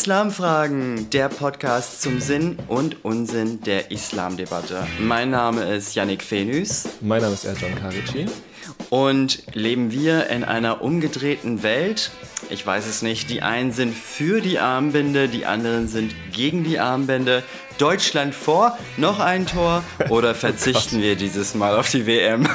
Islamfragen, 0.00 1.10
der 1.10 1.28
Podcast 1.28 2.00
zum 2.00 2.20
Sinn 2.20 2.56
und 2.68 3.04
Unsinn 3.04 3.60
der 3.60 3.90
Islamdebatte. 3.90 4.86
Mein 4.98 5.28
Name 5.28 5.64
ist 5.74 5.94
Yannick 5.94 6.22
Fenüs. 6.22 6.88
Mein 7.02 7.20
Name 7.20 7.34
ist 7.34 7.44
Erjan 7.44 7.74
Karici. 7.78 8.24
Und 8.88 9.42
leben 9.52 9.92
wir 9.92 10.28
in 10.28 10.42
einer 10.42 10.80
umgedrehten 10.80 11.62
Welt? 11.62 12.12
Ich 12.48 12.66
weiß 12.66 12.86
es 12.86 13.02
nicht. 13.02 13.28
Die 13.28 13.42
einen 13.42 13.72
sind 13.72 13.94
für 13.94 14.40
die 14.40 14.58
Armbinde, 14.58 15.28
die 15.28 15.44
anderen 15.44 15.86
sind 15.86 16.14
gegen 16.32 16.64
die 16.64 16.78
Armbinde. 16.78 17.42
Deutschland 17.76 18.34
vor, 18.34 18.78
noch 18.96 19.20
ein 19.20 19.44
Tor 19.44 19.84
oder 20.08 20.34
verzichten 20.34 21.00
oh 21.00 21.02
wir 21.02 21.16
dieses 21.16 21.54
Mal 21.54 21.76
auf 21.76 21.90
die 21.90 22.06
WM? 22.06 22.48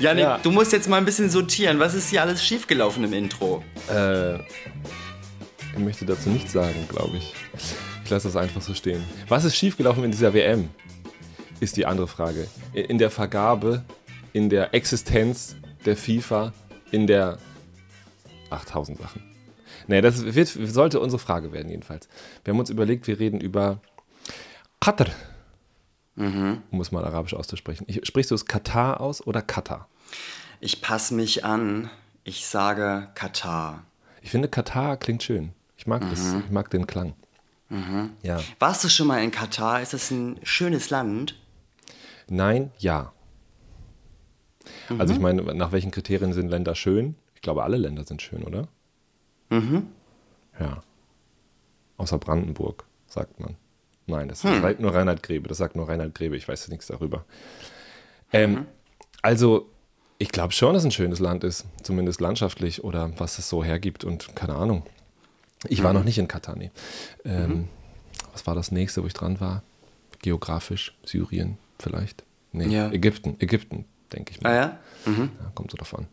Janik, 0.00 0.24
ja. 0.24 0.38
du 0.42 0.52
musst 0.52 0.72
jetzt 0.72 0.88
mal 0.88 0.96
ein 0.96 1.04
bisschen 1.04 1.28
sortieren. 1.28 1.78
Was 1.80 1.92
ist 1.92 2.08
hier 2.08 2.22
alles 2.22 2.42
schiefgelaufen 2.42 3.04
im 3.04 3.12
Intro? 3.12 3.62
Äh, 3.90 4.38
ich 5.78 5.84
möchte 5.84 6.06
dazu 6.06 6.28
nichts 6.28 6.52
sagen, 6.52 6.86
glaube 6.88 7.16
ich. 7.16 7.34
Ich 8.04 8.10
lasse 8.10 8.28
das 8.28 8.36
einfach 8.36 8.60
so 8.60 8.74
stehen. 8.74 9.04
Was 9.28 9.44
ist 9.44 9.56
schiefgelaufen 9.56 10.02
in 10.02 10.10
dieser 10.10 10.34
WM? 10.34 10.70
Ist 11.60 11.76
die 11.76 11.86
andere 11.86 12.08
Frage. 12.08 12.48
In 12.72 12.98
der 12.98 13.10
Vergabe, 13.10 13.84
in 14.32 14.48
der 14.48 14.74
Existenz 14.74 15.56
der 15.84 15.96
FIFA, 15.96 16.52
in 16.90 17.06
der 17.06 17.38
8000 18.50 18.98
Sachen. 18.98 19.22
Nee, 19.86 20.00
das 20.00 20.34
wird, 20.34 20.48
sollte 20.48 21.00
unsere 21.00 21.20
Frage 21.20 21.52
werden, 21.52 21.70
jedenfalls. 21.70 22.08
Wir 22.44 22.52
haben 22.52 22.60
uns 22.60 22.70
überlegt, 22.70 23.06
wir 23.06 23.20
reden 23.20 23.40
über 23.40 23.80
Qatar. 24.80 25.08
Mhm. 26.16 26.62
Um 26.70 26.80
es 26.80 26.90
mal 26.90 27.04
arabisch 27.04 27.34
auszusprechen. 27.34 27.84
Ich, 27.86 28.04
sprichst 28.04 28.32
du 28.32 28.34
es 28.34 28.46
Katar 28.46 29.00
aus 29.00 29.24
oder 29.24 29.42
Katar? 29.42 29.88
Ich 30.60 30.82
passe 30.82 31.14
mich 31.14 31.44
an. 31.44 31.88
Ich 32.24 32.46
sage 32.46 33.08
Katar. 33.14 33.84
Ich 34.20 34.30
finde, 34.30 34.48
Katar 34.48 34.96
klingt 34.96 35.22
schön. 35.22 35.52
Ich 35.88 35.90
mag 35.90 36.02
mhm. 36.02 36.10
das. 36.10 36.34
Ich 36.44 36.50
mag 36.50 36.68
den 36.68 36.86
Klang. 36.86 37.14
Mhm. 37.70 38.10
Ja. 38.22 38.40
Warst 38.58 38.84
du 38.84 38.90
schon 38.90 39.06
mal 39.06 39.22
in 39.22 39.30
Katar? 39.30 39.80
Ist 39.80 39.94
das 39.94 40.10
ein 40.10 40.38
schönes 40.42 40.90
Land? 40.90 41.40
Nein, 42.28 42.70
ja. 42.78 43.12
Also 44.98 45.14
ich 45.14 45.18
mhm. 45.18 45.22
meine, 45.22 45.54
nach 45.54 45.72
welchen 45.72 45.90
Kriterien 45.90 46.34
sind 46.34 46.50
Länder 46.50 46.74
schön? 46.74 47.16
Ich 47.34 47.40
glaube, 47.40 47.62
alle 47.62 47.78
Länder 47.78 48.04
sind 48.04 48.20
schön, 48.20 48.42
oder? 48.42 48.68
Mhm. 49.48 49.86
Ja. 50.60 50.82
Außer 51.96 52.18
Brandenburg, 52.18 52.84
sagt 53.06 53.40
man. 53.40 53.56
Nein, 54.04 54.28
das 54.28 54.44
hm. 54.44 54.60
sagt 54.60 54.80
nur 54.80 54.94
Reinhard 54.94 55.22
Grebe. 55.22 55.48
Das 55.48 55.56
sagt 55.56 55.74
nur 55.74 55.88
Reinhard 55.88 56.14
Grebe. 56.14 56.36
Ich 56.36 56.46
weiß 56.46 56.68
nichts 56.68 56.88
darüber. 56.88 57.24
Ähm, 58.32 58.50
mhm. 58.50 58.66
Also, 59.22 59.70
ich 60.18 60.32
glaube 60.32 60.52
schon, 60.52 60.74
dass 60.74 60.82
es 60.82 60.88
ein 60.88 60.92
schönes 60.92 61.18
Land 61.18 61.44
ist. 61.44 61.64
Zumindest 61.82 62.20
landschaftlich 62.20 62.84
oder 62.84 63.10
was 63.18 63.38
es 63.38 63.48
so 63.48 63.64
hergibt 63.64 64.04
und 64.04 64.36
keine 64.36 64.54
Ahnung. 64.54 64.84
Ich 65.66 65.82
war 65.82 65.92
mhm. 65.92 65.98
noch 65.98 66.04
nicht 66.04 66.18
in 66.18 66.28
Katar, 66.28 66.56
nee. 66.56 66.70
Ähm, 67.24 67.48
mhm. 67.48 67.68
Was 68.32 68.46
war 68.46 68.54
das 68.54 68.70
nächste, 68.70 69.02
wo 69.02 69.06
ich 69.06 69.14
dran 69.14 69.40
war? 69.40 69.62
Geografisch, 70.22 70.96
Syrien 71.04 71.58
vielleicht? 71.78 72.24
Nee, 72.52 72.68
ja. 72.68 72.90
Ägypten, 72.90 73.36
Ägypten, 73.40 73.84
denke 74.12 74.32
ich 74.32 74.40
mal. 74.40 74.50
Ah 74.50 74.54
ja? 74.54 74.78
Mhm. 75.06 75.30
ja? 75.40 75.50
Kommt 75.54 75.70
so 75.70 75.76
davon. 75.76 76.06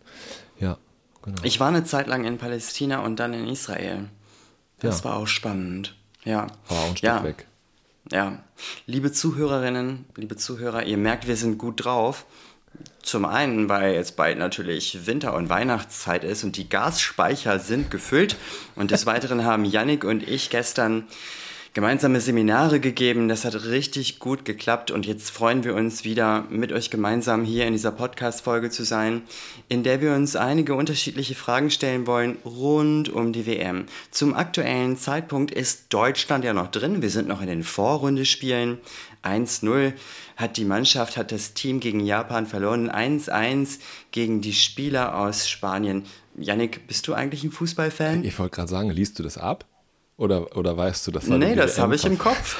Ja. 0.60 0.78
Genau. 1.24 1.42
Ich 1.44 1.60
war 1.60 1.70
eine 1.70 1.84
Zeit 1.84 2.08
lang 2.08 2.24
in 2.26 2.38
Palästina 2.38 3.00
und 3.00 3.20
dann 3.20 3.34
in 3.34 3.48
Israel. 3.48 4.10
Das 4.80 5.00
ja. 5.00 5.06
war 5.06 5.18
auch 5.18 5.28
spannend. 5.28 5.96
Ja. 6.24 6.48
War 6.68 6.80
auch 6.84 6.90
ein 6.90 6.98
Stück 6.98 7.24
weg. 7.24 7.48
Ja. 8.12 8.44
Liebe 8.86 9.12
Zuhörerinnen, 9.12 10.06
liebe 10.16 10.36
Zuhörer, 10.36 10.84
ihr 10.84 10.98
merkt, 10.98 11.28
wir 11.28 11.38
sind 11.38 11.58
gut 11.58 11.84
drauf. 11.84 12.26
Zum 13.02 13.26
einen, 13.26 13.70
weil 13.70 13.94
jetzt 13.94 14.16
bald 14.16 14.38
natürlich 14.40 15.06
Winter- 15.06 15.36
und 15.36 15.50
Weihnachtszeit 15.50 16.24
ist 16.24 16.44
und 16.44 16.58
die 16.58 16.70
Gasspeicher 16.70 17.60
sind 17.60 17.92
gefüllt. 17.92 18.36
Und 18.76 18.92
des 18.92 19.06
Weiteren 19.06 19.46
haben 19.46 19.64
Yannick 19.64 20.04
und 20.04 20.28
ich 20.28 20.50
gestern 20.50 21.06
gemeinsame 21.76 22.22
Seminare 22.22 22.80
gegeben. 22.80 23.28
Das 23.28 23.44
hat 23.44 23.66
richtig 23.66 24.20
gut 24.20 24.46
geklappt 24.46 24.92
und 24.92 25.06
jetzt 25.06 25.30
freuen 25.30 25.66
wir 25.66 25.76
uns 25.76 26.06
wieder 26.06 26.46
mit 26.50 26.72
euch 26.72 26.90
gemeinsam 26.90 27.44
hier 27.44 27.68
in 27.68 27.74
dieser 27.74 27.92
Podcast-Folge 27.92 28.70
zu 28.70 28.86
sein, 28.86 29.24
in 29.68 29.84
der 29.84 30.00
wir 30.00 30.14
uns 30.14 30.38
einige 30.38 30.74
unterschiedliche 30.74 31.36
Fragen 31.36 31.70
stellen 31.70 32.08
wollen 32.08 32.38
rund 32.46 33.10
um 33.10 33.34
die 33.34 33.46
WM. 33.46 33.88
Zum 34.10 34.36
aktuellen 34.36 34.96
Zeitpunkt 34.96 35.52
ist 35.52 35.88
Deutschland 35.94 36.46
ja 36.46 36.54
noch 36.54 36.72
drin. 36.72 37.02
Wir 37.02 37.10
sind 37.10 37.28
noch 37.28 37.42
in 37.42 37.48
den 37.48 37.64
Vorrundespielen. 37.64 38.78
1-0 39.24 39.92
hat 40.38 40.56
die 40.56 40.64
Mannschaft, 40.64 41.18
hat 41.18 41.34
das 41.34 41.56
Team 41.56 41.82
gegen 41.82 42.00
Japan 42.00 42.46
verloren. 42.46 42.90
1-1 42.90 43.80
gegen 44.12 44.40
die 44.40 44.54
Spieler 44.54 45.18
aus 45.18 45.50
Spanien. 45.50 46.06
Yannick, 46.38 46.88
bist 46.88 47.06
du 47.10 47.14
eigentlich 47.14 47.44
ein 47.44 47.52
Fußballfan? 47.52 48.24
Ich 48.24 48.40
wollte 48.40 48.56
gerade 48.56 48.70
sagen, 48.70 48.92
liest 48.92 49.20
du 49.20 49.24
das 49.24 49.38
ab? 49.38 49.66
Oder, 50.18 50.56
oder 50.56 50.78
weißt 50.78 51.08
du 51.08 51.12
das? 51.12 51.28
Nee, 51.28 51.56
das 51.56 51.78
habe 51.78 51.96
ich 51.96 52.06
im 52.06 52.18
Kopf. 52.18 52.58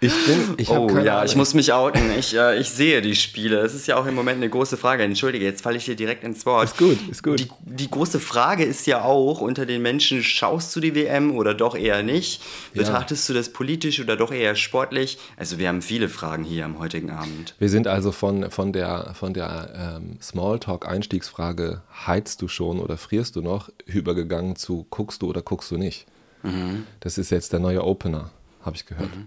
ich 0.00 0.12
bin, 0.26 0.54
ich 0.56 0.68
Oh 0.68 0.88
ja, 0.98 1.14
Ahnung. 1.18 1.26
ich 1.26 1.36
muss 1.36 1.54
mich 1.54 1.72
outen. 1.72 2.10
Ich, 2.18 2.36
äh, 2.36 2.58
ich 2.58 2.70
sehe 2.70 3.00
die 3.00 3.14
Spiele. 3.14 3.60
Es 3.60 3.72
ist 3.72 3.86
ja 3.86 3.96
auch 3.96 4.06
im 4.06 4.16
Moment 4.16 4.38
eine 4.38 4.50
große 4.50 4.76
Frage. 4.76 5.04
Entschuldige, 5.04 5.44
jetzt 5.44 5.62
falle 5.62 5.76
ich 5.76 5.84
dir 5.84 5.94
direkt 5.94 6.24
ins 6.24 6.44
Wort. 6.44 6.64
Ist 6.64 6.78
gut, 6.78 6.98
ist 7.08 7.22
gut. 7.22 7.38
Die, 7.38 7.48
die 7.64 7.88
große 7.88 8.18
Frage 8.18 8.64
ist 8.64 8.88
ja 8.88 9.04
auch 9.04 9.40
unter 9.40 9.64
den 9.64 9.80
Menschen, 9.80 10.24
schaust 10.24 10.74
du 10.74 10.80
die 10.80 10.96
WM 10.96 11.36
oder 11.36 11.54
doch 11.54 11.76
eher 11.76 12.02
nicht? 12.02 12.42
Betrachtest 12.74 13.28
ja. 13.28 13.34
du 13.34 13.38
das 13.38 13.52
politisch 13.52 14.00
oder 14.00 14.16
doch 14.16 14.32
eher 14.32 14.56
sportlich? 14.56 15.18
Also 15.36 15.58
wir 15.58 15.68
haben 15.68 15.82
viele 15.82 16.08
Fragen 16.08 16.42
hier 16.42 16.64
am 16.64 16.80
heutigen 16.80 17.10
Abend. 17.10 17.54
Wir 17.60 17.68
sind 17.68 17.86
also 17.86 18.10
von, 18.10 18.50
von 18.50 18.72
der, 18.72 19.14
von 19.14 19.34
der 19.34 19.98
ähm, 20.02 20.18
Smalltalk-Einstiegsfrage, 20.20 21.82
heizt 22.04 22.42
du 22.42 22.48
schon 22.48 22.78
oder 22.80 22.98
frierst 22.98 23.36
du 23.36 23.42
noch, 23.42 23.70
übergegangen 23.86 24.56
zu, 24.56 24.86
guckst 24.90 25.22
du 25.22 25.28
oder 25.28 25.42
guckst 25.42 25.70
du 25.70 25.76
nicht. 25.76 26.06
Mhm. 26.42 26.86
Das 27.00 27.18
ist 27.18 27.30
jetzt 27.30 27.52
der 27.52 27.60
neue 27.60 27.84
Opener, 27.84 28.30
habe 28.62 28.76
ich 28.76 28.86
gehört. 28.86 29.14
Mhm. 29.14 29.26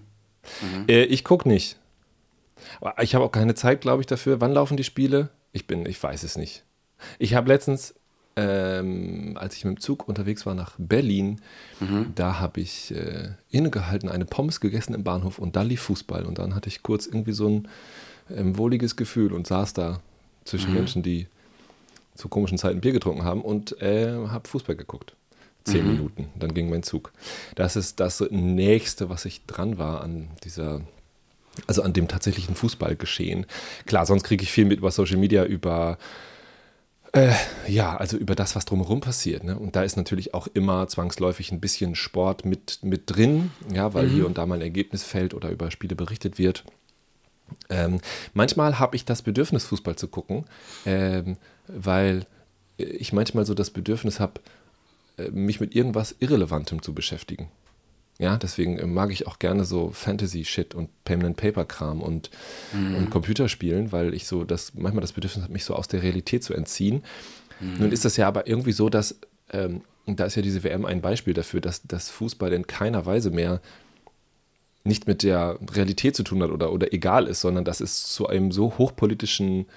Mhm. 0.62 0.86
Äh, 0.88 1.04
ich 1.04 1.24
gucke 1.24 1.48
nicht. 1.48 1.78
Ich 3.02 3.16
habe 3.16 3.26
auch 3.26 3.32
keine 3.32 3.56
Zeit, 3.56 3.82
glaube 3.82 4.02
ich, 4.02 4.08
dafür. 4.08 4.42
Wann 4.42 4.54
laufen 4.54 4.78
die 4.78 4.84
Spiele? 4.84 5.30
Ich 5.52 5.66
bin, 5.66 5.86
ich 5.86 6.02
weiß 6.02 6.24
es 6.24 6.38
nicht. 6.38 6.64
Ich 7.18 7.34
habe 7.34 7.48
letztens, 7.48 7.96
ähm, 8.36 9.38
als 9.40 9.56
ich 9.56 9.66
mit 9.66 9.78
dem 9.78 9.80
Zug 9.80 10.08
unterwegs 10.08 10.46
war 10.46 10.54
nach 10.54 10.76
Berlin, 10.78 11.42
mhm. 11.80 12.12
da 12.16 12.40
habe 12.40 12.60
ich 12.60 12.94
äh, 12.94 13.30
innegehalten, 13.50 14.10
eine 14.10 14.26
Pommes 14.26 14.60
gegessen 14.60 14.94
im 14.94 15.04
Bahnhof 15.04 15.40
und 15.40 15.56
da 15.56 15.62
lief 15.62 15.82
Fußball. 15.82 16.26
Und 16.26 16.38
dann 16.38 16.54
hatte 16.56 16.68
ich 16.68 16.84
kurz 16.84 17.06
irgendwie 17.06 17.34
so 17.34 17.48
ein 17.48 17.68
ähm, 18.30 18.58
wohliges 18.58 18.96
Gefühl 18.96 19.34
und 19.34 19.48
saß 19.48 19.74
da 19.74 20.02
zwischen 20.44 20.72
mhm. 20.72 20.78
Menschen, 20.78 21.04
die 21.04 21.28
zu 22.20 22.30
komischen 22.30 22.58
Zeiten 22.58 22.82
Bier 22.82 22.92
getrunken 22.92 23.24
haben 23.24 23.42
und 23.42 23.82
äh, 23.82 24.14
habe 24.28 24.48
Fußball 24.48 24.76
geguckt 24.76 25.16
zehn 25.64 25.86
mhm. 25.86 25.92
Minuten. 25.94 26.30
Dann 26.38 26.54
ging 26.54 26.70
mein 26.70 26.84
Zug. 26.84 27.12
Das 27.56 27.76
ist 27.76 28.00
das 28.00 28.24
nächste, 28.30 29.10
was 29.10 29.26
ich 29.26 29.46
dran 29.46 29.78
war 29.78 30.02
an 30.02 30.30
dieser, 30.44 30.82
also 31.68 31.82
an 31.82 31.94
dem 31.94 32.08
tatsächlichen 32.08 32.56
Fußballgeschehen. 32.56 33.46
Klar, 33.86 34.06
sonst 34.06 34.24
kriege 34.24 34.44
ich 34.44 34.52
viel 34.52 34.66
mit 34.66 34.80
über 34.80 34.92
Social 34.92 35.18
Media, 35.18 35.46
über 35.46 35.98
äh, 37.12 37.34
ja, 37.68 37.98
also 37.98 38.18
über 38.18 38.36
das, 38.36 38.56
was 38.56 38.66
drumherum 38.66 39.02
passiert. 39.02 39.44
Ne? 39.44 39.58
Und 39.58 39.76
da 39.76 39.84
ist 39.84 39.98
natürlich 39.98 40.34
auch 40.34 40.48
immer 40.48 40.88
zwangsläufig 40.88 41.52
ein 41.52 41.60
bisschen 41.60 41.96
Sport 41.96 42.46
mit, 42.46 42.80
mit 42.84 43.04
drin, 43.08 43.52
ja, 43.74 43.94
weil 43.94 44.08
mhm. 44.08 44.14
hier 44.14 44.26
und 44.28 44.38
da 44.38 44.46
mal 44.46 44.56
ein 44.56 44.62
Ergebnis 44.62 45.04
fällt 45.04 45.34
oder 45.34 45.50
über 45.50 45.72
Spiele 45.72 45.96
berichtet 45.96 46.38
wird. 46.38 46.64
Ähm, 47.70 48.00
manchmal 48.34 48.80
habe 48.80 48.96
ich 48.96 49.06
das 49.06 49.22
Bedürfnis, 49.22 49.66
Fußball 49.66 49.96
zu 49.96 50.08
gucken, 50.08 50.46
ähm, 50.86 51.38
weil 51.68 52.26
ich 52.78 53.14
manchmal 53.14 53.46
so 53.46 53.54
das 53.54 53.70
Bedürfnis 53.70 54.20
habe, 54.20 54.42
äh, 55.18 55.30
mich 55.32 55.60
mit 55.60 55.76
irgendwas 55.76 56.16
Irrelevantem 56.20 56.82
zu 56.82 56.94
beschäftigen. 56.94 57.50
Ja, 58.20 58.36
deswegen 58.38 58.78
äh, 58.78 58.86
mag 58.86 59.12
ich 59.12 59.28
auch 59.28 59.40
gerne 59.40 59.64
so 59.64 59.92
Fantasy-Shit 59.92 60.76
und 60.76 60.90
Payment-Paper-Kram 61.06 62.02
und, 62.02 62.30
mhm. 62.74 62.96
und 62.96 63.10
Computerspielen, 63.10 63.92
weil 63.92 64.14
ich 64.14 64.28
so 64.28 64.44
das 64.44 64.74
manchmal 64.76 65.02
das 65.02 65.14
Bedürfnis 65.14 65.44
habe, 65.44 65.54
mich 65.54 65.66
so 65.66 65.74
aus 65.76 65.88
der 65.88 66.04
Realität 66.04 66.44
zu 66.44 66.54
entziehen. 66.54 67.04
Mhm. 67.60 67.78
Nun 67.80 67.92
ist 67.92 68.06
das 68.06 68.18
ja 68.18 68.28
aber 68.28 68.48
irgendwie 68.48 68.74
so, 68.74 68.90
dass, 68.90 69.20
ähm, 69.52 69.82
da 70.06 70.26
ist 70.26 70.36
ja 70.36 70.42
diese 70.42 70.64
WM 70.64 70.86
ein 70.86 71.02
Beispiel 71.02 71.34
dafür, 71.34 71.62
dass 71.62 71.84
das 71.84 72.10
Fußball 72.10 72.52
in 72.52 72.68
keiner 72.68 73.06
Weise 73.06 73.32
mehr 73.32 73.62
nicht 74.90 75.08
mit 75.08 75.24
der 75.24 75.58
Realität 75.72 76.18
zu 76.18 76.24
tun 76.24 76.44
hat 76.44 76.52
oder, 76.52 76.74
oder 76.74 76.92
egal 76.94 77.28
ist, 77.28 77.40
sondern 77.40 77.64
das 77.64 77.80
ist 77.80 78.14
zu 78.14 78.28
einem 78.28 78.52
so 78.52 78.78
hochpolitischen 78.78 79.68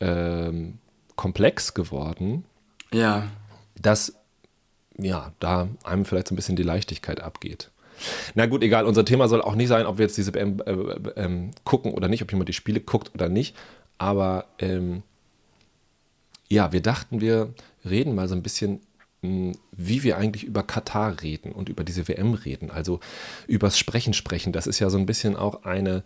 ähm, 0.00 0.78
Komplex 1.16 1.72
geworden, 1.72 2.44
ja. 2.92 3.28
dass 3.80 4.14
ja, 4.98 5.32
da 5.40 5.68
einem 5.84 6.04
vielleicht 6.04 6.28
so 6.28 6.34
ein 6.34 6.36
bisschen 6.36 6.56
die 6.56 6.62
Leichtigkeit 6.62 7.20
abgeht. 7.20 7.70
Na 8.34 8.46
gut, 8.46 8.62
egal, 8.62 8.86
unser 8.86 9.04
Thema 9.04 9.28
soll 9.28 9.42
auch 9.42 9.54
nicht 9.54 9.68
sein, 9.68 9.86
ob 9.86 9.98
wir 9.98 10.06
jetzt 10.06 10.16
diese 10.16 10.34
WM 10.34 10.60
äh, 10.66 10.72
äh, 11.20 11.50
gucken 11.64 11.92
oder 11.92 12.08
nicht, 12.08 12.22
ob 12.22 12.30
jemand 12.32 12.48
die 12.48 12.54
Spiele 12.54 12.80
guckt 12.80 13.12
oder 13.14 13.28
nicht. 13.28 13.56
Aber 13.98 14.46
ähm, 14.58 15.02
ja, 16.48 16.72
wir 16.72 16.80
dachten, 16.80 17.20
wir 17.20 17.52
reden 17.84 18.14
mal 18.14 18.28
so 18.28 18.34
ein 18.34 18.42
bisschen, 18.42 18.80
wie 19.22 20.02
wir 20.02 20.16
eigentlich 20.16 20.44
über 20.44 20.62
Katar 20.62 21.20
reden 21.22 21.52
und 21.52 21.68
über 21.68 21.84
diese 21.84 22.08
WM 22.08 22.34
reden. 22.34 22.70
Also 22.70 23.00
übers 23.46 23.78
Sprechen 23.78 24.14
sprechen. 24.14 24.52
Das 24.52 24.66
ist 24.66 24.78
ja 24.78 24.88
so 24.88 24.98
ein 24.98 25.06
bisschen 25.06 25.36
auch 25.36 25.64
eine 25.64 26.02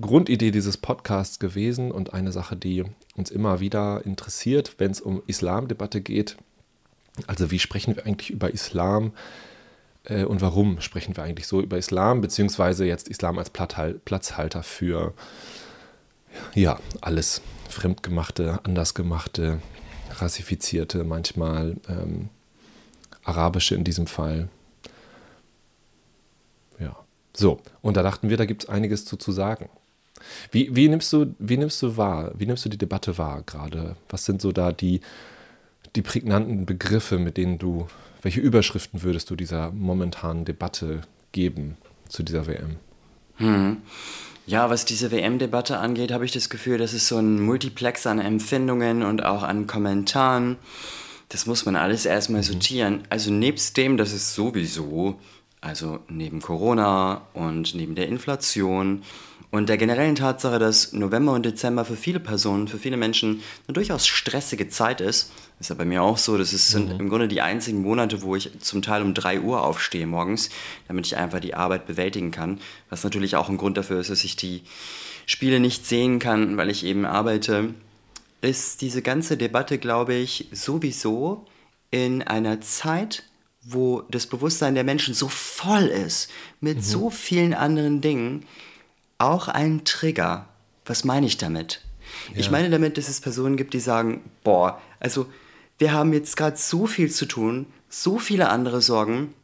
Grundidee 0.00 0.50
dieses 0.50 0.76
Podcasts 0.76 1.38
gewesen 1.38 1.92
und 1.92 2.12
eine 2.12 2.32
Sache, 2.32 2.56
die 2.56 2.84
uns 3.16 3.30
immer 3.30 3.60
wieder 3.60 4.04
interessiert, 4.04 4.76
wenn 4.78 4.90
es 4.90 5.00
um 5.00 5.22
Islamdebatte 5.26 6.00
geht 6.00 6.36
Also 7.26 7.50
wie 7.50 7.58
sprechen 7.58 7.96
wir 7.96 8.06
eigentlich 8.06 8.30
über 8.30 8.50
Islam 8.50 9.12
äh, 10.04 10.24
und 10.24 10.40
warum 10.40 10.80
sprechen 10.80 11.16
wir 11.16 11.24
eigentlich 11.24 11.46
so 11.46 11.60
über 11.60 11.78
Islam, 11.78 12.20
beziehungsweise 12.20 12.84
jetzt 12.86 13.08
Islam 13.08 13.38
als 13.38 13.50
Platzhalter 13.50 14.62
für 14.62 15.14
ja, 16.54 16.78
alles 17.00 17.42
Fremdgemachte, 17.68 18.60
Andersgemachte, 18.64 19.60
Rassifizierte, 20.18 21.04
manchmal 21.04 21.76
ähm, 21.88 22.28
Arabische 23.24 23.74
in 23.74 23.84
diesem 23.84 24.06
Fall. 24.06 24.48
Ja, 26.78 26.96
so, 27.36 27.60
und 27.82 27.96
da 27.96 28.02
dachten 28.02 28.30
wir, 28.30 28.36
da 28.36 28.44
gibt 28.44 28.64
es 28.64 28.68
einiges 28.68 29.04
zu, 29.04 29.16
zu 29.16 29.32
sagen. 29.32 29.68
Wie, 30.50 30.74
wie, 30.74 30.88
nimmst 30.88 31.12
du, 31.12 31.34
wie 31.38 31.56
nimmst 31.56 31.80
du 31.82 31.96
wahr, 31.96 32.32
wie 32.36 32.46
nimmst 32.46 32.64
du 32.64 32.68
die 32.68 32.78
Debatte 32.78 33.18
wahr 33.18 33.42
gerade? 33.44 33.96
Was 34.08 34.24
sind 34.24 34.42
so 34.42 34.52
da 34.52 34.72
die, 34.72 35.00
die 35.96 36.02
prägnanten 36.02 36.66
Begriffe, 36.66 37.18
mit 37.18 37.36
denen 37.36 37.58
du, 37.58 37.86
welche 38.22 38.40
Überschriften 38.40 39.02
würdest 39.02 39.30
du 39.30 39.36
dieser 39.36 39.70
momentanen 39.70 40.44
Debatte 40.44 41.00
geben 41.32 41.76
zu 42.08 42.22
dieser 42.22 42.46
WM? 42.46 42.76
Hm. 43.36 43.78
Ja, 44.46 44.68
was 44.68 44.84
diese 44.84 45.10
WM-Debatte 45.10 45.78
angeht, 45.78 46.12
habe 46.12 46.24
ich 46.24 46.32
das 46.32 46.50
Gefühl, 46.50 46.78
das 46.78 46.92
ist 46.92 47.08
so 47.08 47.18
ein 47.18 47.40
Multiplex 47.40 48.06
an 48.06 48.18
Empfindungen 48.18 49.02
und 49.02 49.24
auch 49.24 49.42
an 49.42 49.66
Kommentaren. 49.66 50.56
Das 51.30 51.46
muss 51.46 51.64
man 51.64 51.76
alles 51.76 52.04
erstmal 52.06 52.42
mhm. 52.42 52.46
sortieren. 52.46 53.02
Also 53.08 53.30
nebst 53.30 53.76
dem, 53.76 53.96
dass 53.96 54.12
es 54.12 54.34
sowieso, 54.34 55.18
also 55.60 56.00
neben 56.08 56.42
Corona 56.42 57.22
und 57.32 57.74
neben 57.74 57.94
der 57.94 58.08
Inflation 58.08 59.02
und 59.50 59.68
der 59.68 59.78
generellen 59.78 60.14
Tatsache, 60.14 60.58
dass 60.58 60.92
November 60.92 61.32
und 61.32 61.44
Dezember 61.44 61.84
für 61.84 61.96
viele 61.96 62.20
Personen, 62.20 62.68
für 62.68 62.78
viele 62.78 62.96
Menschen 62.96 63.42
eine 63.66 63.74
durchaus 63.74 64.06
stressige 64.06 64.68
Zeit 64.68 65.00
ist, 65.00 65.32
ist 65.58 65.70
ja 65.70 65.76
bei 65.76 65.84
mir 65.84 66.02
auch 66.02 66.18
so, 66.18 66.38
das 66.38 66.52
ist, 66.52 66.68
sind 66.68 66.94
mhm. 66.94 67.00
im 67.00 67.08
Grunde 67.08 67.28
die 67.28 67.40
einzigen 67.40 67.82
Monate, 67.82 68.22
wo 68.22 68.34
ich 68.34 68.50
zum 68.60 68.82
Teil 68.82 69.02
um 69.02 69.14
3 69.14 69.40
Uhr 69.40 69.62
aufstehe 69.62 70.06
morgens, 70.06 70.50
damit 70.88 71.06
ich 71.06 71.16
einfach 71.16 71.40
die 71.40 71.54
Arbeit 71.54 71.86
bewältigen 71.86 72.30
kann. 72.30 72.58
Was 72.88 73.04
natürlich 73.04 73.36
auch 73.36 73.48
ein 73.48 73.56
Grund 73.56 73.76
dafür 73.76 74.00
ist, 74.00 74.10
dass 74.10 74.24
ich 74.24 74.36
die 74.36 74.62
Spiele 75.26 75.60
nicht 75.60 75.86
sehen 75.86 76.18
kann, 76.18 76.56
weil 76.56 76.70
ich 76.70 76.84
eben 76.84 77.04
arbeite. 77.04 77.74
Ist 78.42 78.80
diese 78.80 79.02
ganze 79.02 79.36
Debatte, 79.36 79.78
glaube 79.78 80.14
ich, 80.14 80.48
sowieso 80.52 81.46
in 81.90 82.22
einer 82.22 82.60
Zeit, 82.60 83.24
wo 83.62 84.02
das 84.10 84.26
Bewusstsein 84.26 84.74
der 84.74 84.84
Menschen 84.84 85.14
so 85.14 85.28
voll 85.28 85.84
ist, 85.84 86.30
mit 86.60 86.78
mhm. 86.78 86.82
so 86.82 87.10
vielen 87.10 87.54
anderen 87.54 88.00
Dingen, 88.00 88.46
auch 89.18 89.48
ein 89.48 89.84
Trigger. 89.84 90.48
Was 90.86 91.04
meine 91.04 91.26
ich 91.26 91.36
damit? 91.36 91.82
Ja. 92.32 92.40
Ich 92.40 92.50
meine 92.50 92.70
damit, 92.70 92.96
dass 92.96 93.08
es 93.08 93.20
Personen 93.20 93.56
gibt, 93.56 93.74
die 93.74 93.80
sagen, 93.80 94.22
boah, 94.42 94.80
also 94.98 95.26
wir 95.78 95.92
haben 95.92 96.12
jetzt 96.12 96.36
gerade 96.36 96.56
so 96.56 96.86
viel 96.86 97.10
zu 97.10 97.26
tun, 97.26 97.66
so 97.88 98.18
viele 98.18 98.48
andere 98.48 98.80
Sorgen, 98.80 99.34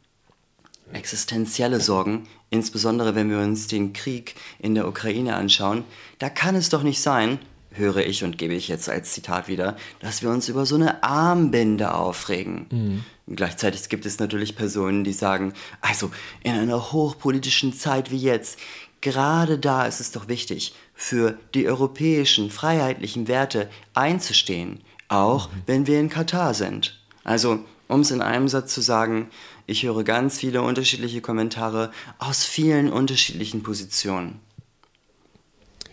existenzielle 0.93 1.79
Sorgen, 1.79 2.27
insbesondere 2.49 3.15
wenn 3.15 3.29
wir 3.29 3.39
uns 3.39 3.67
den 3.67 3.93
Krieg 3.93 4.35
in 4.59 4.75
der 4.75 4.87
Ukraine 4.87 5.35
anschauen, 5.35 5.83
da 6.19 6.29
kann 6.29 6.55
es 6.55 6.69
doch 6.69 6.83
nicht 6.83 7.01
sein, 7.01 7.39
höre 7.71 7.97
ich 7.97 8.23
und 8.23 8.37
gebe 8.37 8.53
ich 8.53 8.67
jetzt 8.67 8.89
als 8.89 9.13
Zitat 9.13 9.47
wieder, 9.47 9.77
dass 9.99 10.21
wir 10.21 10.29
uns 10.29 10.49
über 10.49 10.65
so 10.65 10.75
eine 10.75 11.03
Armbinde 11.03 11.93
aufregen. 11.93 12.65
Mhm. 12.71 13.35
Gleichzeitig 13.35 13.89
gibt 13.89 14.05
es 14.05 14.19
natürlich 14.19 14.55
Personen, 14.55 15.03
die 15.03 15.13
sagen, 15.13 15.53
also 15.81 16.11
in 16.43 16.53
einer 16.53 16.91
hochpolitischen 16.91 17.73
Zeit 17.73 18.09
wie 18.09 18.17
jetzt 18.17 18.57
Gerade 19.01 19.59
da 19.59 19.85
ist 19.85 19.99
es 19.99 20.11
doch 20.11 20.27
wichtig, 20.27 20.73
für 20.93 21.37
die 21.53 21.67
europäischen 21.67 22.49
freiheitlichen 22.49 23.27
Werte 23.27 23.69
einzustehen, 23.93 24.81
auch 25.07 25.49
mhm. 25.49 25.61
wenn 25.65 25.87
wir 25.87 25.99
in 25.99 26.09
Katar 26.09 26.53
sind. 26.53 26.99
Also, 27.23 27.59
um 27.87 28.01
es 28.01 28.11
in 28.11 28.21
einem 28.21 28.47
Satz 28.47 28.73
zu 28.73 28.81
sagen, 28.81 29.29
ich 29.67 29.83
höre 29.83 30.03
ganz 30.03 30.39
viele 30.39 30.61
unterschiedliche 30.61 31.21
Kommentare 31.21 31.91
aus 32.17 32.43
vielen 32.43 32.91
unterschiedlichen 32.91 33.63
Positionen. 33.63 34.39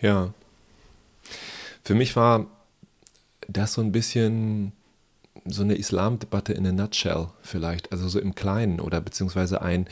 Ja. 0.01 0.33
Für 1.85 1.93
mich 1.93 2.15
war 2.15 2.47
das 3.47 3.73
so 3.73 3.81
ein 3.81 3.91
bisschen 3.91 4.73
so 5.45 5.61
eine 5.61 5.75
Islamdebatte 5.75 6.51
in 6.51 6.65
a 6.65 6.71
nutshell 6.71 7.27
vielleicht, 7.43 7.91
also 7.91 8.09
so 8.09 8.19
im 8.19 8.33
Kleinen 8.33 8.79
oder 8.79 8.99
beziehungsweise 9.01 9.61
ein, 9.61 9.87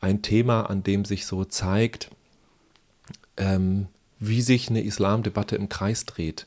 ein 0.00 0.20
Thema, 0.20 0.68
an 0.68 0.82
dem 0.82 1.06
sich 1.06 1.24
so 1.24 1.44
zeigt, 1.44 2.10
ähm, 3.38 3.86
wie 4.18 4.42
sich 4.42 4.68
eine 4.68 4.82
Islamdebatte 4.82 5.56
im 5.56 5.70
Kreis 5.70 6.04
dreht 6.04 6.46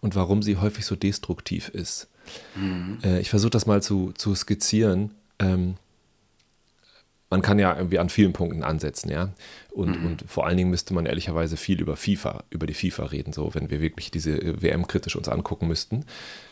und 0.00 0.16
warum 0.16 0.42
sie 0.42 0.56
häufig 0.56 0.86
so 0.86 0.96
destruktiv 0.96 1.68
ist. 1.68 2.08
Mhm. 2.56 2.98
Äh, 3.04 3.20
ich 3.20 3.30
versuche 3.30 3.50
das 3.50 3.66
mal 3.66 3.80
zu, 3.80 4.12
zu 4.12 4.34
skizzieren. 4.34 5.12
Ähm, 5.38 5.76
man 7.32 7.40
kann 7.40 7.58
ja 7.58 7.74
irgendwie 7.74 7.98
an 7.98 8.10
vielen 8.10 8.34
Punkten 8.34 8.62
ansetzen, 8.62 9.10
ja. 9.10 9.30
Und, 9.70 9.98
mhm. 9.98 10.06
und 10.06 10.24
vor 10.28 10.46
allen 10.46 10.58
Dingen 10.58 10.68
müsste 10.68 10.92
man 10.92 11.06
ehrlicherweise 11.06 11.56
viel 11.56 11.80
über 11.80 11.96
FIFA, 11.96 12.44
über 12.50 12.66
die 12.66 12.74
FIFA 12.74 13.06
reden, 13.06 13.32
so, 13.32 13.54
wenn 13.54 13.70
wir 13.70 13.80
wirklich 13.80 14.10
diese 14.10 14.60
WM 14.60 14.86
kritisch 14.86 15.16
uns 15.16 15.30
angucken 15.30 15.66
müssten. 15.66 16.04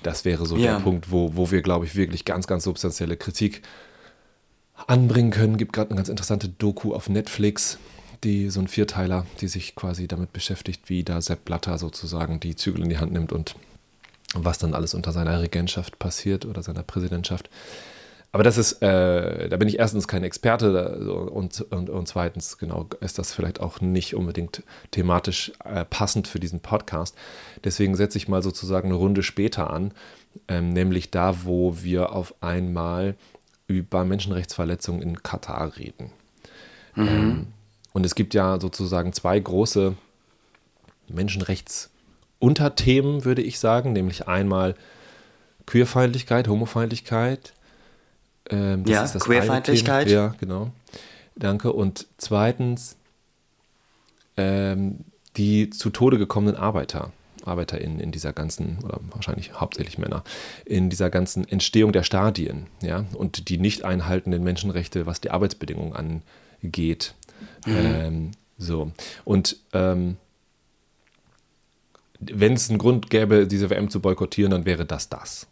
Das 0.03 0.25
wäre 0.25 0.47
so 0.47 0.57
ja. 0.57 0.79
der 0.79 0.83
Punkt, 0.83 1.11
wo, 1.11 1.37
wo 1.37 1.51
wir, 1.51 1.61
glaube 1.61 1.85
ich, 1.85 1.97
wirklich 1.97 2.25
ganz, 2.25 2.47
ganz 2.47 2.65
substanzielle 2.65 3.19
Kritik 3.19 3.61
anbringen 4.87 5.33
können. 5.33 5.59
Gibt 5.59 5.75
gerade 5.75 5.91
eine 5.91 5.99
ganz 5.99 6.09
interessante 6.09 6.49
Doku 6.49 6.95
auf 6.95 7.11
Netflix 7.11 7.79
die, 8.25 8.51
so 8.51 8.61
ein 8.61 8.69
Vierteiler, 8.69 9.27
die 9.41 9.49
sich 9.49 9.75
quasi 9.75 10.09
damit 10.09 10.33
beschäftigt, 10.33 10.89
wie 10.89 11.05
da 11.05 11.21
Sepp 11.21 11.45
Blatter 11.45 11.79
sozusagen 11.79 12.41
die 12.41 12.57
Zügel 12.57 12.83
in 12.83 12.91
die 12.91 12.99
Hand 12.99 13.13
nimmt 13.13 13.33
und 13.33 13.55
was 14.35 14.59
dann 14.59 14.75
alles 14.75 14.95
unter 14.95 15.13
seiner 15.13 15.41
Regentschaft 15.41 15.99
passiert 15.99 16.47
oder 16.47 16.63
seiner 16.63 16.83
Präsidentschaft. 16.83 17.51
Aber 18.33 18.45
das 18.45 18.59
ist, 18.59 18.81
äh, 18.81 19.49
da 19.49 19.57
bin 19.57 19.67
ich 19.67 19.81
erstens 19.81 20.07
kein 20.07 20.23
Experte 20.23 21.29
und, 21.31 21.63
und, 21.63 21.91
und 21.91 22.07
zweitens, 22.07 22.59
genau, 22.59 22.87
ist 23.01 23.19
das 23.19 23.33
vielleicht 23.33 23.59
auch 23.61 23.81
nicht 23.81 24.15
unbedingt 24.15 24.63
thematisch 24.93 25.51
äh, 25.65 25.85
passend 25.85 26.29
für 26.29 26.39
diesen 26.39 26.61
Podcast. 26.61 27.17
Deswegen 27.65 27.97
setze 27.97 28.19
ich 28.19 28.29
mal 28.29 28.43
sozusagen 28.43 28.87
eine 28.89 28.97
Runde 28.97 29.25
später 29.25 29.71
an, 29.71 29.93
ähm, 30.47 30.73
nämlich 30.73 31.11
da, 31.11 31.45
wo 31.45 31.83
wir 31.83 32.13
auf 32.13 32.35
einmal 32.41 33.17
über 33.67 34.05
Menschenrechtsverletzungen 34.05 35.03
in 35.03 35.21
Katar 35.23 35.77
reden. 35.77 36.13
Mhm. 36.95 37.09
Ähm, 37.09 37.47
und 37.93 38.07
es 38.07 38.15
gibt 38.15 38.33
ja 38.35 38.61
sozusagen 38.61 39.13
zwei 39.13 39.41
große 39.41 39.97
Menschenrechtsunterthemen, 41.09 43.25
würde 43.25 43.43
ich 43.43 43.59
sagen, 43.59 43.93
nämlich 43.93 44.29
einmal 44.29 44.77
Queerfeindlichkeit, 45.67 46.47
Homofeindlichkeit. 46.47 47.55
Ähm, 48.49 48.85
ja, 48.87 49.07
Queerfeindlichkeit. 49.07 50.09
Ja, 50.09 50.35
genau. 50.41 50.71
Danke. 51.37 51.73
Und 51.73 52.07
zweitens 52.17 52.97
ähm, 54.37 55.05
die 55.37 55.71
zu 55.71 55.91
Tode 55.91 56.19
gekommenen 56.19 56.57
Arbeiter. 56.57 57.13
ArbeiterInnen 57.45 58.01
in 58.01 58.13
dieser 58.13 58.35
ganzen, 58.35 58.79
oder 58.85 59.01
wahrscheinlich 59.13 59.55
hauptsächlich 59.55 59.97
Männer, 59.97 60.25
in 60.67 60.91
dieser 60.91 61.09
ganzen 61.09 61.49
Entstehung 61.49 61.91
der 61.91 62.03
Stadien, 62.03 62.67
ja, 62.83 63.07
und 63.15 63.49
die 63.49 63.57
nicht 63.57 63.83
einhaltenden 63.83 64.45
Menschenrechte, 64.45 65.07
was 65.07 65.23
die 65.23 65.31
Arbeitsbedingungen 65.31 66.23
angeht. 66.63 67.15
Mhm. 67.65 67.77
Ähm, 67.77 68.31
so. 68.59 68.93
Und 69.25 69.57
ähm, 69.73 70.19
wenn 72.21 72.53
es 72.53 72.69
einen 72.69 72.79
Grund 72.79 73.09
gäbe, 73.09 73.47
diese 73.47 73.71
WM 73.71 73.89
zu 73.89 74.01
boykottieren, 74.01 74.51
dann 74.51 74.67
wäre 74.67 74.85
das 74.85 75.09
das. 75.09 75.47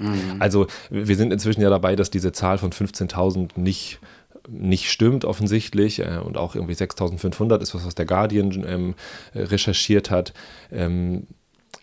Mhm. 0.00 0.36
Also 0.38 0.66
wir 0.90 1.16
sind 1.16 1.32
inzwischen 1.32 1.60
ja 1.60 1.70
dabei, 1.70 1.94
dass 1.96 2.10
diese 2.10 2.32
Zahl 2.32 2.58
von 2.58 2.72
15.000 2.72 3.50
nicht 3.56 4.00
nicht 4.48 4.90
stimmt 4.90 5.24
offensichtlich 5.24 6.00
äh, 6.00 6.18
und 6.24 6.36
auch 6.36 6.54
irgendwie 6.54 6.74
6.500 6.74 7.60
ist 7.60 7.74
was, 7.74 7.86
was 7.86 7.94
der 7.94 8.06
Guardian 8.06 8.64
ähm, 8.66 8.94
recherchiert 9.34 10.10
hat. 10.10 10.32
Ähm, 10.72 11.26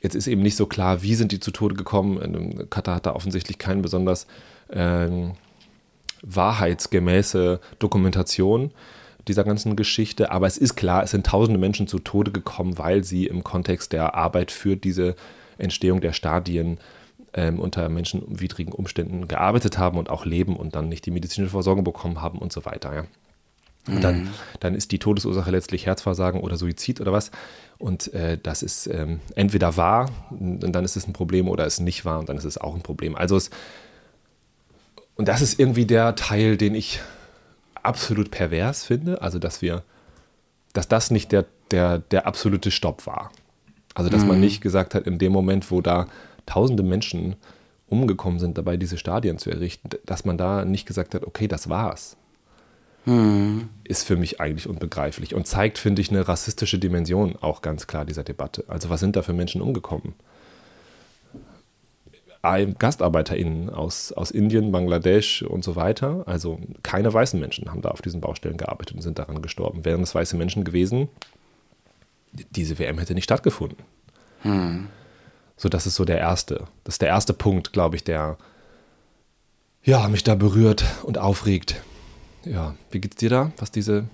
jetzt 0.01 0.15
ist 0.15 0.27
eben 0.27 0.41
nicht 0.41 0.57
so 0.57 0.65
klar, 0.65 1.01
wie 1.01 1.15
sind 1.15 1.31
die 1.31 1.39
zu 1.39 1.51
Tode 1.51 1.75
gekommen. 1.75 2.19
Ähm, 2.21 2.69
Katar 2.69 2.95
hat 2.95 3.05
da 3.05 3.13
offensichtlich 3.13 3.57
keine 3.57 3.81
besonders 3.81 4.27
ähm, 4.71 5.33
wahrheitsgemäße 6.23 7.59
Dokumentation 7.79 8.71
dieser 9.27 9.43
ganzen 9.43 9.75
Geschichte. 9.75 10.31
Aber 10.31 10.47
es 10.47 10.57
ist 10.57 10.75
klar, 10.75 11.03
es 11.03 11.11
sind 11.11 11.25
tausende 11.25 11.59
Menschen 11.59 11.87
zu 11.87 11.99
Tode 11.99 12.31
gekommen, 12.31 12.77
weil 12.77 13.03
sie 13.03 13.27
im 13.27 13.43
Kontext 13.43 13.93
der 13.93 14.15
Arbeit 14.15 14.51
für 14.51 14.75
diese 14.75 15.15
Entstehung 15.57 16.01
der 16.01 16.13
Stadien 16.13 16.79
ähm, 17.33 17.59
unter 17.59 17.89
menschenwidrigen 17.89 18.73
Umständen 18.73 19.27
gearbeitet 19.27 19.77
haben 19.77 19.97
und 19.97 20.09
auch 20.09 20.25
leben 20.25 20.55
und 20.55 20.75
dann 20.75 20.89
nicht 20.89 21.05
die 21.05 21.11
medizinische 21.11 21.51
Versorgung 21.51 21.83
bekommen 21.83 22.21
haben 22.21 22.39
und 22.39 22.51
so 22.51 22.65
weiter. 22.65 22.93
Ja. 22.93 23.03
Und 23.87 24.03
dann, 24.03 24.23
mhm. 24.23 24.29
dann 24.59 24.75
ist 24.75 24.91
die 24.91 24.99
Todesursache 24.99 25.49
letztlich 25.49 25.85
Herzversagen 25.85 26.41
oder 26.41 26.57
Suizid 26.57 26.99
oder 26.99 27.13
was. 27.13 27.31
Und 27.77 28.13
äh, 28.13 28.37
das 28.41 28.63
ist 28.63 28.87
ähm, 28.87 29.21
entweder 29.35 29.77
wahr 29.77 30.09
und 30.29 30.71
dann 30.73 30.83
ist 30.83 30.97
es 30.97 31.07
ein 31.07 31.13
Problem 31.13 31.47
oder 31.47 31.65
ist 31.65 31.79
nicht 31.79 32.03
wahr 32.03 32.19
und 32.19 32.27
dann 32.27 32.37
ist 32.37 32.43
es 32.43 32.57
auch 32.57 32.75
ein 32.75 32.81
Problem. 32.81 33.15
Also 33.15 33.37
es, 33.37 33.49
und 35.15 35.27
das 35.27 35.41
ist 35.41 35.59
irgendwie 35.59 35.85
der 35.85 36.15
Teil, 36.15 36.57
den 36.57 36.75
ich 36.75 36.99
absolut 37.81 38.31
pervers 38.31 38.83
finde, 38.83 39.21
also 39.21 39.39
dass 39.39 39.61
wir, 39.61 39.83
dass 40.73 40.87
das 40.87 41.11
nicht 41.11 41.31
der, 41.31 41.45
der, 41.71 41.99
der 41.99 42.27
absolute 42.27 42.71
Stopp 42.71 43.05
war. 43.05 43.31
Also 43.93 44.09
dass 44.09 44.23
mhm. 44.23 44.27
man 44.29 44.39
nicht 44.41 44.61
gesagt 44.61 44.95
hat, 44.95 45.07
in 45.07 45.17
dem 45.17 45.31
Moment, 45.31 45.71
wo 45.71 45.81
da 45.81 46.07
tausende 46.47 46.81
Menschen 46.81 47.35
umgekommen 47.87 48.39
sind, 48.39 48.57
dabei 48.57 48.75
diese 48.77 48.97
Stadien 48.97 49.37
zu 49.37 49.51
errichten, 49.51 49.89
dass 50.05 50.25
man 50.25 50.37
da 50.37 50.65
nicht 50.65 50.87
gesagt 50.87 51.13
hat, 51.13 51.25
okay, 51.25 51.47
das 51.47 51.69
war's. 51.69 52.17
Hm. 53.05 53.69
Ist 53.85 54.05
für 54.05 54.17
mich 54.17 54.41
eigentlich 54.41 54.67
unbegreiflich 54.67 55.33
und 55.33 55.47
zeigt, 55.47 55.77
finde 55.77 56.01
ich, 56.01 56.09
eine 56.09 56.27
rassistische 56.27 56.79
Dimension 56.79 57.37
auch 57.39 57.61
ganz 57.61 57.87
klar 57.87 58.03
dieser 58.03 58.23
Debatte. 58.23 58.65
Also 58.67 58.89
was 58.89 58.99
sind 58.99 59.15
da 59.15 59.21
für 59.21 59.33
Menschen 59.33 59.61
umgekommen? 59.61 60.13
GastarbeiterInnen 62.79 63.69
aus, 63.69 64.13
aus 64.13 64.31
Indien, 64.31 64.71
Bangladesch 64.71 65.41
und 65.41 65.63
so 65.65 65.75
weiter. 65.75 66.23
Also 66.27 66.59
keine 66.81 67.13
weißen 67.13 67.39
Menschen 67.39 67.69
haben 67.69 67.81
da 67.81 67.89
auf 67.89 68.01
diesen 68.01 68.21
Baustellen 68.21 68.57
gearbeitet 68.57 68.95
und 68.95 69.01
sind 69.01 69.19
daran 69.19 69.41
gestorben. 69.41 69.83
Wären 69.83 70.01
es 70.01 70.15
weiße 70.15 70.37
Menschen 70.37 70.63
gewesen, 70.63 71.09
diese 72.31 72.79
WM 72.79 72.99
hätte 72.99 73.15
nicht 73.15 73.25
stattgefunden. 73.25 73.79
Hm. 74.43 74.87
So, 75.57 75.69
das 75.69 75.87
ist 75.87 75.95
so 75.95 76.05
der 76.05 76.19
erste. 76.19 76.67
Das 76.83 76.95
ist 76.95 77.01
der 77.01 77.09
erste 77.09 77.33
Punkt, 77.33 77.73
glaube 77.73 77.95
ich, 77.95 78.03
der 78.03 78.37
ja, 79.83 80.07
mich 80.07 80.23
da 80.23 80.35
berührt 80.35 80.83
und 81.03 81.17
aufregt. 81.17 81.81
Ja, 82.45 82.75
wie 82.91 82.99
geht's 82.99 83.15
dir 83.15 83.29
da, 83.29 83.51
was 83.57 83.71
diese, 83.71 84.05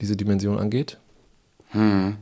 diese 0.00 0.16
Dimension 0.16 0.58
angeht? 0.58 0.98
Hm. 1.70 2.16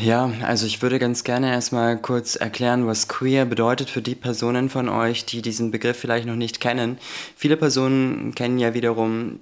Ja, 0.00 0.30
also 0.42 0.66
ich 0.66 0.82
würde 0.82 0.98
ganz 0.98 1.24
gerne 1.24 1.50
erstmal 1.50 1.98
kurz 1.98 2.36
erklären, 2.36 2.86
was 2.86 3.08
queer 3.08 3.44
bedeutet 3.44 3.90
für 3.90 4.02
die 4.02 4.14
Personen 4.14 4.68
von 4.68 4.88
euch, 4.88 5.24
die 5.24 5.42
diesen 5.42 5.70
Begriff 5.70 5.98
vielleicht 5.98 6.26
noch 6.26 6.36
nicht 6.36 6.60
kennen. 6.60 6.98
Viele 7.36 7.56
Personen 7.56 8.34
kennen 8.34 8.58
ja 8.58 8.74
wiederum 8.74 9.40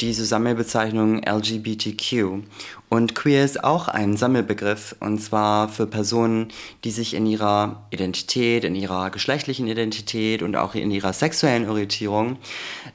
diese 0.00 0.24
Sammelbezeichnung 0.24 1.22
LGBTQ. 1.24 2.42
Und 2.88 3.14
queer 3.14 3.44
ist 3.44 3.64
auch 3.64 3.88
ein 3.88 4.16
Sammelbegriff, 4.16 4.94
und 5.00 5.18
zwar 5.18 5.68
für 5.68 5.86
Personen, 5.86 6.52
die 6.84 6.92
sich 6.92 7.14
in 7.14 7.26
ihrer 7.26 7.86
Identität, 7.90 8.64
in 8.64 8.74
ihrer 8.74 9.10
geschlechtlichen 9.10 9.66
Identität 9.66 10.42
und 10.42 10.56
auch 10.56 10.74
in 10.74 10.90
ihrer 10.90 11.12
sexuellen 11.12 11.68
Orientierung 11.68 12.38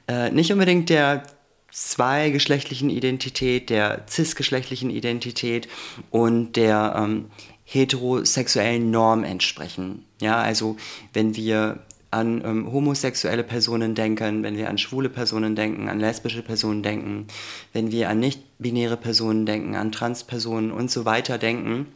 äh, 0.07 0.31
nicht 0.31 0.51
unbedingt 0.53 0.89
der 0.89 1.24
zweigeschlechtlichen 1.71 2.89
Identität, 2.89 3.69
der 3.69 4.05
cisgeschlechtlichen 4.07 4.89
Identität 4.89 5.67
und 6.10 6.53
der 6.53 6.95
ähm, 6.98 7.25
heterosexuellen 7.63 8.91
Norm 8.91 9.24
entsprechen. 9.24 10.05
Ja, 10.21 10.41
also 10.41 10.77
wenn 11.13 11.36
wir 11.36 11.79
an 12.11 12.43
ähm, 12.45 12.71
homosexuelle 12.71 13.43
Personen 13.43 13.95
denken, 13.95 14.43
wenn 14.43 14.57
wir 14.57 14.69
an 14.69 14.77
schwule 14.77 15.09
Personen 15.09 15.55
denken, 15.55 15.87
an 15.87 15.99
lesbische 15.99 16.43
Personen 16.43 16.83
denken, 16.83 17.27
wenn 17.73 17.91
wir 17.91 18.09
an 18.09 18.19
nicht-binäre 18.19 18.97
Personen 18.97 19.45
denken, 19.45 19.75
an 19.75 19.91
Transpersonen 19.91 20.71
und 20.71 20.91
so 20.91 21.05
weiter 21.05 21.37
denken, 21.37 21.87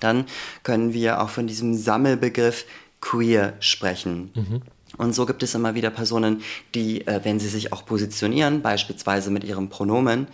dann 0.00 0.26
können 0.64 0.92
wir 0.92 1.20
auch 1.20 1.30
von 1.30 1.46
diesem 1.46 1.74
Sammelbegriff 1.74 2.66
queer 3.00 3.54
sprechen. 3.60 4.30
Mhm. 4.34 4.62
Und 4.98 5.14
so 5.14 5.26
gibt 5.26 5.42
es 5.42 5.54
immer 5.54 5.74
wieder 5.74 5.90
Personen, 5.90 6.42
die, 6.74 7.06
äh, 7.06 7.20
wenn 7.22 7.38
sie 7.38 7.48
sich 7.48 7.72
auch 7.72 7.84
positionieren, 7.86 8.62
beispielsweise 8.62 9.30
mit 9.30 9.44
ihrem 9.44 9.68
Pronomen, 9.68 10.26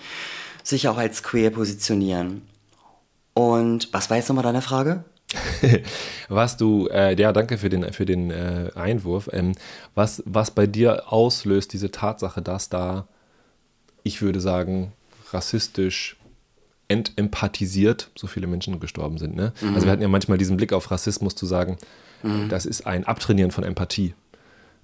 sich 0.62 0.88
auch 0.88 0.96
als 0.96 1.22
queer 1.22 1.50
positionieren. 1.50 2.42
Und 3.34 3.88
was 3.92 4.10
war 4.10 4.16
jetzt 4.16 4.28
nochmal 4.28 4.44
deine 4.44 4.62
Frage? 4.62 5.04
was 6.28 6.56
du, 6.56 6.88
äh, 6.88 7.18
ja, 7.20 7.32
danke 7.32 7.58
für 7.58 7.68
den, 7.68 7.92
für 7.92 8.04
den 8.04 8.30
äh, 8.30 8.70
Einwurf. 8.74 9.28
Ähm, 9.32 9.52
was, 9.94 10.22
was 10.26 10.50
bei 10.50 10.66
dir 10.66 11.12
auslöst, 11.12 11.72
diese 11.72 11.90
Tatsache, 11.90 12.42
dass 12.42 12.68
da, 12.68 13.06
ich 14.02 14.22
würde 14.22 14.40
sagen, 14.40 14.92
rassistisch 15.32 16.16
entempathisiert 16.88 18.10
so 18.14 18.26
viele 18.26 18.46
Menschen 18.46 18.78
gestorben 18.78 19.18
sind. 19.18 19.34
Ne? 19.34 19.52
Mhm. 19.60 19.74
Also 19.74 19.86
wir 19.86 19.92
hatten 19.92 20.02
ja 20.02 20.08
manchmal 20.08 20.38
diesen 20.38 20.56
Blick 20.56 20.72
auf 20.72 20.90
Rassismus 20.90 21.34
zu 21.34 21.46
sagen, 21.46 21.78
mhm. 22.22 22.48
das 22.48 22.66
ist 22.66 22.86
ein 22.86 23.04
Abtrainieren 23.04 23.50
von 23.50 23.64
Empathie. 23.64 24.14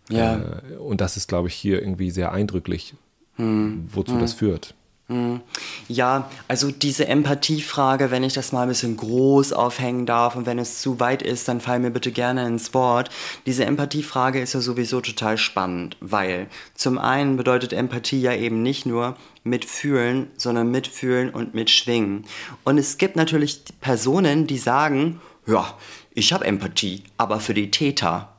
Ja. 0.09 0.37
Äh, 0.37 0.77
und 0.77 1.01
das 1.01 1.17
ist, 1.17 1.29
glaube 1.29 1.49
ich, 1.49 1.55
hier 1.55 1.81
irgendwie 1.81 2.11
sehr 2.11 2.33
eindrücklich, 2.33 2.95
hm. 3.37 3.89
wozu 3.93 4.15
hm. 4.15 4.21
das 4.21 4.33
führt. 4.33 4.75
Hm. 5.09 5.41
Ja, 5.89 6.31
also 6.49 6.71
diese 6.71 7.09
Empathiefrage, 7.09 8.11
wenn 8.11 8.23
ich 8.23 8.35
das 8.35 8.53
mal 8.53 8.63
ein 8.63 8.69
bisschen 8.69 8.99
groß 8.99 9.55
aufhängen 9.55 10.05
darf 10.05 10.37
und 10.37 10.45
wenn 10.45 10.59
es 10.59 10.83
zu 10.83 11.01
weit 11.01 11.23
ist, 11.23 11.49
dann 11.49 11.63
fall 11.63 11.79
mir 11.79 11.91
bitte 11.91 12.13
gerne 12.13 12.47
ins 12.47 12.75
Wort. 12.75 13.09
Diese 13.47 13.65
Empathiefrage 13.65 14.39
ist 14.39 14.53
ja 14.53 14.61
sowieso 14.61 15.01
total 15.01 15.39
spannend, 15.39 15.97
weil 16.01 16.49
zum 16.75 16.99
einen 16.99 17.39
bedeutet 17.39 17.73
Empathie 17.73 18.21
ja 18.21 18.35
eben 18.35 18.63
nicht 18.63 18.85
nur 18.85 19.17
mitfühlen, 19.45 20.31
sondern 20.37 20.71
mitfühlen 20.71 21.31
und 21.31 21.55
mitschwingen. 21.55 22.27
Und 22.65 22.77
es 22.77 22.99
gibt 22.99 23.17
natürlich 23.17 23.63
Personen, 23.81 24.47
die 24.47 24.59
sagen, 24.59 25.23
ja, 25.47 25.75
ich 26.13 26.35
habe 26.35 26.45
Empathie, 26.45 27.05
aber 27.17 27.41
für 27.41 27.55
die 27.55 27.71
Täter. 27.71 28.35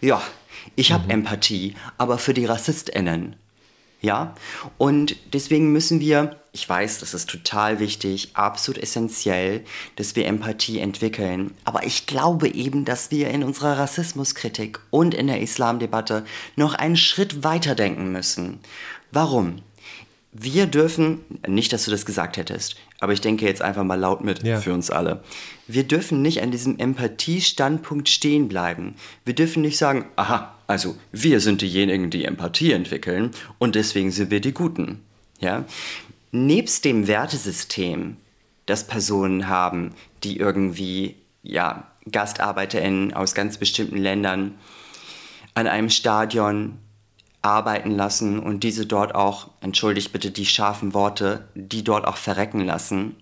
Ja, 0.00 0.20
ich 0.74 0.90
habe 0.90 1.04
mhm. 1.04 1.10
Empathie, 1.10 1.76
aber 1.96 2.18
für 2.18 2.34
die 2.34 2.46
RassistInnen. 2.46 3.36
Ja? 4.00 4.34
Und 4.76 5.16
deswegen 5.32 5.72
müssen 5.72 6.00
wir, 6.00 6.36
ich 6.52 6.68
weiß, 6.68 6.98
das 6.98 7.14
ist 7.14 7.28
total 7.28 7.80
wichtig, 7.80 8.30
absolut 8.34 8.82
essentiell, 8.82 9.64
dass 9.96 10.16
wir 10.16 10.26
Empathie 10.26 10.78
entwickeln. 10.78 11.54
Aber 11.64 11.84
ich 11.84 12.06
glaube 12.06 12.48
eben, 12.48 12.84
dass 12.84 13.10
wir 13.10 13.28
in 13.30 13.44
unserer 13.44 13.78
Rassismuskritik 13.78 14.80
und 14.90 15.14
in 15.14 15.26
der 15.26 15.40
Islamdebatte 15.40 16.24
noch 16.56 16.74
einen 16.74 16.96
Schritt 16.96 17.44
weiter 17.44 17.74
denken 17.74 18.12
müssen. 18.12 18.60
Warum? 19.10 19.62
Wir 20.40 20.66
dürfen, 20.66 21.20
nicht, 21.46 21.72
dass 21.72 21.84
du 21.84 21.90
das 21.90 22.06
gesagt 22.06 22.36
hättest, 22.36 22.76
aber 23.00 23.12
ich 23.12 23.20
denke 23.20 23.46
jetzt 23.46 23.62
einfach 23.62 23.82
mal 23.82 23.98
laut 23.98 24.22
mit 24.22 24.42
ja. 24.42 24.60
für 24.60 24.72
uns 24.72 24.90
alle. 24.90 25.22
Wir 25.66 25.82
dürfen 25.84 26.22
nicht 26.22 26.42
an 26.42 26.50
diesem 26.50 26.78
Empathiestandpunkt 26.78 28.08
stehen 28.08 28.48
bleiben. 28.48 28.94
Wir 29.24 29.34
dürfen 29.34 29.62
nicht 29.62 29.78
sagen, 29.78 30.06
aha, 30.16 30.54
also 30.68 30.96
wir 31.12 31.40
sind 31.40 31.60
diejenigen, 31.62 32.10
die 32.10 32.24
Empathie 32.24 32.72
entwickeln 32.72 33.32
und 33.58 33.74
deswegen 33.74 34.10
sind 34.10 34.30
wir 34.30 34.40
die 34.40 34.52
Guten. 34.52 35.00
Ja? 35.40 35.64
Nebst 36.30 36.84
dem 36.84 37.08
Wertesystem, 37.08 38.16
das 38.66 38.86
Personen 38.86 39.48
haben, 39.48 39.94
die 40.22 40.36
irgendwie 40.36 41.16
ja, 41.42 41.90
GastarbeiterInnen 42.10 43.14
aus 43.14 43.34
ganz 43.34 43.56
bestimmten 43.56 43.96
Ländern 43.96 44.54
an 45.54 45.66
einem 45.66 45.90
Stadion 45.90 46.78
arbeiten 47.42 47.90
lassen 47.90 48.38
und 48.38 48.64
diese 48.64 48.86
dort 48.86 49.14
auch, 49.14 49.48
entschuldigt 49.60 50.12
bitte 50.12 50.30
die 50.30 50.46
scharfen 50.46 50.94
Worte, 50.94 51.48
die 51.54 51.84
dort 51.84 52.06
auch 52.06 52.16
verrecken 52.16 52.60
lassen. 52.64 53.16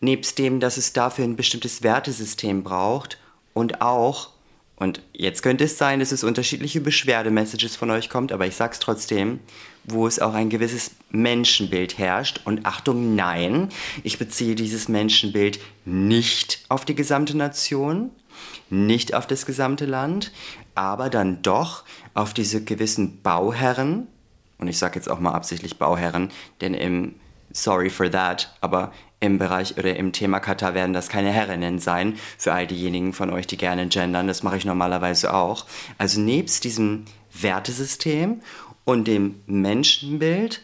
Nebst 0.00 0.38
dem, 0.38 0.60
dass 0.60 0.76
es 0.76 0.92
dafür 0.92 1.24
ein 1.24 1.36
bestimmtes 1.36 1.82
Wertesystem 1.82 2.62
braucht 2.62 3.18
und 3.52 3.82
auch 3.82 4.30
und 4.80 5.02
jetzt 5.12 5.42
könnte 5.42 5.64
es 5.64 5.76
sein, 5.76 6.00
dass 6.00 6.10
es 6.10 6.24
unterschiedliche 6.24 6.80
Beschwerdemessages 6.80 7.76
von 7.76 7.90
euch 7.90 8.08
kommt, 8.08 8.32
aber 8.32 8.46
ich 8.46 8.56
sag's 8.56 8.78
trotzdem, 8.78 9.40
wo 9.84 10.06
es 10.06 10.20
auch 10.20 10.32
ein 10.32 10.48
gewisses 10.48 10.92
Menschenbild 11.10 11.98
herrscht. 11.98 12.40
Und 12.46 12.64
Achtung, 12.64 13.14
nein, 13.14 13.68
ich 14.04 14.18
beziehe 14.18 14.54
dieses 14.54 14.88
Menschenbild 14.88 15.60
nicht 15.84 16.64
auf 16.70 16.86
die 16.86 16.94
gesamte 16.94 17.36
Nation, 17.36 18.08
nicht 18.70 19.12
auf 19.12 19.26
das 19.26 19.44
gesamte 19.44 19.84
Land, 19.84 20.32
aber 20.80 21.10
dann 21.10 21.42
doch 21.42 21.84
auf 22.14 22.32
diese 22.32 22.64
gewissen 22.64 23.20
Bauherren. 23.20 24.06
Und 24.56 24.66
ich 24.66 24.78
sage 24.78 24.94
jetzt 24.94 25.10
auch 25.10 25.20
mal 25.20 25.32
absichtlich 25.32 25.78
Bauherren, 25.78 26.30
denn 26.62 26.72
im 26.72 27.16
Sorry 27.52 27.90
for 27.90 28.10
that, 28.10 28.56
aber 28.62 28.90
im 29.20 29.36
Bereich 29.36 29.76
oder 29.76 29.94
im 29.94 30.12
Thema 30.12 30.40
Katar 30.40 30.72
werden 30.72 30.94
das 30.94 31.10
keine 31.10 31.32
Herrinnen 31.32 31.80
sein, 31.80 32.16
für 32.38 32.54
all 32.54 32.66
diejenigen 32.66 33.12
von 33.12 33.28
euch, 33.28 33.46
die 33.46 33.58
gerne 33.58 33.88
gendern, 33.88 34.26
das 34.26 34.42
mache 34.42 34.56
ich 34.56 34.64
normalerweise 34.64 35.34
auch. 35.34 35.66
Also 35.98 36.18
nebst 36.18 36.64
diesem 36.64 37.04
Wertesystem 37.38 38.40
und 38.86 39.06
dem 39.06 39.42
Menschenbild 39.44 40.62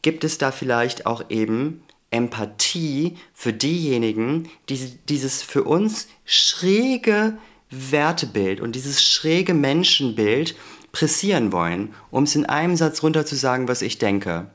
gibt 0.00 0.24
es 0.24 0.38
da 0.38 0.50
vielleicht 0.50 1.04
auch 1.04 1.24
eben 1.28 1.82
Empathie 2.10 3.18
für 3.34 3.52
diejenigen, 3.52 4.48
die 4.70 4.98
dieses 5.10 5.42
für 5.42 5.64
uns 5.64 6.08
schräge 6.24 7.36
Wertebild 7.70 8.60
und 8.60 8.74
dieses 8.74 9.02
schräge 9.02 9.54
Menschenbild 9.54 10.54
pressieren 10.92 11.52
wollen, 11.52 11.94
um 12.10 12.24
es 12.24 12.34
in 12.34 12.46
einem 12.46 12.76
Satz 12.76 13.02
runter 13.02 13.26
zu 13.26 13.36
sagen, 13.36 13.68
was 13.68 13.82
ich 13.82 13.98
denke. 13.98 14.50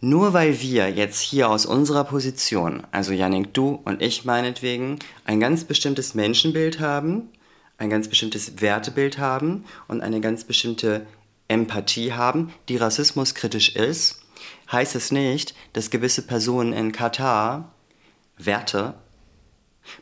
Nur 0.00 0.34
weil 0.34 0.60
wir 0.60 0.90
jetzt 0.90 1.20
hier 1.20 1.48
aus 1.48 1.64
unserer 1.64 2.04
Position, 2.04 2.82
also 2.90 3.12
Janik, 3.12 3.54
du 3.54 3.80
und 3.84 4.02
ich 4.02 4.26
meinetwegen, 4.26 4.98
ein 5.24 5.40
ganz 5.40 5.64
bestimmtes 5.64 6.14
Menschenbild 6.14 6.78
haben, 6.78 7.30
ein 7.78 7.88
ganz 7.88 8.08
bestimmtes 8.08 8.60
Wertebild 8.60 9.18
haben 9.18 9.64
und 9.88 10.02
eine 10.02 10.20
ganz 10.20 10.44
bestimmte 10.44 11.06
Empathie 11.48 12.12
haben, 12.12 12.52
die 12.68 12.76
rassismuskritisch 12.76 13.74
ist, 13.76 14.20
heißt 14.70 14.94
es 14.94 15.10
nicht, 15.10 15.54
dass 15.72 15.90
gewisse 15.90 16.22
Personen 16.22 16.72
in 16.72 16.92
Katar 16.92 17.72
Werte, 18.36 18.94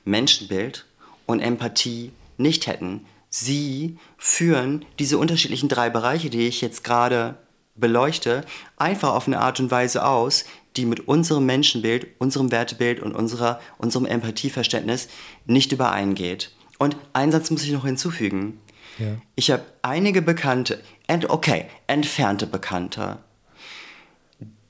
Menschenbild 0.04 0.86
und 1.26 1.40
Empathie 1.40 2.12
nicht 2.36 2.66
hätten. 2.66 3.06
Sie 3.28 3.96
führen 4.18 4.84
diese 4.98 5.18
unterschiedlichen 5.18 5.68
drei 5.68 5.88
Bereiche, 5.88 6.28
die 6.28 6.46
ich 6.46 6.60
jetzt 6.60 6.84
gerade 6.84 7.36
beleuchte, 7.74 8.44
einfach 8.76 9.14
auf 9.14 9.26
eine 9.26 9.40
Art 9.40 9.58
und 9.60 9.70
Weise 9.70 10.04
aus, 10.04 10.44
die 10.76 10.84
mit 10.84 11.08
unserem 11.08 11.46
Menschenbild, 11.46 12.08
unserem 12.18 12.50
Wertebild 12.50 13.00
und 13.00 13.14
unserer, 13.14 13.60
unserem 13.78 14.06
Empathieverständnis 14.06 15.08
nicht 15.46 15.72
übereingeht. 15.72 16.52
Und 16.78 16.96
einen 17.12 17.32
Satz 17.32 17.50
muss 17.50 17.64
ich 17.64 17.72
noch 17.72 17.84
hinzufügen. 17.84 18.60
Ja. 18.98 19.16
Ich 19.34 19.50
habe 19.50 19.64
einige 19.82 20.22
Bekannte, 20.22 20.82
ent, 21.06 21.30
okay, 21.30 21.66
entfernte 21.86 22.46
Bekannte, 22.46 23.18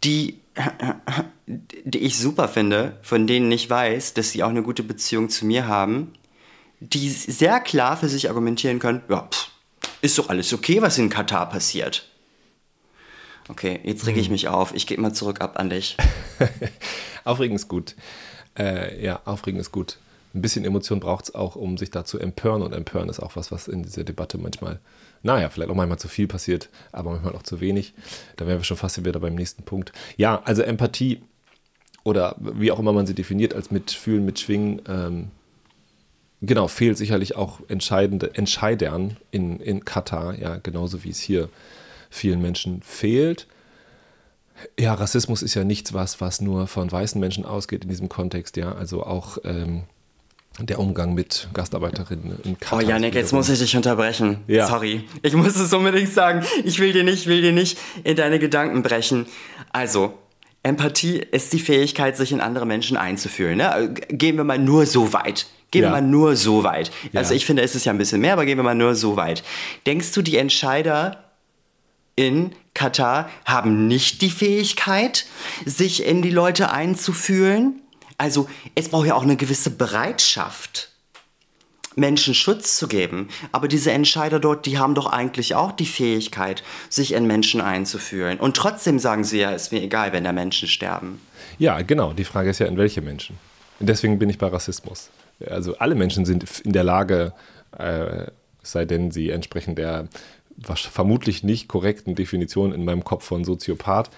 die, 0.05 0.39
die 1.85 1.99
ich 1.99 2.19
super 2.19 2.49
finde, 2.49 2.99
von 3.03 3.27
denen 3.27 3.51
ich 3.51 3.69
weiß, 3.69 4.15
dass 4.15 4.31
sie 4.31 4.43
auch 4.43 4.51
eine 4.51 4.63
gute 4.63 4.83
Beziehung 4.83 5.29
zu 5.29 5.47
mir 5.47 5.67
haben, 5.67 6.13
die 6.83 7.09
sehr 7.09 7.61
klar 7.61 7.97
für 7.97 8.09
sich 8.09 8.29
argumentieren 8.29 8.79
können, 8.79 9.03
ja, 9.09 9.29
pff, 9.31 9.51
ist 10.01 10.19
doch 10.19 10.29
alles 10.29 10.53
okay, 10.53 10.83
was 10.83 10.99
in 10.99 11.09
Katar 11.09 11.49
passiert. 11.49 12.09
Okay, 13.49 13.81
jetzt 13.85 14.07
rege 14.07 14.21
ich 14.21 14.31
mich 14.31 14.49
auf. 14.49 14.75
Ich 14.75 14.87
gehe 14.87 14.99
mal 14.99 15.13
zurück 15.13 15.41
ab 15.41 15.59
an 15.59 15.71
dich. 15.71 15.97
Aufregen 17.25 17.57
ist 17.57 17.69
gut. 17.69 17.97
Äh, 18.59 19.05
ja, 19.05 19.21
aufregen 19.25 19.61
ist 19.61 19.73
gut. 19.73 19.99
Ein 20.35 20.43
bisschen 20.43 20.65
Emotion 20.65 21.01
braucht 21.01 21.25
es 21.25 21.35
auch, 21.35 21.57
um 21.57 21.77
sich 21.77 21.91
da 21.91 22.05
zu 22.05 22.19
empören. 22.19 22.63
Und 22.63 22.73
empören 22.73 23.09
ist 23.09 23.21
auch 23.21 23.37
was, 23.37 23.51
was 23.51 23.69
in 23.69 23.83
dieser 23.83 24.05
Debatte 24.05 24.39
manchmal, 24.39 24.81
naja, 25.23 25.51
vielleicht 25.51 25.71
auch 25.71 25.75
manchmal 25.75 25.99
zu 25.99 26.09
viel 26.09 26.27
passiert, 26.27 26.69
aber 26.93 27.11
manchmal 27.11 27.35
auch 27.35 27.43
zu 27.43 27.61
wenig. 27.61 27.95
Da 28.37 28.47
wären 28.47 28.59
wir 28.59 28.65
schon 28.65 28.77
fast 28.77 29.05
wieder 29.05 29.21
beim 29.21 29.35
nächsten 29.35 29.65
Punkt. 29.65 29.93
Ja, 30.17 30.41
also 30.45 30.63
Empathie 30.63 31.23
oder 32.05 32.37
wie 32.39 32.71
auch 32.73 32.79
immer 32.79 32.93
man 32.93 33.07
sie 33.07 33.15
definiert, 33.15 33.55
als 33.55 33.71
Mitfühlen, 33.71 34.25
Mitschwingen, 34.25 34.83
ähm, 34.89 35.31
genau, 36.43 36.69
fehlt 36.69 36.99
sicherlich 36.99 37.37
auch 37.37 37.61
entscheidende 37.69 38.35
Entscheidern 38.35 39.17
in, 39.31 39.61
in 39.61 39.85
Katar, 39.85 40.39
ja, 40.39 40.57
genauso 40.57 41.05
wie 41.05 41.11
es 41.11 41.21
hier 41.21 41.49
vielen 42.11 42.43
Menschen 42.43 42.83
fehlt. 42.83 43.47
Ja, 44.79 44.95
Rassismus 44.95 45.43
ist 45.43 45.55
ja 45.55 45.65
nichts, 45.65 45.95
was, 45.95 46.21
was 46.21 46.41
nur 46.41 46.67
von 46.67 46.91
weißen 46.93 47.21
Menschen 47.21 47.45
ausgeht 47.45 47.85
in 47.85 47.89
diesem 47.89 48.09
Kontext, 48.09 48.57
ja. 48.57 48.73
Also 48.73 49.03
auch 49.05 49.39
ähm, 49.45 49.85
der 50.61 50.79
Umgang 50.79 51.15
mit 51.15 51.49
Gastarbeiterinnen 51.55 52.39
in 52.45 52.61
Katar. 52.61 52.79
Oh 52.79 52.83
Janik, 52.87 53.15
jetzt 53.15 53.33
muss 53.33 53.49
ich 53.49 53.59
dich 53.59 53.75
unterbrechen. 53.75 54.39
Ja. 54.47 54.67
Sorry. 54.67 55.05
Ich 55.23 55.35
muss 55.35 55.57
es 55.57 55.73
unbedingt 55.73 56.13
sagen. 56.13 56.45
Ich 56.65 56.79
will 56.79 56.93
dir 56.93 57.05
nicht, 57.05 57.27
will 57.27 57.41
dir 57.41 57.53
nicht 57.53 57.79
in 58.05 58.17
deine 58.17 58.39
Gedanken 58.39 58.83
brechen. 58.83 59.27
Also, 59.73 60.19
Empathie 60.63 61.17
ist 61.19 61.53
die 61.53 61.59
Fähigkeit, 61.59 62.17
sich 62.17 62.31
in 62.31 62.41
andere 62.41 62.67
Menschen 62.67 62.97
einzufühlen. 62.97 63.57
Ne? 63.57 63.95
Gehen 64.09 64.37
wir 64.37 64.45
mal 64.45 64.59
nur 64.59 64.87
so 64.87 65.13
weit. 65.13 65.47
Gehen 65.73 65.85
ja. 65.85 65.89
wir 65.89 65.93
mal 65.93 66.03
nur 66.03 66.37
so 66.37 66.63
weit. 66.63 66.93
Also 67.15 67.33
ja. 67.33 67.37
ich 67.37 67.47
finde, 67.47 67.63
es 67.63 67.75
ist 67.75 67.87
ja 67.87 67.93
ein 67.93 67.99
bisschen 67.99 68.21
mehr, 68.21 68.35
aber 68.35 68.45
gehen 68.45 68.59
wir 68.59 68.63
mal 68.63 68.75
nur 68.75 68.95
so 68.95 69.17
weit. 69.17 69.43
Denkst 69.87 70.13
du, 70.13 70.23
die 70.23 70.37
Entscheider 70.37 71.25
in 72.15 72.53
Katar 72.75 73.31
haben 73.47 73.89
nicht 73.89 74.21
die 74.21 74.31
Fähigkeit, 74.31 75.25
sich 75.65 76.05
in 76.05 76.21
die 76.21 76.31
Leute 76.31 76.71
einzufühlen? 76.71 77.81
Also 78.19 78.49
es 78.75 78.91
braucht 78.91 79.07
ja 79.07 79.15
auch 79.15 79.23
eine 79.23 79.37
gewisse 79.37 79.71
Bereitschaft. 79.71 80.91
Menschen 81.97 82.35
Schutz 82.35 82.77
zu 82.77 82.87
geben. 82.87 83.29
Aber 83.51 83.67
diese 83.67 83.93
Entscheider 83.93 84.41
dort, 84.41 84.67
die 84.67 84.79
haben 84.79 84.95
doch 84.95 85.07
eigentlich 85.07 85.55
auch 85.55 85.73
die 85.73 85.87
Fähigkeit, 85.87 86.63
sich 86.91 87.13
in 87.13 87.27
Menschen 87.27 87.63
einzufühlen. 87.63 88.39
Und 88.39 88.57
trotzdem 88.59 88.99
sagen 88.99 89.25
sie 89.25 89.41
ja, 89.41 89.51
ist 89.51 89.73
mir 89.73 89.83
egal, 89.83 90.13
wenn 90.13 90.25
da 90.25 90.33
Menschen 90.33 90.69
sterben. 90.69 91.21
Ja, 91.59 91.81
genau. 91.81 92.13
Die 92.13 92.25
Frage 92.25 92.51
ist 92.51 92.59
ja, 92.59 92.67
in 92.67 92.77
welche 92.77 93.01
Menschen. 93.01 93.39
deswegen 93.81 94.19
bin 94.19 94.29
ich 94.29 94.39
bei 94.39 94.49
Rassismus 94.49 95.11
also 95.49 95.77
alle 95.79 95.95
Menschen 95.95 96.25
sind 96.25 96.61
in 96.61 96.73
der 96.73 96.85
Lage, 96.85 97.33
äh, 97.79 98.27
sei 98.63 98.85
denn 98.85 99.11
sie 99.11 99.31
entsprechen 99.31 99.75
der 99.75 100.09
vermutlich 100.65 101.43
nicht 101.43 101.69
korrekten 101.69 102.15
Definition 102.15 102.73
in 102.73 102.85
meinem 102.85 103.05
Kopf 103.05 103.25
von 103.25 103.45
Soziopath, 103.45 104.11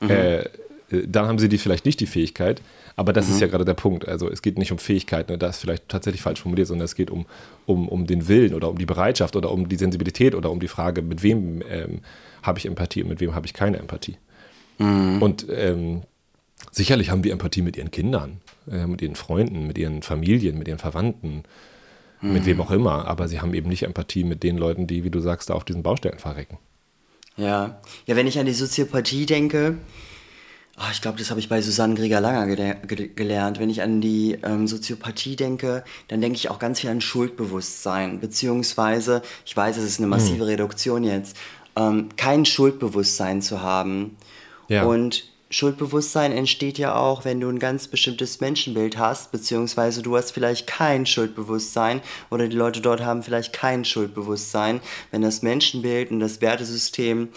mhm. 0.00 0.10
äh, 0.10 0.44
dann 0.90 1.26
haben 1.26 1.38
sie 1.38 1.48
die 1.48 1.58
vielleicht 1.58 1.86
nicht 1.86 2.00
die 2.00 2.06
Fähigkeit. 2.06 2.60
Aber 2.94 3.12
das 3.12 3.28
mhm. 3.28 3.34
ist 3.34 3.40
ja 3.40 3.46
gerade 3.46 3.64
der 3.64 3.74
Punkt. 3.74 4.06
Also 4.06 4.30
es 4.30 4.42
geht 4.42 4.58
nicht 4.58 4.70
um 4.70 4.78
Fähigkeit, 4.78 5.30
ne? 5.30 5.38
das 5.38 5.56
ist 5.56 5.60
vielleicht 5.62 5.88
tatsächlich 5.88 6.20
falsch 6.20 6.42
formuliert, 6.42 6.68
sondern 6.68 6.84
es 6.84 6.94
geht 6.94 7.10
um, 7.10 7.26
um, 7.64 7.88
um 7.88 8.06
den 8.06 8.28
Willen 8.28 8.54
oder 8.54 8.68
um 8.68 8.76
die 8.76 8.86
Bereitschaft 8.86 9.34
oder 9.34 9.50
um 9.50 9.68
die 9.68 9.76
Sensibilität 9.76 10.34
oder 10.34 10.50
um 10.50 10.60
die 10.60 10.68
Frage, 10.68 11.00
mit 11.00 11.22
wem 11.22 11.62
ähm, 11.68 12.00
habe 12.42 12.58
ich 12.58 12.66
Empathie 12.66 13.02
und 13.02 13.08
mit 13.08 13.20
wem 13.20 13.34
habe 13.34 13.46
ich 13.46 13.54
keine 13.54 13.78
Empathie. 13.78 14.16
Mhm. 14.78 15.22
Und 15.22 15.46
ähm, 15.50 16.02
sicherlich 16.70 17.10
haben 17.10 17.24
wir 17.24 17.32
Empathie 17.32 17.62
mit 17.62 17.76
ihren 17.76 17.90
Kindern 17.90 18.40
äh, 18.70 18.86
mit 18.86 19.02
ihren 19.02 19.16
Freunden, 19.16 19.66
mit 19.66 19.78
ihren 19.78 20.02
Familien, 20.02 20.58
mit 20.58 20.68
ihren 20.68 20.78
Verwandten, 20.78 21.42
mhm. 22.20 22.32
mit 22.32 22.46
wem 22.46 22.60
auch 22.60 22.70
immer. 22.70 23.06
Aber 23.06 23.28
sie 23.28 23.40
haben 23.40 23.54
eben 23.54 23.68
nicht 23.68 23.82
Empathie 23.82 24.24
mit 24.24 24.42
den 24.42 24.58
Leuten, 24.58 24.86
die, 24.86 25.04
wie 25.04 25.10
du 25.10 25.20
sagst, 25.20 25.50
da 25.50 25.54
auf 25.54 25.64
diesen 25.64 25.82
Baustellen 25.82 26.18
verrecken. 26.18 26.58
Ja, 27.36 27.80
ja, 28.06 28.16
wenn 28.16 28.26
ich 28.26 28.38
an 28.38 28.46
die 28.46 28.52
Soziopathie 28.52 29.26
denke, 29.26 29.78
oh, 30.78 30.90
ich 30.92 31.00
glaube, 31.00 31.18
das 31.18 31.30
habe 31.30 31.40
ich 31.40 31.48
bei 31.48 31.62
Susanne 31.62 31.94
Grieger-Langer 31.94 32.54
ge 32.54 32.74
ge 32.86 33.08
gelernt. 33.14 33.58
Wenn 33.58 33.70
ich 33.70 33.82
an 33.82 34.00
die 34.00 34.38
ähm, 34.42 34.66
Soziopathie 34.66 35.36
denke, 35.36 35.84
dann 36.08 36.20
denke 36.20 36.36
ich 36.36 36.50
auch 36.50 36.58
ganz 36.58 36.80
viel 36.80 36.90
an 36.90 37.00
Schuldbewusstsein. 37.00 38.20
Beziehungsweise, 38.20 39.22
ich 39.46 39.56
weiß, 39.56 39.76
es 39.78 39.84
ist 39.84 39.98
eine 39.98 40.08
massive 40.08 40.42
mhm. 40.44 40.50
Reduktion 40.50 41.04
jetzt, 41.04 41.36
ähm, 41.76 42.10
kein 42.16 42.44
Schuldbewusstsein 42.44 43.40
zu 43.40 43.62
haben. 43.62 44.16
Ja. 44.68 44.84
Und 44.84 45.31
Schuldbewusstsein 45.52 46.32
entsteht 46.32 46.78
ja 46.78 46.96
auch, 46.96 47.26
wenn 47.26 47.38
du 47.38 47.48
ein 47.50 47.58
ganz 47.58 47.86
bestimmtes 47.86 48.40
Menschenbild 48.40 48.96
hast, 48.96 49.32
beziehungsweise 49.32 50.00
du 50.00 50.16
hast 50.16 50.30
vielleicht 50.30 50.66
kein 50.66 51.04
Schuldbewusstsein 51.04 52.00
oder 52.30 52.48
die 52.48 52.56
Leute 52.56 52.80
dort 52.80 53.02
haben 53.02 53.22
vielleicht 53.22 53.52
kein 53.52 53.84
Schuldbewusstsein, 53.84 54.80
wenn 55.10 55.20
das 55.20 55.42
Menschenbild 55.42 56.10
und 56.10 56.20
das 56.20 56.40
Wertesystem 56.40 57.28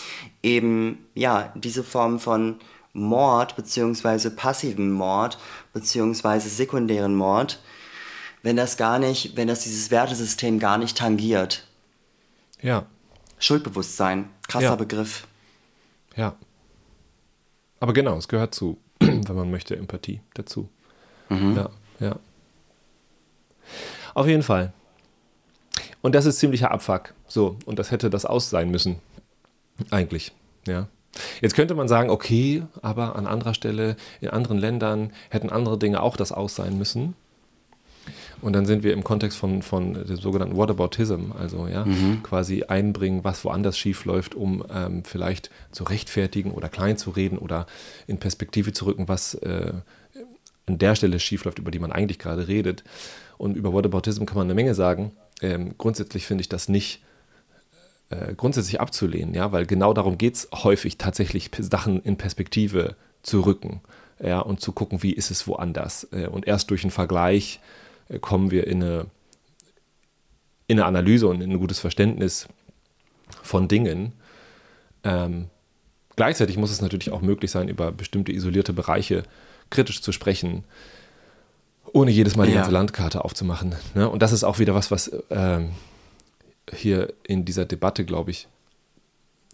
eben, 0.41 1.06
ja, 1.13 1.51
diese 1.56 1.84
Form 1.84 2.21
von 2.21 2.56
Mord, 2.93 3.58
beziehungsweise 3.58 4.32
passiven 4.32 4.93
Mord, 4.93 5.38
beziehungsweise 5.73 6.47
sekundären 6.47 7.15
Mord, 7.15 7.60
wenn 8.43 8.56
das 8.56 8.78
gar 8.78 8.97
nicht, 8.97 9.36
wenn 9.36 9.49
das 9.49 9.63
dieses 9.63 9.91
Wertesystem 9.91 10.60
gar 10.60 10.78
nicht 10.78 10.97
tangiert. 10.97 11.67
Ja. 12.62 12.86
Schuldbewusstsein, 13.39 14.30
krasser 14.47 14.67
ja. 14.67 14.75
Begriff. 14.78 15.28
Ja. 16.15 16.38
Aber 17.80 17.94
genau, 17.94 18.18
es 18.18 18.28
gehört 18.28 18.56
zu, 18.56 18.78
wenn 19.00 19.36
man 19.36 19.52
möchte, 19.52 19.76
Empathie 19.76 20.22
dazu. 20.34 20.70
Mhm. 21.30 21.56
Ja, 21.56 21.70
ja. 22.00 22.20
Auf 24.14 24.28
jeden 24.28 24.44
Fall. 24.44 24.74
Und 26.02 26.16
das 26.16 26.26
ist 26.26 26.40
ziemlicher 26.40 26.72
Abfuck. 26.72 27.14
So, 27.28 27.58
und 27.66 27.80
das 27.80 27.92
hätte 27.92 28.10
das 28.10 28.26
aus 28.26 28.50
sein 28.50 28.70
müssen. 28.70 28.98
Eigentlich, 29.92 30.32
ja. 30.68 30.88
Jetzt 31.42 31.56
könnte 31.56 31.76
man 31.76 31.88
sagen, 31.88 32.10
okay, 32.10 32.64
aber 32.82 33.16
an 33.16 33.26
anderer 33.26 33.54
Stelle, 33.54 33.96
in 34.22 34.30
anderen 34.30 34.58
Ländern 34.58 35.12
hätten 35.30 35.50
andere 35.50 35.78
Dinge 35.78 36.02
auch 36.02 36.18
das 36.18 36.32
aus 36.32 36.56
sein 36.56 36.78
müssen. 36.78 37.16
Und 38.41 38.54
dann 38.54 38.65
sind 38.65 38.84
wir 38.84 38.93
im 38.93 39.04
Kontext 39.04 39.38
von, 39.38 39.62
von 39.62 39.93
dem 39.93 40.17
sogenannten 40.17 40.56
Whataboutism, 40.56 41.32
also 41.38 41.67
ja, 41.67 41.86
mhm. 41.86 42.21
quasi 42.24 42.63
einbringen, 42.63 43.24
was 43.24 43.43
woanders 43.45 43.78
schief 43.78 44.06
läuft, 44.06 44.36
um 44.36 44.63
ähm, 44.74 45.04
vielleicht 45.04 45.50
zu 45.71 45.84
rechtfertigen 45.84 46.52
oder 46.52 46.69
klein 46.69 46.98
zu 46.98 47.12
reden 47.12 47.38
oder 47.38 47.65
in 48.08 48.17
Perspektive 48.17 48.74
zu 48.74 48.86
rücken, 48.86 49.08
was 49.08 49.36
äh, 49.36 49.74
an 50.67 50.78
der 50.78 50.95
Stelle 50.95 51.19
schief 51.19 51.45
läuft, 51.45 51.60
über 51.60 51.71
die 51.71 51.80
man 51.80 51.91
eigentlich 51.91 52.19
gerade 52.19 52.48
redet. 52.48 52.84
Und 53.38 53.56
über 53.58 53.74
Whataboutism 53.74 54.26
kann 54.26 54.38
man 54.38 54.48
eine 54.48 54.56
Menge 54.56 54.76
sagen. 54.76 55.12
Ähm, 55.41 55.76
grundsätzlich 55.78 56.26
finde 56.26 56.41
ich 56.41 56.50
das 56.50 56.69
nicht 56.69 57.02
äh, 58.10 58.34
grundsätzlich 58.36 58.80
abzulehnen, 58.80 59.34
ja, 59.34 59.52
weil 59.52 59.65
genau 59.65 59.93
darum 59.93 60.17
geht 60.17 60.36
es 60.36 60.50
häufig 60.52 60.98
tatsächlich, 60.98 61.50
Sachen 61.60 62.02
in 62.02 62.17
Perspektive 62.17 62.95
zu 63.24 63.41
rücken 63.41 63.82
ja, 64.24 64.39
und 64.39 64.62
zu 64.62 64.71
gucken, 64.71 65.04
wie 65.04 65.12
ist 65.12 65.32
es 65.32 65.48
woanders. 65.48 66.08
Äh, 66.12 66.28
und 66.28 66.48
erst 66.48 66.69
durch 66.69 66.84
einen 66.84 66.91
Vergleich 66.91 67.60
kommen 68.22 68.52
wir 68.52 68.68
in 68.68 68.84
eine, 68.84 69.06
in 70.68 70.80
eine 70.80 70.86
Analyse 70.86 71.28
und 71.28 71.41
in 71.41 71.52
ein 71.52 71.60
gutes 71.60 71.80
Verständnis 71.80 72.48
von 73.41 73.68
Dingen. 73.68 74.13
Ähm, 75.04 75.48
gleichzeitig 76.15 76.58
muss 76.58 76.72
es 76.72 76.82
natürlich 76.82 77.12
auch 77.12 77.22
möglich 77.22 77.52
sein, 77.52 77.68
über 77.68 77.91
bestimmte 77.91 78.32
isolierte 78.32 78.74
Bereiche 78.74 79.24
kritisch 79.70 80.02
zu 80.02 80.12
sprechen, 80.12 80.63
ohne 81.91 82.12
jedes 82.12 82.36
Mal 82.36 82.46
die 82.46 82.52
ja. 82.52 82.58
ganze 82.58 82.72
Landkarte 82.72 83.24
aufzumachen. 83.24 83.76
Ne? 83.94 84.10
Und 84.10 84.22
das 84.22 84.32
ist 84.32 84.44
auch 84.44 84.60
wieder 84.60 84.76
was, 84.76 84.91
was 84.91 85.12
ähm, 85.30 85.72
hier 86.74 87.13
in 87.24 87.46
dieser 87.46 87.65
Debatte, 87.65 88.06
glaube 88.06 88.32
ich, 88.32 88.48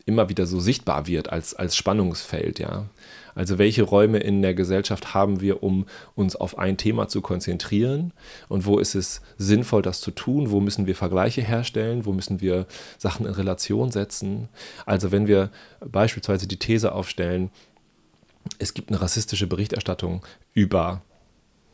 immer 0.06 0.30
wieder 0.30 0.46
so 0.46 0.60
sichtbar 0.60 1.08
wird 1.08 1.32
als, 1.32 1.54
als 1.54 1.76
Spannungsfeld, 1.76 2.60
ja. 2.60 2.86
Also 3.34 3.58
welche 3.58 3.84
Räume 3.84 4.20
in 4.20 4.42
der 4.42 4.54
Gesellschaft 4.54 5.14
haben 5.14 5.40
wir, 5.40 5.64
um 5.64 5.86
uns 6.16 6.36
auf 6.36 6.58
ein 6.58 6.78
Thema 6.78 7.08
zu 7.08 7.22
konzentrieren 7.22 8.12
und 8.50 8.66
wo 8.66 8.78
ist 8.78 8.94
es 8.94 9.22
sinnvoll, 9.38 9.82
das 9.82 10.02
zu 10.02 10.12
tun, 10.12 10.52
wo 10.52 10.60
müssen 10.60 10.86
wir 10.86 10.96
Vergleiche 10.96 11.42
herstellen, 11.42 12.06
wo 12.06 12.12
müssen 12.12 12.42
wir 12.42 12.66
Sachen 12.98 13.26
in 13.26 13.32
Relation 13.34 13.90
setzen. 13.90 14.50
Also 14.86 15.12
wenn 15.14 15.28
wir 15.28 15.50
beispielsweise 15.80 16.46
die 16.46 16.60
These 16.60 16.92
aufstellen, 16.92 17.52
es 18.60 18.74
gibt 18.74 18.90
eine 18.90 19.02
rassistische 19.02 19.48
Berichterstattung 19.48 20.26
über 20.54 21.02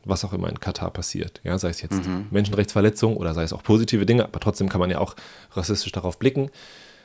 was 0.09 0.23
auch 0.23 0.31
immer 0.31 0.49
in 0.49 0.59
Katar 0.59 0.91
passiert. 0.91 1.41
Ja, 1.43 1.57
sei 1.57 1.69
es 1.69 1.81
jetzt 1.81 2.07
mhm. 2.07 2.27
Menschenrechtsverletzungen 2.31 3.17
oder 3.17 3.33
sei 3.33 3.43
es 3.43 3.51
auch 3.51 3.63
positive 3.63 4.05
Dinge, 4.05 4.23
aber 4.23 4.39
trotzdem 4.39 4.69
kann 4.69 4.79
man 4.79 4.89
ja 4.89 4.99
auch 4.99 5.15
rassistisch 5.51 5.91
darauf 5.91 6.17
blicken. 6.17 6.49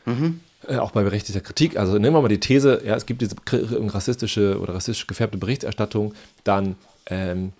Mhm. 0.04 0.40
Äh, 0.68 0.76
auch 0.76 0.92
bei 0.92 1.02
berechtigter 1.02 1.40
Kritik. 1.40 1.76
Also 1.76 1.98
nehmen 1.98 2.14
wir 2.14 2.22
mal 2.22 2.28
die 2.28 2.40
These, 2.40 2.82
ja, 2.84 2.94
es 2.94 3.06
gibt 3.06 3.20
diese 3.20 3.36
rassistische 3.46 4.60
oder 4.60 4.74
rassistisch 4.74 5.06
gefärbte 5.06 5.38
Berichterstattung, 5.38 6.14
dann 6.44 6.76
ähm, 7.06 7.52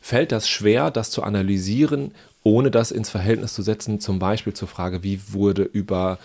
fällt 0.00 0.32
das 0.32 0.48
schwer, 0.48 0.90
das 0.90 1.10
zu 1.10 1.22
analysieren, 1.22 2.12
ohne 2.44 2.70
das 2.70 2.92
ins 2.92 3.10
Verhältnis 3.10 3.54
zu 3.54 3.62
setzen, 3.62 4.00
zum 4.00 4.18
Beispiel 4.18 4.52
zur 4.52 4.68
Frage, 4.68 5.02
wie 5.02 5.20
wurde 5.32 5.62
über 5.62 6.18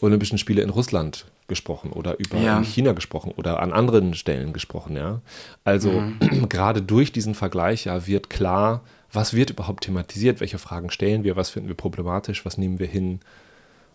Olympischen 0.00 0.38
Spiele 0.38 0.62
in 0.62 0.70
Russland 0.70 1.26
gesprochen 1.46 1.92
oder 1.92 2.18
über 2.18 2.38
ja. 2.38 2.62
China 2.62 2.92
gesprochen 2.92 3.32
oder 3.36 3.60
an 3.60 3.72
anderen 3.72 4.14
Stellen 4.14 4.54
gesprochen, 4.54 4.96
ja. 4.96 5.20
Also 5.62 5.90
mhm. 5.90 6.48
gerade 6.48 6.80
durch 6.80 7.12
diesen 7.12 7.34
Vergleich 7.34 7.84
ja 7.84 8.06
wird 8.06 8.30
klar, 8.30 8.80
was 9.12 9.34
wird 9.34 9.50
überhaupt 9.50 9.84
thematisiert, 9.84 10.40
welche 10.40 10.58
Fragen 10.58 10.90
stellen 10.90 11.22
wir, 11.22 11.36
was 11.36 11.50
finden 11.50 11.68
wir 11.68 11.76
problematisch, 11.76 12.46
was 12.46 12.56
nehmen 12.56 12.78
wir 12.78 12.86
hin 12.86 13.20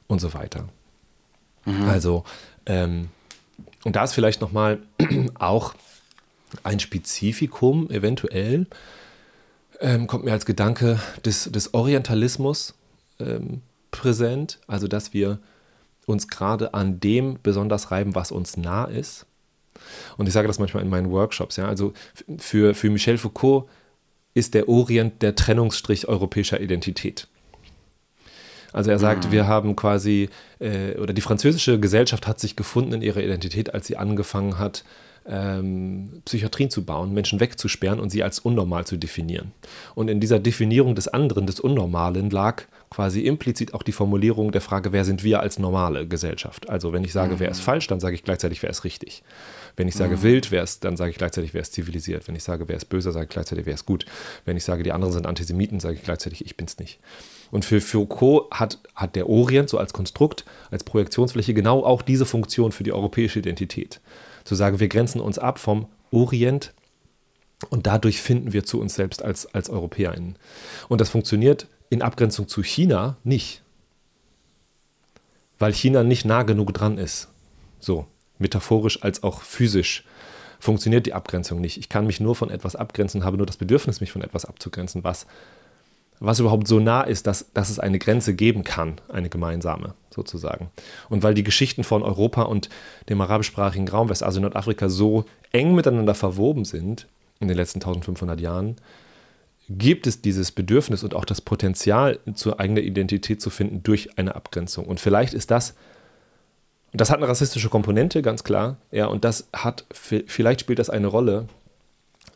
und 0.08 0.22
so 0.22 0.34
weiter. 0.36 0.70
Mhm. 1.66 1.84
Also 1.84 2.24
ähm, 2.66 3.10
und 3.84 3.96
da 3.96 4.04
ist 4.04 4.14
vielleicht 4.14 4.42
nochmal 4.42 4.80
auch 5.36 5.74
ein 6.64 6.80
Spezifikum 6.80 7.90
eventuell, 7.90 8.68
ähm, 9.80 10.08
kommt 10.08 10.26
mir 10.26 10.34
als 10.34 10.46
Gedanke 10.46 11.00
des, 11.24 11.46
des 11.52 11.74
Orientalismus 11.74 12.76
ähm, 13.20 13.62
präsent, 13.92 14.60
also 14.68 14.88
dass 14.88 15.14
wir 15.14 15.40
uns 16.06 16.28
gerade 16.28 16.74
an 16.74 17.00
dem 17.00 17.38
besonders 17.42 17.92
reiben, 17.92 18.16
was 18.16 18.32
uns 18.32 18.58
nah 18.58 18.86
ist. 18.86 19.26
Und 20.18 20.28
ich 20.28 20.34
sage 20.34 20.48
das 20.48 20.60
manchmal 20.60 20.84
in 20.84 20.90
meinen 20.90 21.12
Workshops, 21.12 21.56
ja. 21.56 21.68
Also 21.68 21.94
für, 22.38 22.74
für 22.74 22.90
Michel 22.90 23.18
Foucault 23.18 23.70
ist 24.34 24.54
der 24.54 24.68
Orient 24.68 25.22
der 25.22 25.36
Trennungsstrich 25.36 26.08
europäischer 26.08 26.60
Identität. 26.60 27.28
Also 28.74 28.92
er 28.92 29.00
sagt, 29.00 29.28
mhm. 29.28 29.32
wir 29.32 29.48
haben 29.48 29.76
quasi, 29.76 30.30
äh, 30.60 30.98
oder 30.98 31.14
die 31.14 31.22
französische 31.22 31.80
Gesellschaft 31.80 32.28
hat 32.28 32.40
sich 32.40 32.56
gefunden 32.56 32.94
in 32.94 33.02
ihrer 33.02 33.22
Identität, 33.22 33.74
als 33.74 33.88
sie 33.88 33.98
angefangen 33.98 34.60
hat, 34.60 34.84
ähm, 35.28 36.22
Psychiatrien 36.26 36.70
zu 36.70 36.84
bauen, 36.84 37.14
Menschen 37.14 37.40
wegzusperren 37.40 38.00
und 38.00 38.10
sie 38.10 38.24
als 38.24 38.40
unnormal 38.40 38.86
zu 38.86 38.98
definieren. 38.98 39.52
Und 39.96 40.10
in 40.10 40.20
dieser 40.20 40.40
Definierung 40.40 40.96
des 40.96 41.08
anderen, 41.08 41.46
des 41.46 41.60
Unnormalen, 41.60 42.30
lag 42.30 42.64
quasi 42.90 43.22
implizit 43.22 43.74
auch 43.74 43.84
die 43.84 43.92
Formulierung 43.92 44.52
der 44.52 44.62
Frage, 44.62 44.92
wer 44.92 45.06
sind 45.06 45.24
wir 45.24 45.42
als 45.42 45.60
normale 45.60 46.08
Gesellschaft? 46.08 46.70
Also 46.70 46.92
wenn 46.94 47.04
ich 47.04 47.14
sage, 47.14 47.36
mhm. 47.36 47.40
wer 47.40 47.52
ist 47.52 47.60
mhm. 47.60 47.64
falsch, 47.64 47.88
dann 47.88 48.00
sage 48.00 48.16
ich 48.16 48.24
gleichzeitig, 48.24 48.64
wer 48.64 48.72
ist 48.72 48.84
richtig. 48.84 49.24
Wenn 49.76 49.88
ich 49.88 49.96
sage 49.96 50.18
mhm. 50.18 50.24
wild, 50.24 50.52
wer 50.52 50.64
ist, 50.64 50.84
dann 50.84 50.98
sage 50.98 51.12
ich 51.12 51.18
gleichzeitig, 51.18 51.54
wer 51.54 51.62
ist 51.62 51.74
zivilisiert. 51.74 52.28
Wenn 52.28 52.36
ich 52.36 52.44
sage, 52.44 52.68
wer 52.68 52.78
ist 52.78 52.86
böse, 52.86 53.12
sage 53.12 53.26
ich 53.26 53.30
gleichzeitig, 53.30 53.66
wer 53.66 53.76
ist 53.76 53.86
gut. 53.86 54.06
Wenn 54.46 54.58
ich 54.58 54.64
sage, 54.64 54.82
die 54.82 54.92
anderen 54.92 55.14
sind 55.14 55.28
Antisemiten, 55.28 55.80
sage 55.80 55.96
ich 55.96 56.04
gleichzeitig, 56.04 56.44
ich 56.44 56.58
bin's 56.58 56.80
nicht. 56.80 57.00
Und 57.52 57.66
für 57.66 57.82
Foucault 57.82 58.52
hat, 58.52 58.80
hat 58.96 59.16
der 59.16 59.30
Orient 59.30 59.70
so 59.70 59.78
als 59.78 59.94
Konstrukt, 59.94 60.46
als 60.72 60.84
Projektionsfläche 60.84 61.54
genau 61.54 61.84
auch 61.84 62.02
diese 62.02 62.26
Funktion 62.26 62.72
für 62.72 62.84
die 62.84 62.94
europäische 62.94 63.40
Identität. 63.40 64.02
Zu 64.44 64.56
sagen, 64.56 64.80
wir 64.80 64.88
grenzen 64.88 65.20
uns 65.22 65.40
ab 65.40 65.60
vom 65.60 65.88
Orient 66.12 66.74
und 67.70 67.88
dadurch 67.88 68.22
finden 68.22 68.54
wir 68.54 68.64
zu 68.64 68.80
uns 68.80 68.96
selbst 68.96 69.24
als, 69.24 69.54
als 69.54 69.70
EuropäerInnen. 69.70 70.38
Und 70.88 71.02
das 71.02 71.10
funktioniert 71.10 71.68
in 71.90 72.02
Abgrenzung 72.02 72.48
zu 72.48 72.64
China 72.64 73.18
nicht. 73.24 73.64
Weil 75.58 75.74
China 75.74 76.04
nicht 76.04 76.26
nah 76.26 76.44
genug 76.44 76.74
dran 76.74 76.98
ist. 76.98 77.28
So, 77.80 78.06
metaphorisch 78.38 79.04
als 79.04 79.24
auch 79.24 79.42
physisch 79.42 80.06
funktioniert 80.60 81.06
die 81.06 81.14
Abgrenzung 81.14 81.62
nicht. 81.62 81.78
Ich 81.78 81.90
kann 81.90 82.06
mich 82.06 82.20
nur 82.20 82.36
von 82.36 82.50
etwas 82.50 82.76
abgrenzen, 82.76 83.24
habe 83.24 83.38
nur 83.38 83.46
das 83.46 83.58
Bedürfnis, 83.58 84.02
mich 84.02 84.12
von 84.12 84.22
etwas 84.22 84.46
abzugrenzen, 84.46 85.04
was, 85.04 85.26
was 86.20 86.40
überhaupt 86.40 86.68
so 86.68 86.80
nah 86.80 87.04
ist, 87.04 87.28
dass, 87.28 87.52
dass 87.54 87.70
es 87.70 87.80
eine 87.80 88.00
Grenze 88.00 88.34
geben 88.34 88.64
kann, 88.64 89.00
eine 89.08 89.30
gemeinsame 89.30 89.94
sozusagen. 90.10 90.70
Und 91.10 91.24
weil 91.24 91.34
die 91.34 91.44
Geschichten 91.44 91.84
von 91.84 92.04
Europa 92.04 92.44
und 92.44 92.70
dem 93.08 93.22
arabischsprachigen 93.22 93.88
Raum, 93.88 94.10
Westasien 94.10 94.44
und 94.44 94.52
Nordafrika 94.52 94.90
so 94.90 95.26
eng 95.52 95.76
miteinander 95.76 96.16
verwoben 96.16 96.66
sind 96.66 97.08
in 97.40 97.48
den 97.48 97.56
letzten 97.56 97.80
1500 97.80 98.40
Jahren, 98.42 98.76
gibt 99.70 100.08
es 100.08 100.22
dieses 100.22 100.52
Bedürfnis 100.52 101.04
und 101.04 101.14
auch 101.14 101.26
das 101.26 101.42
Potenzial, 101.42 102.20
zur 102.34 102.60
eigenen 102.60 102.84
Identität 102.84 103.40
zu 103.40 103.50
finden 103.50 103.84
durch 103.84 104.18
eine 104.18 104.36
Abgrenzung. 104.36 104.86
Und 104.86 105.00
vielleicht 105.00 105.34
ist 105.34 105.52
das, 105.52 105.76
das 106.92 107.12
hat 107.12 107.18
eine 107.18 107.28
rassistische 107.28 107.70
Komponente, 107.70 108.22
ganz 108.24 108.44
klar, 108.44 108.78
ja, 108.92 109.06
und 109.06 109.24
das 109.24 109.48
hat, 109.54 109.86
vielleicht 109.92 110.62
spielt 110.62 110.80
das 110.80 110.90
eine 110.90 111.08
Rolle, 111.08 111.48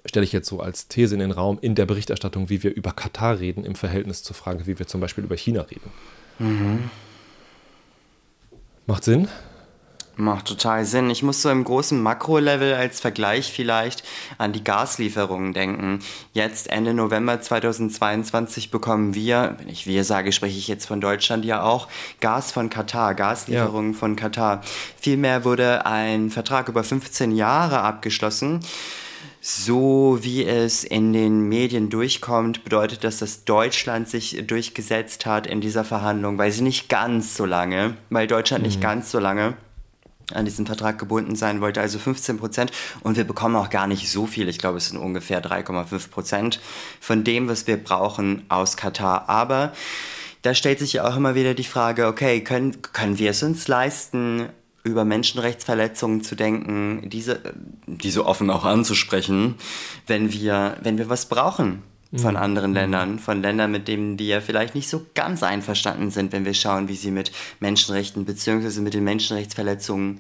stelle 0.06 0.26
ich 0.26 0.34
jetzt 0.34 0.50
so 0.50 0.60
als 0.60 0.88
These 0.88 1.16
in 1.16 1.20
den 1.20 1.32
Raum, 1.32 1.58
in 1.62 1.76
der 1.76 1.86
Berichterstattung, 1.86 2.50
wie 2.50 2.64
wir 2.64 2.74
über 2.76 2.92
Katar 2.92 3.40
reden, 3.40 3.64
im 3.64 3.76
Verhältnis 3.76 4.24
zur 4.24 4.36
Frage, 4.36 4.68
wie 4.68 4.80
wir 4.80 4.88
zum 4.88 5.02
Beispiel 5.02 5.24
über 5.24 5.38
China 5.38 5.62
reden. 5.62 5.92
Mhm. 6.40 6.90
Macht 8.86 9.06
Sinn? 9.06 9.30
Macht 10.16 10.46
total 10.46 10.86
Sinn. 10.86 11.10
Ich 11.10 11.24
muss 11.24 11.42
so 11.42 11.50
im 11.50 11.64
großen 11.64 12.00
Makrolevel 12.00 12.76
als 12.76 13.00
Vergleich 13.00 13.52
vielleicht 13.52 14.04
an 14.38 14.54
die 14.54 14.64
Gaslieferungen 14.64 15.54
denken. 15.54 16.00
Jetzt 16.34 16.70
Ende 16.70 16.94
November 16.94 17.42
2022 17.42 18.70
bekommen 18.70 19.16
wir, 19.16 19.56
wenn 19.58 19.70
ich 19.70 19.88
wir 19.88 20.04
sage, 20.04 20.32
spreche 20.32 20.58
ich 20.60 20.68
jetzt 20.68 20.86
von 20.86 21.02
Deutschland 21.02 21.46
ja 21.46 21.64
auch, 21.64 21.88
Gas 22.20 22.52
von 22.52 22.70
Katar, 22.70 23.16
Gaslieferungen 23.16 23.94
ja. 23.94 23.98
von 23.98 24.16
Katar. 24.16 24.62
Vielmehr 25.00 25.46
wurde 25.46 25.88
ein 25.88 26.30
Vertrag 26.30 26.68
über 26.70 26.84
15 26.84 27.32
Jahre 27.32 27.80
abgeschlossen. 27.80 28.60
So 29.46 30.20
wie 30.22 30.46
es 30.46 30.86
in 30.86 31.12
den 31.12 31.50
Medien 31.50 31.90
durchkommt, 31.90 32.64
bedeutet 32.64 33.04
das, 33.04 33.18
dass 33.18 33.44
Deutschland 33.44 34.08
sich 34.08 34.42
durchgesetzt 34.48 35.26
hat 35.26 35.48
in 35.48 35.60
dieser 35.60 35.84
Verhandlung, 35.84 36.38
weil 36.38 36.50
sie 36.54 36.62
nicht 36.62 36.88
ganz 36.88 37.36
so 37.36 37.44
lange, 37.44 37.98
weil 38.10 38.26
Deutschland 38.26 38.64
mhm. 38.64 38.70
nicht 38.70 38.80
ganz 38.80 39.12
so 39.12 39.20
lange 39.20 39.58
an 40.32 40.46
diesen 40.46 40.66
Vertrag 40.66 40.98
gebunden 40.98 41.36
sein 41.36 41.60
wollte, 41.60 41.82
also 41.82 42.00
15 42.00 42.38
Prozent. 42.38 42.72
Und 43.02 43.18
wir 43.18 43.26
bekommen 43.26 43.58
auch 43.58 43.70
gar 43.70 43.86
nicht 43.86 44.10
so 44.10 44.28
viel. 44.28 44.48
Ich 44.48 44.60
glaube, 44.60 44.78
es 44.78 44.88
sind 44.88 44.98
ungefähr 44.98 45.44
3,5 45.44 46.10
Prozent 46.10 46.62
von 47.02 47.26
dem, 47.26 47.50
was 47.50 47.68
wir 47.68 47.76
brauchen 47.76 48.46
aus 48.48 48.78
Katar. 48.78 49.28
Aber 49.28 49.74
da 50.42 50.54
stellt 50.54 50.80
sich 50.80 50.94
ja 50.94 51.06
auch 51.06 51.18
immer 51.18 51.36
wieder 51.36 51.54
die 51.54 51.66
Frage, 51.66 52.08
okay, 52.08 52.42
können, 52.46 52.82
können 52.82 53.20
wir 53.20 53.32
es 53.32 53.44
uns 53.44 53.68
leisten, 53.68 54.48
über 54.84 55.06
Menschenrechtsverletzungen 55.06 56.24
zu 56.24 56.36
denken, 56.36 57.10
diese, 57.10 57.42
diese 57.88 58.26
offen 58.26 58.50
auch 58.50 58.66
anzusprechen, 58.66 59.56
wenn 60.08 60.32
wir, 60.34 60.78
wenn 60.82 60.98
wir 60.98 61.10
was 61.10 61.28
brauchen? 61.28 61.84
von 62.16 62.36
mhm. 62.36 62.42
anderen. 62.42 62.74
Ländern, 62.74 63.20
von 63.20 63.42
Ländern, 63.42 63.72
mit 63.72 63.88
denen 63.88 64.20
wir 64.20 64.42
vielleicht 64.42 64.76
nicht 64.76 64.88
so 64.88 65.06
ganz 65.16 65.42
einverstanden 65.42 66.12
sind, 66.12 66.32
wenn 66.32 66.46
wir 66.46 66.54
schauen, 66.54 66.88
wie 66.88 66.96
sie 66.96 67.12
mit 67.12 67.32
Menschenrechten 67.60 68.26
bzw. 68.26 68.82
mit 68.82 68.94
den 68.94 69.04
Menschenrechtsverletzungen 69.04 70.20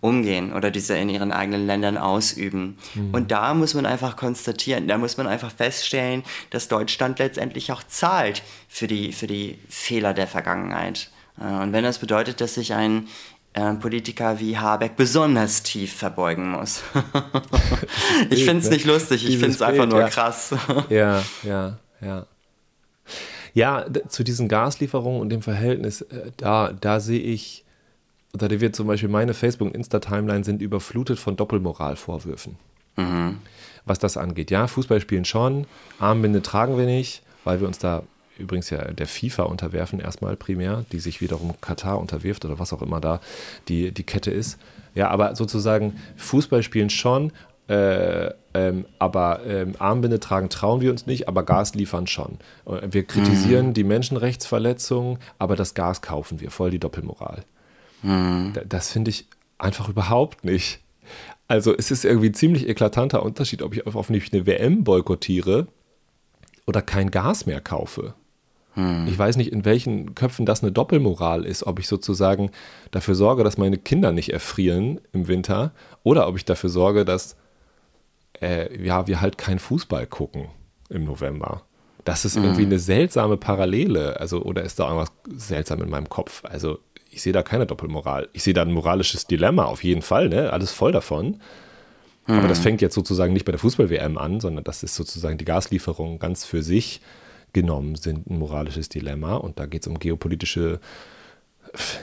umgehen 0.00 0.52
oder 0.52 0.70
diese 0.70 0.96
in 0.96 1.08
ihren 1.08 1.32
eigenen 1.32 1.66
Ländern 1.66 1.98
ausüben. 1.98 2.78
Mhm. 2.94 3.12
Und 3.12 3.30
da 3.30 3.52
muss 3.54 3.74
man 3.74 3.84
einfach 3.84 4.16
konstatieren, 4.16 4.88
da 4.88 4.96
muss 4.96 5.16
man 5.16 5.26
einfach 5.26 5.50
feststellen, 5.50 6.22
dass 6.50 6.68
Deutschland 6.68 7.18
letztendlich 7.18 7.72
auch 7.72 7.82
zahlt 7.82 8.42
für 8.68 8.86
die, 8.86 9.12
für 9.12 9.26
die 9.26 9.58
Fehler 9.68 10.14
der 10.14 10.26
Vergangenheit. 10.26 11.10
Äh, 11.38 11.44
und 11.44 11.72
wenn 11.72 11.84
das 11.84 11.98
bedeutet, 11.98 12.40
dass 12.40 12.54
sich 12.54 12.74
ein 12.74 13.08
Politiker 13.54 14.40
wie 14.40 14.58
Habeck 14.58 14.96
besonders 14.96 15.62
tief 15.62 15.92
verbeugen 15.94 16.50
muss. 16.50 16.82
ich 18.30 18.44
finde 18.44 18.64
es 18.64 18.70
nicht 18.70 18.84
lustig, 18.84 19.28
ich 19.28 19.38
finde 19.38 19.54
es 19.54 19.62
einfach 19.62 19.86
nur 19.86 20.00
ja. 20.00 20.08
krass. 20.08 20.54
ja, 20.88 21.22
ja, 21.44 21.78
ja. 22.00 22.26
Ja, 23.54 23.86
zu 24.08 24.24
diesen 24.24 24.48
Gaslieferungen 24.48 25.20
und 25.20 25.28
dem 25.28 25.40
Verhältnis, 25.40 26.00
äh, 26.00 26.32
da, 26.36 26.72
da 26.72 26.98
sehe 26.98 27.20
ich, 27.20 27.64
da 28.32 28.50
wird 28.50 28.74
zum 28.74 28.88
Beispiel 28.88 29.08
meine 29.08 29.32
Facebook- 29.32 29.68
und 29.68 29.76
Insta-Timeline 29.76 30.42
sind 30.42 30.60
überflutet 30.60 31.20
von 31.20 31.36
Doppelmoralvorwürfen. 31.36 32.56
Mhm. 32.96 33.38
Was 33.84 34.00
das 34.00 34.16
angeht. 34.16 34.50
Ja, 34.50 34.66
Fußball 34.66 35.00
spielen 35.00 35.24
schon, 35.24 35.68
Armbinde 36.00 36.42
tragen 36.42 36.76
wir 36.76 36.86
nicht, 36.86 37.22
weil 37.44 37.60
wir 37.60 37.68
uns 37.68 37.78
da 37.78 38.02
übrigens 38.38 38.70
ja 38.70 38.92
der 38.92 39.06
FIFA 39.06 39.44
unterwerfen, 39.44 40.00
erstmal 40.00 40.36
primär, 40.36 40.84
die 40.92 41.00
sich 41.00 41.20
wiederum 41.20 41.54
Katar 41.60 42.00
unterwirft 42.00 42.44
oder 42.44 42.58
was 42.58 42.72
auch 42.72 42.82
immer 42.82 43.00
da 43.00 43.20
die, 43.68 43.92
die 43.92 44.02
Kette 44.02 44.30
ist. 44.30 44.58
Ja, 44.94 45.10
aber 45.10 45.34
sozusagen 45.34 45.96
Fußball 46.16 46.62
spielen 46.62 46.90
schon, 46.90 47.32
äh, 47.68 48.30
ähm, 48.52 48.84
aber 48.98 49.40
ähm, 49.46 49.74
Armbinde 49.78 50.20
tragen 50.20 50.50
trauen 50.50 50.80
wir 50.80 50.90
uns 50.90 51.06
nicht, 51.06 51.28
aber 51.28 51.44
Gas 51.44 51.74
liefern 51.74 52.06
schon. 52.06 52.38
Wir 52.66 53.04
kritisieren 53.04 53.68
mhm. 53.68 53.74
die 53.74 53.84
Menschenrechtsverletzungen, 53.84 55.18
aber 55.38 55.56
das 55.56 55.74
Gas 55.74 56.02
kaufen 56.02 56.40
wir, 56.40 56.50
voll 56.50 56.70
die 56.70 56.78
Doppelmoral. 56.78 57.44
Mhm. 58.02 58.52
Das 58.68 58.92
finde 58.92 59.10
ich 59.10 59.26
einfach 59.58 59.88
überhaupt 59.88 60.44
nicht. 60.44 60.80
Also 61.48 61.74
es 61.76 61.90
ist 61.90 62.04
irgendwie 62.04 62.28
ein 62.28 62.34
ziemlich 62.34 62.68
eklatanter 62.68 63.22
Unterschied, 63.22 63.62
ob 63.62 63.74
ich 63.74 63.86
auf 63.86 64.10
eine 64.10 64.46
WM 64.46 64.84
boykottiere 64.84 65.66
oder 66.66 66.82
kein 66.82 67.10
Gas 67.10 67.46
mehr 67.46 67.60
kaufe. 67.60 68.14
Hm. 68.74 69.06
Ich 69.08 69.18
weiß 69.18 69.36
nicht, 69.36 69.52
in 69.52 69.64
welchen 69.64 70.14
Köpfen 70.14 70.46
das 70.46 70.62
eine 70.62 70.72
Doppelmoral 70.72 71.44
ist, 71.44 71.64
ob 71.66 71.78
ich 71.78 71.88
sozusagen 71.88 72.50
dafür 72.90 73.14
sorge, 73.14 73.44
dass 73.44 73.58
meine 73.58 73.78
Kinder 73.78 74.12
nicht 74.12 74.32
erfrieren 74.32 75.00
im 75.12 75.28
Winter 75.28 75.72
oder 76.02 76.28
ob 76.28 76.36
ich 76.36 76.44
dafür 76.44 76.70
sorge, 76.70 77.04
dass 77.04 77.36
äh, 78.40 78.84
ja, 78.84 79.06
wir 79.06 79.20
halt 79.20 79.38
kein 79.38 79.58
Fußball 79.58 80.06
gucken 80.06 80.48
im 80.88 81.04
November. 81.04 81.62
Das 82.04 82.24
ist 82.24 82.36
irgendwie 82.36 82.62
hm. 82.62 82.68
eine 82.68 82.78
seltsame 82.78 83.36
Parallele. 83.36 84.20
Also, 84.20 84.42
oder 84.42 84.62
ist 84.62 84.78
da 84.78 84.84
irgendwas 84.84 85.12
seltsam 85.36 85.80
in 85.80 85.88
meinem 85.88 86.08
Kopf? 86.08 86.42
Also, 86.44 86.78
ich 87.10 87.22
sehe 87.22 87.32
da 87.32 87.42
keine 87.42 87.64
Doppelmoral. 87.64 88.28
Ich 88.32 88.42
sehe 88.42 88.52
da 88.52 88.62
ein 88.62 88.72
moralisches 88.72 89.26
Dilemma 89.26 89.64
auf 89.64 89.84
jeden 89.84 90.02
Fall, 90.02 90.28
ne? 90.28 90.52
Alles 90.52 90.72
voll 90.72 90.92
davon. 90.92 91.40
Mhm. 92.26 92.38
Aber 92.38 92.48
das 92.48 92.58
fängt 92.58 92.82
jetzt 92.82 92.94
sozusagen 92.94 93.32
nicht 93.32 93.44
bei 93.44 93.52
der 93.52 93.58
Fußball-WM 93.58 94.18
an, 94.18 94.40
sondern 94.40 94.64
das 94.64 94.82
ist 94.82 94.96
sozusagen 94.96 95.38
die 95.38 95.44
Gaslieferung 95.44 96.18
ganz 96.18 96.44
für 96.44 96.62
sich 96.62 97.00
genommen, 97.54 97.94
sind 97.94 98.28
ein 98.28 98.38
moralisches 98.38 98.90
Dilemma. 98.90 99.36
Und 99.36 99.58
da 99.58 99.66
geht 99.66 99.82
es 99.82 99.88
um 99.88 99.98
geopolitische 99.98 100.80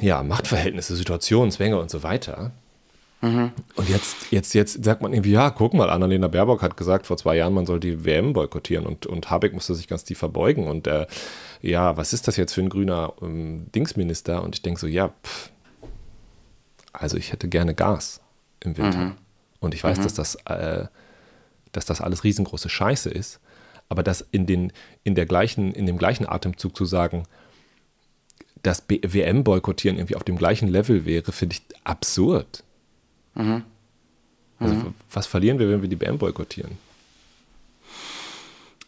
ja, 0.01 0.23
Machtverhältnisse, 0.23 0.95
Situationen, 0.95 1.51
Zwänge 1.51 1.79
und 1.79 1.89
so 1.91 2.03
weiter. 2.03 2.51
Mhm. 3.21 3.51
Und 3.75 3.89
jetzt, 3.89 4.31
jetzt, 4.31 4.53
jetzt 4.53 4.83
sagt 4.83 5.01
man 5.03 5.13
irgendwie, 5.13 5.31
ja, 5.31 5.51
guck 5.51 5.73
mal, 5.73 5.89
Annalena 5.89 6.27
Baerbock 6.27 6.63
hat 6.63 6.75
gesagt 6.75 7.05
vor 7.05 7.17
zwei 7.17 7.37
Jahren, 7.37 7.53
man 7.53 7.67
soll 7.67 7.79
die 7.79 8.03
WM 8.03 8.33
boykottieren 8.33 8.87
und, 8.87 9.05
und 9.05 9.29
Habeck 9.29 9.53
musste 9.53 9.75
sich 9.75 9.87
ganz 9.87 10.03
tief 10.03 10.17
verbeugen. 10.17 10.67
Und 10.67 10.87
äh, 10.87 11.05
ja, 11.61 11.95
was 11.97 12.13
ist 12.13 12.27
das 12.27 12.35
jetzt 12.35 12.53
für 12.53 12.61
ein 12.61 12.69
grüner 12.69 13.13
ähm, 13.21 13.71
Dingsminister? 13.73 14.41
Und 14.43 14.55
ich 14.55 14.63
denke 14.63 14.79
so, 14.79 14.87
ja, 14.87 15.09
pff, 15.23 15.51
also 16.93 17.17
ich 17.17 17.31
hätte 17.31 17.47
gerne 17.47 17.75
Gas 17.75 18.21
im 18.59 18.77
Winter. 18.77 18.97
Mhm. 18.97 19.15
Und 19.59 19.75
ich 19.75 19.83
weiß, 19.83 19.99
mhm. 19.99 20.03
dass, 20.03 20.13
das, 20.15 20.35
äh, 20.45 20.85
dass 21.71 21.85
das 21.85 22.01
alles 22.01 22.23
riesengroße 22.23 22.69
Scheiße 22.69 23.09
ist. 23.09 23.39
Aber 23.91 24.03
das 24.03 24.25
in, 24.31 24.45
den, 24.45 24.71
in, 25.03 25.15
der 25.15 25.25
gleichen, 25.25 25.73
in 25.73 25.85
dem 25.85 25.97
gleichen 25.97 26.25
Atemzug 26.25 26.77
zu 26.77 26.85
sagen, 26.85 27.23
dass 28.63 28.85
WM 28.87 29.43
boykottieren 29.43 29.97
irgendwie 29.97 30.15
auf 30.15 30.23
dem 30.23 30.37
gleichen 30.37 30.69
Level 30.69 31.03
wäre, 31.03 31.33
finde 31.33 31.57
ich 31.57 31.75
absurd. 31.83 32.63
Mhm. 33.35 33.63
Also, 34.59 34.75
mhm. 34.75 34.93
was 35.11 35.27
verlieren 35.27 35.59
wir, 35.59 35.69
wenn 35.69 35.81
wir 35.81 35.89
die 35.89 35.99
WM 35.99 36.17
boykottieren? 36.17 36.77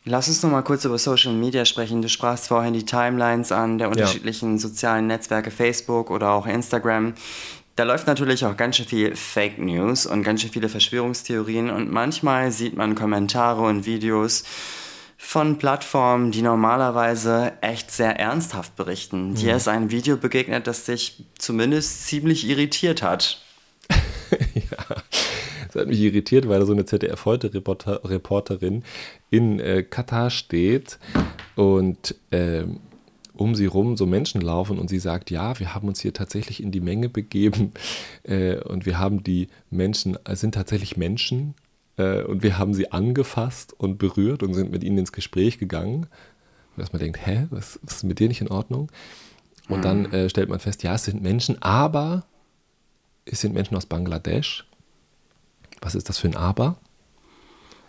Lass 0.05 0.29
uns 0.29 0.41
noch 0.41 0.51
mal 0.51 0.61
kurz 0.61 0.85
über 0.85 0.97
Social 0.97 1.33
Media 1.33 1.65
sprechen. 1.65 2.01
Du 2.01 2.07
sprachst 2.07 2.47
vorhin 2.47 2.73
die 2.73 2.85
Timelines 2.85 3.51
an 3.51 3.79
der 3.79 3.89
unterschiedlichen 3.89 4.53
ja. 4.53 4.57
sozialen 4.57 5.07
Netzwerke, 5.07 5.51
Facebook 5.51 6.11
oder 6.11 6.31
auch 6.31 6.47
Instagram. 6.47 7.13
Da 7.75 7.83
läuft 7.83 8.07
natürlich 8.07 8.45
auch 8.45 8.55
ganz 8.55 8.77
schön 8.77 8.85
viel 8.85 9.15
Fake 9.17 9.57
News 9.57 10.05
und 10.05 10.23
ganz 10.23 10.39
schön 10.39 10.51
viele 10.51 10.69
Verschwörungstheorien 10.69 11.69
und 11.69 11.91
manchmal 11.91 12.53
sieht 12.53 12.77
man 12.77 12.95
Kommentare 12.95 13.63
und 13.63 13.85
Videos 13.85 14.45
von 15.25 15.57
Plattformen, 15.57 16.31
die 16.31 16.41
normalerweise 16.41 17.53
echt 17.62 17.89
sehr 17.91 18.19
ernsthaft 18.19 18.75
berichten. 18.75 19.29
Mhm. 19.29 19.36
Dir 19.36 19.55
ist 19.55 19.69
ein 19.69 19.89
Video 19.89 20.17
begegnet, 20.17 20.67
das 20.67 20.83
dich 20.83 21.23
zumindest 21.39 22.05
ziemlich 22.05 22.47
irritiert 22.47 23.01
hat. 23.01 23.41
ja, 23.89 24.95
das 25.67 25.81
hat 25.81 25.88
mich 25.88 26.01
irritiert, 26.01 26.47
weil 26.47 26.59
da 26.59 26.65
so 26.65 26.73
eine 26.73 26.86
ZDF-Heute-Reporterin 26.86 28.83
in 29.31 29.59
äh, 29.59 29.81
Katar 29.83 30.29
steht 30.29 30.99
und 31.55 32.15
äh, 32.29 32.65
um 33.33 33.55
sie 33.55 33.65
rum 33.65 33.97
so 33.97 34.05
Menschen 34.05 34.41
laufen 34.41 34.77
und 34.77 34.89
sie 34.89 34.99
sagt, 34.99 35.31
ja, 35.31 35.57
wir 35.57 35.73
haben 35.73 35.88
uns 35.88 36.01
hier 36.01 36.13
tatsächlich 36.13 36.62
in 36.62 36.71
die 36.71 36.81
Menge 36.81 37.09
begeben 37.09 37.71
äh, 38.23 38.57
und 38.57 38.86
wir 38.86 38.99
haben 38.99 39.23
die 39.23 39.47
Menschen, 39.71 40.17
es 40.25 40.41
sind 40.41 40.53
tatsächlich 40.53 40.97
Menschen 40.97 41.55
äh, 41.97 42.23
und 42.23 42.43
wir 42.43 42.58
haben 42.58 42.73
sie 42.73 42.91
angefasst 42.91 43.73
und 43.77 43.97
berührt 43.97 44.43
und 44.43 44.53
sind 44.53 44.71
mit 44.71 44.84
ihnen 44.84 44.97
ins 44.97 45.12
Gespräch 45.12 45.60
gegangen. 45.60 46.08
Dass 46.75 46.91
man 46.91 46.99
denkt, 47.01 47.25
hä, 47.25 47.47
was, 47.51 47.79
was 47.84 47.97
ist 47.97 48.03
mit 48.03 48.19
dir 48.19 48.27
nicht 48.27 48.41
in 48.41 48.49
Ordnung? 48.49 48.91
Und 49.69 49.79
mhm. 49.79 49.84
dann 49.84 50.12
äh, 50.12 50.29
stellt 50.29 50.49
man 50.49 50.60
fest, 50.60 50.84
ja, 50.84 50.95
es 50.95 51.06
sind 51.06 51.21
Menschen, 51.21 51.62
aber 51.62 52.25
es 53.25 53.41
sind 53.41 53.53
Menschen 53.53 53.77
aus 53.77 53.86
Bangladesch. 53.86 54.65
Was 55.82 55.95
ist 55.95 56.10
das 56.10 56.17
für 56.17 56.27
ein 56.27 56.36
Aber? 56.36 56.77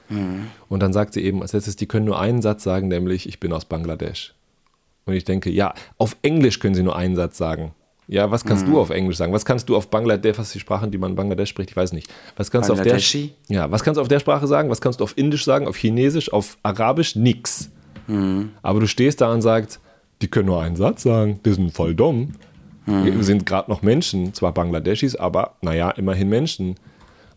Mhm. 0.08 0.48
Und 0.68 0.80
dann 0.80 0.92
sagt 0.92 1.14
sie 1.14 1.22
eben 1.22 1.42
als 1.42 1.52
letztes, 1.52 1.76
die 1.76 1.86
können 1.86 2.06
nur 2.06 2.20
einen 2.20 2.42
Satz 2.42 2.62
sagen, 2.62 2.88
nämlich 2.88 3.28
ich 3.28 3.40
bin 3.40 3.52
aus 3.52 3.64
Bangladesch. 3.64 4.34
Und 5.06 5.14
ich 5.14 5.24
denke, 5.24 5.50
ja, 5.50 5.74
auf 5.98 6.16
Englisch 6.22 6.60
können 6.60 6.74
sie 6.74 6.82
nur 6.82 6.96
einen 6.96 7.16
Satz 7.16 7.36
sagen. 7.36 7.74
Ja, 8.06 8.30
was 8.30 8.44
kannst 8.44 8.66
mhm. 8.66 8.72
du 8.72 8.80
auf 8.80 8.90
Englisch 8.90 9.16
sagen? 9.16 9.32
Was 9.32 9.44
kannst 9.44 9.68
du 9.68 9.76
auf 9.76 9.88
Bangladesch, 9.88 10.38
was 10.38 10.48
ist 10.48 10.54
die 10.54 10.60
Sprache, 10.60 10.88
die 10.88 10.98
man 10.98 11.10
in 11.10 11.16
Bangladesch 11.16 11.48
spricht? 11.48 11.70
Ich 11.70 11.76
weiß 11.76 11.92
nicht. 11.92 12.12
Was 12.36 12.50
kannst 12.50 12.68
du 12.68 12.74
auf 12.74 12.82
der 12.82 12.98
Ja, 13.48 13.70
was 13.70 13.82
kannst 13.82 13.96
du 13.96 14.02
auf 14.02 14.08
der 14.08 14.20
Sprache 14.20 14.46
sagen? 14.46 14.68
Was 14.68 14.80
kannst 14.80 15.00
du 15.00 15.04
auf 15.04 15.16
Indisch 15.16 15.44
sagen, 15.44 15.66
auf 15.66 15.76
Chinesisch, 15.76 16.32
auf 16.32 16.58
Arabisch? 16.62 17.16
Nix. 17.16 17.70
Mhm. 18.06 18.50
Aber 18.62 18.80
du 18.80 18.86
stehst 18.86 19.20
da 19.20 19.32
und 19.32 19.40
sagst, 19.40 19.80
die 20.20 20.28
können 20.28 20.46
nur 20.46 20.60
einen 20.60 20.76
Satz 20.76 21.02
sagen, 21.02 21.40
die 21.44 21.52
sind 21.52 21.72
voll 21.72 21.94
dumm. 21.94 22.34
Mhm. 22.86 23.04
Wir 23.04 23.24
sind 23.24 23.46
gerade 23.46 23.70
noch 23.70 23.82
Menschen, 23.82 24.34
zwar 24.34 24.52
Bangladeschis, 24.52 25.16
aber 25.16 25.54
naja, 25.62 25.90
immerhin 25.90 26.28
Menschen. 26.28 26.76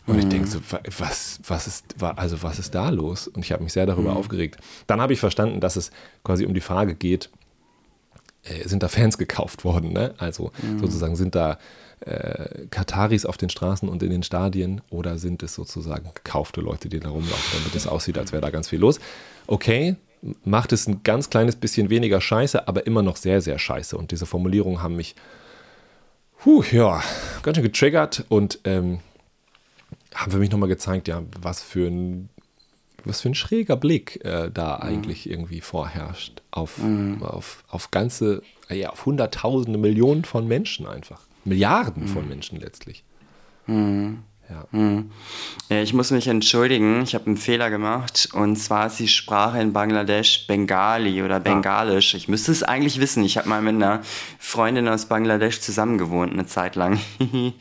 Und 0.06 0.20
ich 0.20 0.30
denke 0.30 0.48
so, 0.48 0.60
was, 0.98 1.40
was, 1.46 1.68
ist, 1.68 1.96
also 2.02 2.42
was 2.42 2.60
ist 2.60 2.74
da 2.74 2.90
los? 2.90 3.28
Und 3.28 3.44
ich 3.44 3.52
habe 3.52 3.64
mich 3.64 3.74
sehr 3.74 3.86
darüber 3.86 4.12
mhm. 4.12 4.18
aufgeregt. 4.18 4.58
Dann 4.88 5.02
habe 5.02 5.12
ich 5.12 5.20
verstanden, 5.20 5.60
dass 5.60 5.76
es 5.76 5.92
quasi 6.24 6.46
um 6.46 6.54
die 6.54 6.62
Frage 6.62 6.96
geht, 6.96 7.30
äh, 8.50 8.68
sind 8.68 8.84
da 8.84 8.88
Fans 8.88 9.18
gekauft 9.18 9.64
worden. 9.64 9.94
Ne? 9.94 10.14
Also 10.18 10.52
mhm. 10.62 10.80
sozusagen 10.80 11.16
sind 11.16 11.36
da 11.36 11.58
äh, 12.02 12.68
Kataris 12.70 13.26
auf 13.26 13.38
den 13.38 13.50
Straßen 13.50 13.90
und 13.90 14.04
in 14.04 14.12
den 14.12 14.24
Stadien 14.24 14.82
oder 14.90 15.18
sind 15.18 15.44
es 15.44 15.56
sozusagen 15.56 16.12
gekaufte 16.14 16.62
Leute, 16.62 16.90
die 16.90 17.00
da 17.00 17.10
rumlaufen, 17.10 17.60
damit 17.60 17.76
es 17.76 17.88
aussieht, 17.88 18.18
als 18.18 18.32
wäre 18.32 18.42
da 18.42 18.50
ganz 18.50 18.70
viel 18.70 18.80
los. 18.80 19.00
Okay, 19.48 19.96
macht 20.44 20.74
es 20.74 20.88
ein 20.88 21.02
ganz 21.04 21.30
kleines 21.30 21.56
bisschen 21.56 21.90
weniger 21.90 22.22
scheiße, 22.22 22.68
aber 22.68 22.86
immer 22.86 23.02
noch 23.02 23.18
sehr, 23.18 23.42
sehr 23.42 23.60
scheiße. 23.60 23.98
Und 23.98 24.12
diese 24.12 24.26
Formulierungen 24.26 24.82
haben 24.82 24.96
mich, 24.96 25.16
puh, 26.40 26.64
ja, 26.72 27.02
ganz 27.44 27.58
schön 27.58 27.64
getriggert 27.64 28.26
und 28.30 28.60
ähm, 28.64 29.00
haben 30.14 30.32
für 30.32 30.40
mich 30.40 30.52
nochmal 30.52 30.70
gezeigt, 30.70 31.08
ja, 31.08 31.24
was 31.42 31.62
für 31.62 31.88
ein 31.88 32.30
was 33.06 33.22
für 33.22 33.30
ein 33.30 33.36
schräger 33.36 33.76
Blick 33.76 34.24
äh, 34.26 34.50
da 34.54 34.78
mhm. 34.78 34.84
eigentlich 34.84 35.30
irgendwie 35.30 35.62
vorherrscht 35.62 36.42
auf, 36.52 36.78
mhm. 36.80 37.22
auf, 37.24 37.64
auf 37.70 37.92
ganze, 37.92 38.42
ja, 38.70 38.90
auf 38.90 39.06
Hunderttausende, 39.06 39.78
Millionen 39.78 40.26
von 40.26 40.48
Menschen 40.48 40.88
einfach. 40.88 41.22
Milliarden 41.46 42.04
mhm. 42.04 42.08
von 42.08 42.28
Menschen 42.28 42.60
letztlich. 42.60 43.04
Mhm. 43.68 44.20
Ja. 44.50 44.66
Mhm. 44.72 45.12
ja. 45.70 45.82
Ich 45.82 45.94
muss 45.94 46.12
mich 46.12 46.28
entschuldigen, 46.28 47.02
ich 47.02 47.16
habe 47.16 47.28
einen 47.28 47.38
Fehler 47.38 47.70
gemacht 47.70 48.30
und 48.34 48.56
zwar 48.56 48.88
ist 48.88 49.00
die 49.00 49.08
Sprache 49.08 49.60
in 49.60 49.74
Bangladesch 49.74 50.48
Bengali 50.48 51.22
oder 51.22 51.36
ah. 51.36 51.40
Bengalisch. 51.40 52.14
Ich 52.14 52.28
müsste 52.28 52.52
es 52.52 52.64
eigentlich 52.64 53.00
wissen. 53.00 53.24
Ich 53.24 53.38
habe 53.38 53.50
mal 53.50 53.62
mit 53.62 53.76
einer 53.76 54.02
Freundin 54.40 54.88
aus 54.88 55.08
Bangladesch 55.08 55.60
zusammengewohnt, 55.60 56.34
eine 56.34 56.46
Zeit 56.46 56.76
lang. 56.76 57.00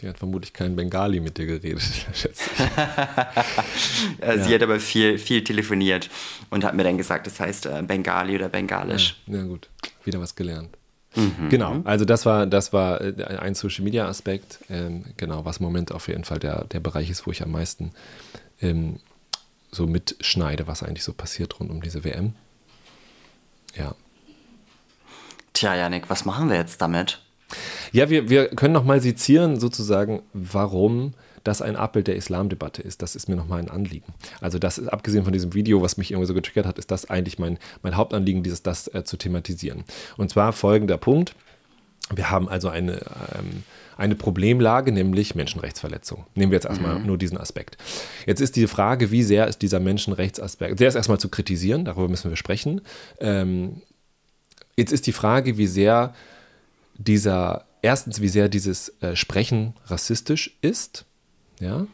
Die 0.00 0.08
hat 0.08 0.18
vermutlich 0.18 0.52
kein 0.52 0.76
Bengali 0.76 1.18
mit 1.18 1.38
dir 1.38 1.46
geredet, 1.46 1.82
schätze 2.12 2.50
ich. 2.52 2.60
ja. 4.20 4.38
Sie 4.38 4.54
hat 4.54 4.62
aber 4.62 4.78
viel, 4.78 5.18
viel 5.18 5.42
telefoniert 5.42 6.08
und 6.50 6.64
hat 6.64 6.74
mir 6.74 6.84
dann 6.84 6.96
gesagt, 6.96 7.26
das 7.26 7.40
heißt 7.40 7.66
äh, 7.66 7.82
Bengali 7.82 8.36
oder 8.36 8.48
Bengalisch. 8.48 9.20
Ja, 9.26 9.38
ja 9.38 9.42
gut, 9.42 9.68
wieder 10.04 10.20
was 10.20 10.36
gelernt. 10.36 10.70
Mhm. 11.16 11.48
Genau, 11.48 11.80
also 11.84 12.04
das 12.04 12.26
war, 12.26 12.46
das 12.46 12.72
war 12.72 13.00
äh, 13.00 13.24
ein 13.24 13.54
Social 13.54 13.84
Media 13.84 14.06
Aspekt, 14.06 14.60
ähm, 14.70 15.04
genau, 15.16 15.44
was 15.44 15.56
im 15.56 15.64
Moment 15.64 15.90
auf 15.90 16.06
jeden 16.06 16.24
Fall 16.24 16.38
der, 16.38 16.64
der 16.64 16.80
Bereich 16.80 17.10
ist, 17.10 17.26
wo 17.26 17.32
ich 17.32 17.42
am 17.42 17.50
meisten 17.50 17.92
ähm, 18.60 19.00
so 19.72 19.86
mitschneide, 19.86 20.66
was 20.66 20.82
eigentlich 20.82 21.04
so 21.04 21.12
passiert 21.12 21.58
rund 21.58 21.70
um 21.70 21.82
diese 21.82 22.04
WM. 22.04 22.34
Ja. 23.74 23.94
Tja, 25.54 25.74
Janik, 25.74 26.08
was 26.08 26.24
machen 26.24 26.50
wir 26.50 26.56
jetzt 26.56 26.80
damit? 26.80 27.20
Ja, 27.92 28.10
wir, 28.10 28.28
wir 28.28 28.48
können 28.48 28.74
nochmal 28.74 29.00
sezieren, 29.00 29.58
sozusagen, 29.58 30.22
warum 30.32 31.14
das 31.44 31.62
ein 31.62 31.76
Abbild 31.76 32.06
der 32.06 32.16
Islamdebatte 32.16 32.82
ist. 32.82 33.02
Das 33.02 33.16
ist 33.16 33.28
mir 33.28 33.36
nochmal 33.36 33.60
ein 33.60 33.70
Anliegen. 33.70 34.12
Also, 34.40 34.58
das 34.58 34.78
ist 34.78 34.88
abgesehen 34.88 35.24
von 35.24 35.32
diesem 35.32 35.54
Video, 35.54 35.82
was 35.82 35.96
mich 35.96 36.10
irgendwie 36.10 36.26
so 36.26 36.34
getriggert 36.34 36.66
hat, 36.66 36.78
ist 36.78 36.90
das 36.90 37.08
eigentlich 37.08 37.38
mein, 37.38 37.58
mein 37.82 37.96
Hauptanliegen, 37.96 38.42
dieses, 38.42 38.62
das 38.62 38.92
äh, 38.94 39.04
zu 39.04 39.16
thematisieren. 39.16 39.84
Und 40.16 40.30
zwar 40.30 40.52
folgender 40.52 40.98
Punkt. 40.98 41.34
Wir 42.14 42.30
haben 42.30 42.48
also 42.48 42.68
eine, 42.68 43.00
ähm, 43.38 43.64
eine 43.96 44.14
Problemlage, 44.14 44.92
nämlich 44.92 45.34
Menschenrechtsverletzung. 45.34 46.24
Nehmen 46.34 46.52
wir 46.52 46.56
jetzt 46.56 46.66
erstmal 46.66 46.98
mhm. 46.98 47.06
nur 47.06 47.18
diesen 47.18 47.36
Aspekt. 47.36 47.76
Jetzt 48.26 48.40
ist 48.40 48.56
die 48.56 48.66
Frage, 48.66 49.10
wie 49.10 49.22
sehr 49.22 49.46
ist 49.46 49.60
dieser 49.60 49.80
Menschenrechtsaspekt, 49.80 50.80
der 50.80 50.88
ist 50.88 50.94
erstmal 50.94 51.18
zu 51.18 51.28
kritisieren, 51.28 51.84
darüber 51.84 52.08
müssen 52.08 52.30
wir 52.30 52.36
sprechen. 52.36 52.80
Ähm, 53.20 53.82
jetzt 54.76 54.92
ist 54.92 55.06
die 55.06 55.12
Frage, 55.12 55.58
wie 55.58 55.66
sehr 55.66 56.14
dieser, 56.98 57.64
erstens, 57.80 58.20
wie 58.20 58.28
sehr 58.28 58.48
dieses 58.48 58.90
äh, 59.00 59.16
Sprechen 59.16 59.74
rassistisch 59.86 60.56
ist. 60.60 61.06
Ja. 61.60 61.86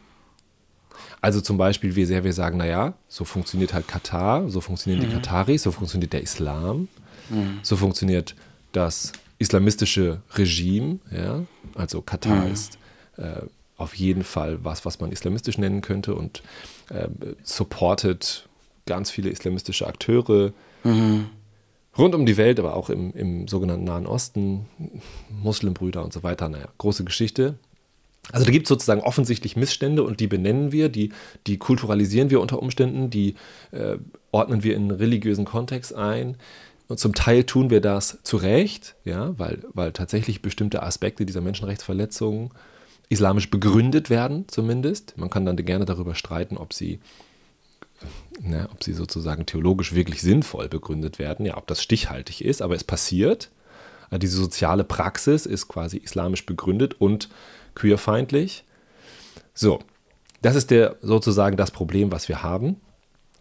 Also 1.21 1.41
zum 1.41 1.57
Beispiel, 1.57 1.95
wie 1.95 2.05
sehr 2.05 2.23
wir 2.23 2.33
sagen, 2.33 2.57
naja, 2.57 2.93
so 3.07 3.25
funktioniert 3.25 3.73
halt 3.73 3.87
Katar, 3.87 4.49
so 4.49 4.61
funktionieren 4.61 5.03
mhm. 5.03 5.09
die 5.09 5.15
Kataris, 5.15 5.63
so 5.63 5.71
funktioniert 5.71 6.13
der 6.13 6.21
Islam, 6.21 6.87
mhm. 7.29 7.59
so 7.63 7.77
funktioniert 7.77 8.35
das 8.71 9.11
islamistische 9.37 10.21
Regime. 10.33 10.99
Ja. 11.11 11.43
Also 11.75 12.01
Katar 12.01 12.45
mhm. 12.45 12.53
ist 12.53 12.77
äh, 13.17 13.41
auf 13.77 13.95
jeden 13.95 14.23
Fall 14.23 14.63
was, 14.63 14.85
was 14.85 14.99
man 14.99 15.11
islamistisch 15.11 15.57
nennen 15.57 15.81
könnte 15.81 16.15
und 16.15 16.41
äh, 16.89 17.07
supportet 17.43 18.47
ganz 18.85 19.11
viele 19.11 19.29
islamistische 19.29 19.87
Akteure. 19.87 20.53
Mhm 20.83 21.29
rund 21.97 22.15
um 22.15 22.25
die 22.25 22.37
Welt, 22.37 22.59
aber 22.59 22.75
auch 22.75 22.89
im, 22.89 23.13
im 23.13 23.47
sogenannten 23.47 23.85
Nahen 23.85 24.05
Osten, 24.05 24.65
Muslimbrüder 25.41 26.03
und 26.03 26.13
so 26.13 26.23
weiter. 26.23 26.49
Naja, 26.49 26.67
große 26.77 27.03
Geschichte. 27.03 27.55
Also 28.31 28.45
da 28.45 28.51
gibt 28.51 28.65
es 28.65 28.69
sozusagen 28.69 29.01
offensichtlich 29.01 29.55
Missstände 29.55 30.03
und 30.03 30.19
die 30.19 30.27
benennen 30.27 30.71
wir, 30.71 30.89
die, 30.89 31.11
die 31.45 31.57
kulturalisieren 31.57 32.31
wir 32.31 32.41
unter 32.41 32.59
Umständen, 32.59 33.09
die 33.09 33.35
äh, 33.71 33.97
ordnen 34.31 34.63
wir 34.63 34.75
in 34.75 34.89
religiösen 34.89 35.45
Kontext 35.45 35.93
ein. 35.93 36.37
Und 36.87 36.99
zum 36.99 37.13
Teil 37.13 37.43
tun 37.43 37.69
wir 37.69 37.81
das 37.81 38.19
zu 38.23 38.37
Recht, 38.37 38.95
ja, 39.05 39.37
weil, 39.37 39.59
weil 39.73 39.91
tatsächlich 39.91 40.41
bestimmte 40.41 40.83
Aspekte 40.83 41.25
dieser 41.25 41.41
Menschenrechtsverletzungen 41.41 42.51
islamisch 43.09 43.51
begründet 43.51 44.09
werden, 44.09 44.45
zumindest. 44.47 45.17
Man 45.17 45.29
kann 45.29 45.45
dann 45.45 45.55
gerne 45.57 45.85
darüber 45.85 46.15
streiten, 46.15 46.57
ob 46.57 46.73
sie, 46.73 46.99
ne, 48.39 48.67
ob 48.71 48.83
sie 48.83 48.93
sozusagen 48.93 49.45
theologisch 49.45 49.93
wirklich 49.93 50.21
sinnvoll 50.21 50.69
begründet 50.69 51.19
werden, 51.19 51.45
ja, 51.45 51.57
ob 51.57 51.67
das 51.67 51.81
stichhaltig 51.81 52.43
ist, 52.43 52.61
aber 52.61 52.75
es 52.75 52.83
passiert. 52.83 53.49
Also 54.09 54.19
diese 54.19 54.37
soziale 54.37 54.83
Praxis 54.83 55.45
ist 55.45 55.67
quasi 55.67 55.97
islamisch 55.97 56.45
begründet 56.45 56.99
und 56.99 57.29
queerfeindlich. 57.73 58.63
So, 59.53 59.79
das 60.41 60.55
ist 60.55 60.71
der, 60.71 60.97
sozusagen 61.01 61.57
das 61.57 61.71
Problem, 61.71 62.11
was 62.11 62.29
wir 62.29 62.43
haben. 62.43 62.77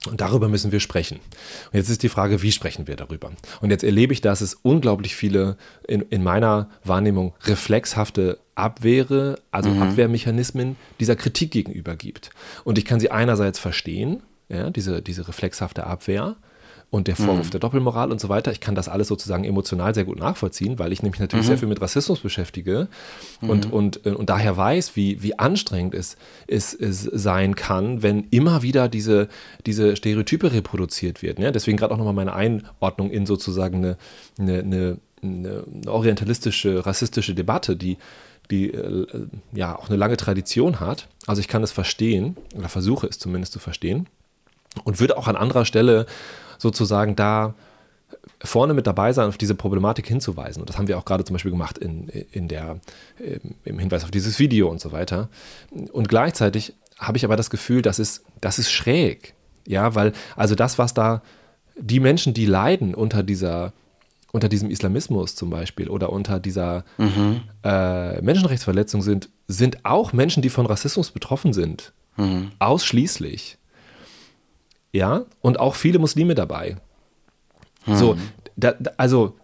Und 0.07 0.21
darüber 0.21 0.49
müssen 0.49 0.71
wir 0.71 0.81
sprechen. 0.81 1.17
Und 1.17 1.79
jetzt 1.79 1.89
ist 1.89 2.03
die 2.03 2.11
Frage, 2.11 2.43
wie 2.43 2.53
sprechen 2.53 2.87
wir 2.87 2.97
darüber? 2.97 3.33
Und 3.63 3.71
jetzt 3.71 3.85
erlebe 3.85 4.13
ich, 4.13 4.21
dass 4.21 4.43
es 4.43 4.53
unglaublich 4.55 5.17
viele 5.17 5.57
in, 5.89 6.03
in 6.03 6.23
meiner 6.23 6.69
Wahrnehmung 6.85 7.33
reflexhafte 7.45 8.39
Abwehre, 8.55 9.39
also 9.51 9.71
mhm. 9.71 9.83
Abwehrmechanismen 9.83 10.77
dieser 11.01 11.17
Kritik 11.17 11.53
gegenüber 11.53 11.97
gibt. 11.97 12.31
Und 12.65 12.77
ich 12.77 12.85
kann 12.85 13.01
sie 13.01 13.11
einerseits 13.11 13.59
verstehen, 13.59 14.23
ja, 14.55 14.71
diese, 14.71 15.03
diese 15.03 15.29
reflexhafte 15.29 15.87
Abwehr 15.87 16.37
und 16.95 17.09
der 17.09 17.17
Vorwurf 17.17 17.47
mhm. 17.47 17.51
der 17.51 17.61
Doppelmoral 17.61 18.13
und 18.13 18.21
so 18.21 18.29
weiter. 18.29 18.53
Ich 18.53 18.61
kann 18.61 18.77
das 18.77 18.89
alles 18.89 19.09
sozusagen 19.09 19.43
emotional 19.43 19.95
sehr 19.95 20.05
gut 20.05 20.19
nachvollziehen, 20.19 20.79
weil 20.79 20.93
ich 20.93 21.03
nämlich 21.03 21.21
natürlich 21.21 21.47
mhm. 21.47 21.49
sehr 21.49 21.59
viel 21.59 21.69
mit 21.69 21.81
Rassismus 21.81 22.21
beschäftige 22.21 22.87
mhm. 23.41 23.51
und, 23.51 23.73
und, 23.73 24.07
und 24.07 24.31
daher 24.31 24.57
weiß, 24.57 24.95
wie, 24.95 25.21
wie 25.21 25.37
anstrengend 25.37 25.95
es, 25.95 26.17
es, 26.47 26.73
es 26.73 27.03
sein 27.03 27.57
kann, 27.57 28.03
wenn 28.03 28.29
immer 28.31 28.63
wieder 28.63 28.89
diese, 28.89 29.29
diese 29.67 29.97
Stereotype 29.97 30.53
reproduziert 30.53 31.23
werden. 31.23 31.43
Ja? 31.43 31.51
Deswegen 31.51 31.77
gerade 31.77 31.93
auch 31.93 31.99
nochmal 31.99 32.15
meine 32.15 32.35
Einordnung 32.35 33.11
in 33.11 33.27
sozusagen 33.27 33.79
eine, 33.79 33.97
eine, 34.39 34.59
eine, 34.61 34.99
eine 35.21 35.65
orientalistische, 35.89 36.87
rassistische 36.87 37.35
Debatte, 37.35 37.77
die 37.77 37.99
die 38.51 38.75
äh, 38.75 39.07
ja 39.55 39.75
auch 39.75 39.89
eine 39.89 39.97
lange 39.97 40.19
Tradition 40.19 40.79
hat. 40.79 41.09
Also 41.27 41.41
ich 41.41 41.49
kann 41.49 41.63
es 41.63 41.73
verstehen 41.73 42.37
oder 42.55 42.69
versuche 42.69 43.07
es 43.07 43.19
zumindest 43.19 43.55
zu 43.55 43.59
verstehen 43.59 44.07
und 44.83 45.01
würde 45.01 45.17
auch 45.17 45.29
an 45.29 45.37
anderer 45.37 45.65
Stelle 45.65 46.07
sozusagen 46.59 47.15
da 47.17 47.55
vorne 48.43 48.75
mit 48.75 48.87
dabei 48.87 49.13
sein, 49.13 49.29
auf 49.29 49.39
diese 49.39 49.55
Problematik 49.55 50.07
hinzuweisen. 50.07 50.61
Und 50.61 50.69
das 50.69 50.77
haben 50.77 50.89
wir 50.89 50.99
auch 50.99 51.05
gerade 51.05 51.25
zum 51.25 51.35
Beispiel 51.35 51.51
gemacht 51.51 51.79
in, 51.79 52.09
in 52.09 52.49
der, 52.49 52.79
im 53.65 53.79
Hinweis 53.79 54.05
auf 54.05 54.11
dieses 54.11 54.39
Video 54.39 54.69
und 54.69 54.81
so 54.81 54.93
weiter. 54.93 55.29
Und 55.93 56.09
gleichzeitig 56.09 56.75
habe 56.99 57.17
ich 57.17 57.25
aber 57.25 57.37
das 57.37 57.51
Gefühl, 57.51 57.83
das 57.83 57.99
ist, 57.99 58.25
das 58.41 58.59
ist 58.59 58.71
schräg. 58.71 59.35
Ja, 59.67 59.95
weil, 59.95 60.13
also 60.37 60.55
das, 60.55 60.79
was 60.79 60.95
da, 60.95 61.23
die 61.77 62.01
Menschen, 62.01 62.35
die 62.35 62.47
leiden 62.47 62.95
unter 62.95 63.23
dieser, 63.23 63.73
unter 64.33 64.49
diesem 64.49 64.71
Islamismus 64.71 65.37
zum 65.37 65.51
Beispiel 65.51 65.89
oder 65.89 66.13
unter 66.13 66.39
dieser 66.39 66.85
mhm. 66.99 67.43
äh, 67.63 68.21
Menschenrechtsverletzung 68.21 69.01
sind, 69.01 69.31
sind 69.49 69.85
auch 69.85 70.13
Menschen, 70.13 70.43
die 70.43 70.51
von 70.51 70.67
Rassismus 70.67 71.11
betroffen 71.11 71.53
sind. 71.53 71.93
Mhm. 72.17 72.53
Ausschließlich. 72.59 73.59
Ja, 74.95 75.25
und 75.41 75.59
auch 75.59 75.75
viele 75.75 75.99
Muslime 75.99 76.37
dabei. 76.37 76.77
Hm. 77.83 77.97
So, 77.97 78.17
da, 78.55 78.77
also, 78.97 79.37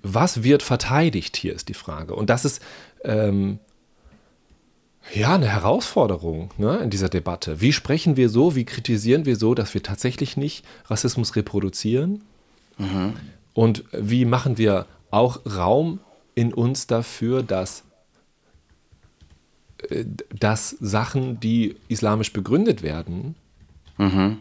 was 0.00 0.44
wird 0.44 0.62
verteidigt 0.62 1.36
hier, 1.36 1.52
ist 1.52 1.68
die 1.68 1.74
Frage. 1.74 2.14
Und 2.14 2.30
das 2.30 2.44
ist, 2.44 2.62
ähm, 3.02 3.58
ja, 5.12 5.34
eine 5.34 5.48
Herausforderung 5.48 6.50
ne, 6.56 6.76
in 6.76 6.90
dieser 6.90 7.08
Debatte. 7.08 7.60
Wie 7.60 7.72
sprechen 7.72 8.16
wir 8.16 8.28
so, 8.28 8.54
wie 8.54 8.64
kritisieren 8.64 9.24
wir 9.24 9.34
so, 9.34 9.56
dass 9.56 9.74
wir 9.74 9.82
tatsächlich 9.82 10.36
nicht 10.36 10.64
Rassismus 10.84 11.34
reproduzieren? 11.34 12.22
Mhm. 12.78 13.14
Und 13.54 13.82
wie 13.90 14.24
machen 14.24 14.56
wir 14.56 14.86
auch 15.10 15.40
Raum 15.46 15.98
in 16.36 16.54
uns 16.54 16.86
dafür, 16.86 17.42
dass, 17.42 17.82
äh, 19.88 20.04
dass 20.32 20.70
Sachen, 20.78 21.40
die 21.40 21.74
islamisch 21.88 22.32
begründet 22.32 22.84
werden, 22.84 23.34
mhm. 23.98 24.38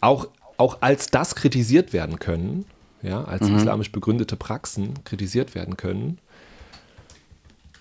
auch, 0.00 0.28
auch 0.56 0.78
als 0.80 1.10
das 1.10 1.34
kritisiert 1.34 1.92
werden 1.92 2.18
können, 2.18 2.64
ja, 3.02 3.24
als 3.24 3.48
mhm. 3.48 3.56
islamisch 3.56 3.92
begründete 3.92 4.36
Praxen 4.36 5.04
kritisiert 5.04 5.54
werden 5.54 5.76
können. 5.76 6.18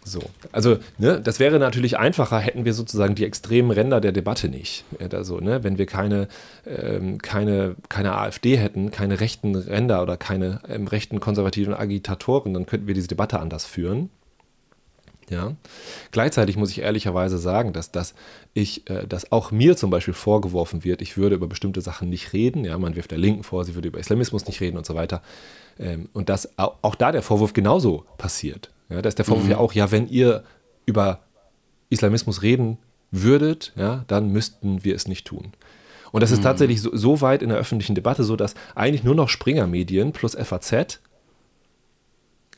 So, 0.05 0.21
also 0.51 0.77
ne, 0.97 1.21
das 1.21 1.39
wäre 1.39 1.59
natürlich 1.59 1.97
einfacher, 1.97 2.39
hätten 2.39 2.65
wir 2.65 2.73
sozusagen 2.73 3.15
die 3.15 3.25
extremen 3.25 3.71
Ränder 3.71 4.01
der 4.01 4.11
Debatte 4.11 4.49
nicht. 4.49 4.83
Also, 5.11 5.39
ne, 5.39 5.63
wenn 5.63 5.77
wir 5.77 5.85
keine, 5.85 6.27
ähm, 6.67 7.19
keine, 7.19 7.75
keine 7.89 8.17
AfD 8.17 8.57
hätten, 8.57 8.91
keine 8.91 9.19
rechten 9.21 9.55
Ränder 9.55 10.01
oder 10.01 10.17
keine 10.17 10.59
ähm, 10.67 10.87
rechten 10.87 11.19
konservativen 11.19 11.73
Agitatoren, 11.73 12.53
dann 12.53 12.65
könnten 12.65 12.87
wir 12.87 12.93
diese 12.93 13.07
Debatte 13.07 13.39
anders 13.39 13.65
führen. 13.65 14.09
Ja. 15.29 15.55
Gleichzeitig 16.11 16.57
muss 16.57 16.69
ich 16.71 16.79
ehrlicherweise 16.79 17.37
sagen, 17.37 17.73
dass, 17.73 17.91
dass 17.91 18.13
ich, 18.53 18.89
äh, 18.89 19.07
dass 19.07 19.31
auch 19.31 19.51
mir 19.51 19.77
zum 19.77 19.89
Beispiel 19.89 20.13
vorgeworfen 20.13 20.83
wird, 20.83 21.01
ich 21.01 21.17
würde 21.17 21.35
über 21.35 21.47
bestimmte 21.47 21.81
Sachen 21.81 22.09
nicht 22.09 22.33
reden. 22.33 22.65
Ja, 22.65 22.77
man 22.77 22.95
wirft 22.95 23.11
der 23.11 23.17
Linken 23.17 23.43
vor, 23.43 23.65
sie 23.65 23.75
würde 23.75 23.87
über 23.87 23.99
Islamismus 23.99 24.45
nicht 24.47 24.61
reden 24.61 24.77
und 24.77 24.85
so 24.85 24.95
weiter. 24.95 25.21
Ähm, 25.79 26.09
und 26.13 26.29
dass 26.29 26.57
auch, 26.57 26.75
auch, 26.81 26.95
da 26.95 27.11
der 27.11 27.21
Vorwurf 27.21 27.53
genauso 27.53 28.05
passiert. 28.17 28.71
Ja, 28.89 29.01
da 29.01 29.09
ist 29.09 29.17
der 29.17 29.25
Vorwurf 29.25 29.45
mhm. 29.45 29.51
ja 29.51 29.57
auch, 29.57 29.73
ja, 29.73 29.91
wenn 29.91 30.07
ihr 30.07 30.43
über 30.85 31.19
Islamismus 31.89 32.41
reden 32.41 32.77
würdet, 33.11 33.73
ja, 33.75 34.03
dann 34.07 34.29
müssten 34.29 34.83
wir 34.83 34.95
es 34.95 35.07
nicht 35.07 35.25
tun. 35.25 35.53
Und 36.11 36.21
das 36.21 36.31
ist 36.31 36.39
mhm. 36.39 36.43
tatsächlich 36.43 36.81
so, 36.81 36.95
so, 36.95 37.21
weit 37.21 37.41
in 37.41 37.49
der 37.49 37.57
öffentlichen 37.57 37.95
Debatte 37.95 38.23
so, 38.23 38.35
dass 38.35 38.53
eigentlich 38.75 39.03
nur 39.03 39.15
noch 39.15 39.29
Springer-Medien 39.29 40.11
plus 40.11 40.35
FAZ 40.35 40.99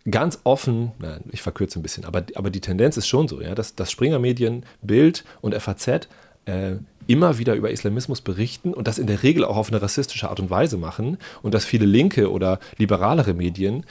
ganz 0.09 0.39
offen, 0.43 0.91
nein, 0.99 1.23
ich 1.31 1.41
verkürze 1.41 1.79
ein 1.79 1.83
bisschen, 1.83 2.05
aber, 2.05 2.23
aber 2.35 2.49
die 2.49 2.61
Tendenz 2.61 2.97
ist 2.97 3.07
schon 3.07 3.27
so, 3.27 3.41
ja, 3.41 3.55
dass, 3.55 3.75
dass 3.75 3.91
Springer 3.91 4.19
Medien, 4.19 4.63
Bild 4.81 5.23
und 5.41 5.55
FAZ 5.55 6.07
äh, 6.45 6.75
immer 7.07 7.37
wieder 7.37 7.55
über 7.55 7.71
Islamismus 7.71 8.21
berichten 8.21 8.73
und 8.73 8.87
das 8.87 8.99
in 8.99 9.07
der 9.07 9.23
Regel 9.23 9.43
auch 9.43 9.57
auf 9.57 9.69
eine 9.69 9.81
rassistische 9.81 10.29
Art 10.29 10.39
und 10.39 10.49
Weise 10.49 10.77
machen 10.77 11.17
und 11.41 11.53
dass 11.53 11.65
viele 11.65 11.85
linke 11.85 12.31
oder 12.31 12.59
liberalere 12.77 13.33
Medien 13.33 13.85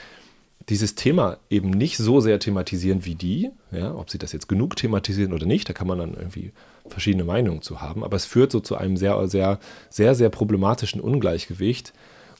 dieses 0.69 0.95
Thema 0.95 1.37
eben 1.49 1.69
nicht 1.69 1.97
so 1.97 2.21
sehr 2.21 2.39
thematisieren 2.39 3.05
wie 3.05 3.15
die, 3.15 3.51
ja, 3.71 3.93
ob 3.93 4.09
sie 4.09 4.17
das 4.17 4.31
jetzt 4.31 4.47
genug 4.47 4.75
thematisieren 4.75 5.33
oder 5.33 5.45
nicht, 5.45 5.69
da 5.69 5.73
kann 5.73 5.87
man 5.87 5.99
dann 5.99 6.15
irgendwie 6.15 6.53
verschiedene 6.87 7.23
Meinungen 7.23 7.61
zu 7.61 7.81
haben, 7.81 8.03
aber 8.03 8.15
es 8.15 8.25
führt 8.25 8.51
so 8.51 8.59
zu 8.59 8.75
einem 8.75 8.97
sehr, 8.97 9.27
sehr, 9.27 9.59
sehr, 9.89 10.15
sehr 10.15 10.29
problematischen 10.29 11.01
Ungleichgewicht, 11.01 11.93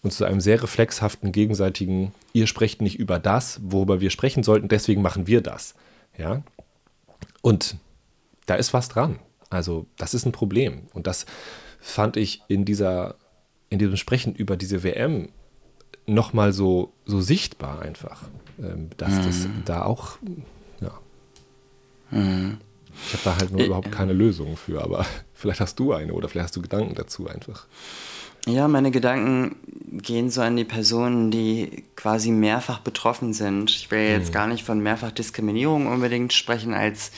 und 0.05 0.11
zu 0.11 0.23
einem 0.23 0.39
sehr 0.39 0.61
reflexhaften 0.61 1.31
gegenseitigen, 1.31 2.13
ihr 2.31 2.45
sprecht 2.45 2.79
nicht 2.79 2.99
über 2.99 3.17
das, 3.17 3.59
worüber 3.63 4.01
wir 4.01 4.11
sprechen 4.11 4.43
sollten, 4.43 4.67
deswegen 4.67 5.01
machen 5.01 5.25
wir 5.25 5.41
das. 5.41 5.73
Ja? 6.15 6.43
Und 7.41 7.77
da 8.45 8.53
ist 8.53 8.71
was 8.71 8.87
dran. 8.87 9.17
Also, 9.49 9.87
das 9.97 10.13
ist 10.13 10.27
ein 10.27 10.31
Problem. 10.31 10.83
Und 10.93 11.07
das 11.07 11.25
fand 11.79 12.17
ich 12.17 12.43
in 12.47 12.65
dieser, 12.65 13.15
in 13.69 13.79
diesem 13.79 13.97
Sprechen 13.97 14.35
über 14.35 14.57
diese 14.57 14.83
WM 14.83 15.29
nochmal 16.05 16.53
so, 16.53 16.93
so 17.05 17.19
sichtbar 17.19 17.81
einfach. 17.81 18.29
Ähm, 18.59 18.91
dass 18.97 19.09
mhm. 19.09 19.23
das 19.23 19.47
da 19.65 19.85
auch, 19.85 20.19
ja. 20.81 20.99
Mhm. 22.11 22.59
Ich 23.07 23.13
habe 23.13 23.23
da 23.23 23.37
halt 23.37 23.51
nur 23.51 23.61
äh, 23.61 23.65
überhaupt 23.65 23.91
keine 23.91 24.13
Lösung 24.13 24.57
für, 24.57 24.83
aber 24.83 25.05
vielleicht 25.33 25.59
hast 25.59 25.79
du 25.79 25.93
eine 25.93 26.13
oder 26.13 26.29
vielleicht 26.29 26.45
hast 26.45 26.55
du 26.55 26.61
Gedanken 26.61 26.95
dazu 26.95 27.27
einfach. 27.27 27.67
Ja, 28.47 28.67
meine 28.67 28.91
Gedanken 28.91 29.55
gehen 29.91 30.29
so 30.29 30.41
an 30.41 30.55
die 30.55 30.65
Personen, 30.65 31.31
die 31.31 31.83
quasi 31.95 32.29
mehrfach 32.29 32.79
betroffen 32.79 33.33
sind. 33.33 33.71
Ich 33.71 33.89
will 33.89 34.07
jetzt 34.07 34.29
mhm. 34.29 34.33
gar 34.33 34.47
nicht 34.47 34.63
von 34.63 34.79
Mehrfachdiskriminierung 34.81 35.87
unbedingt 35.87 36.31
sprechen 36.31 36.75
als 36.75 37.11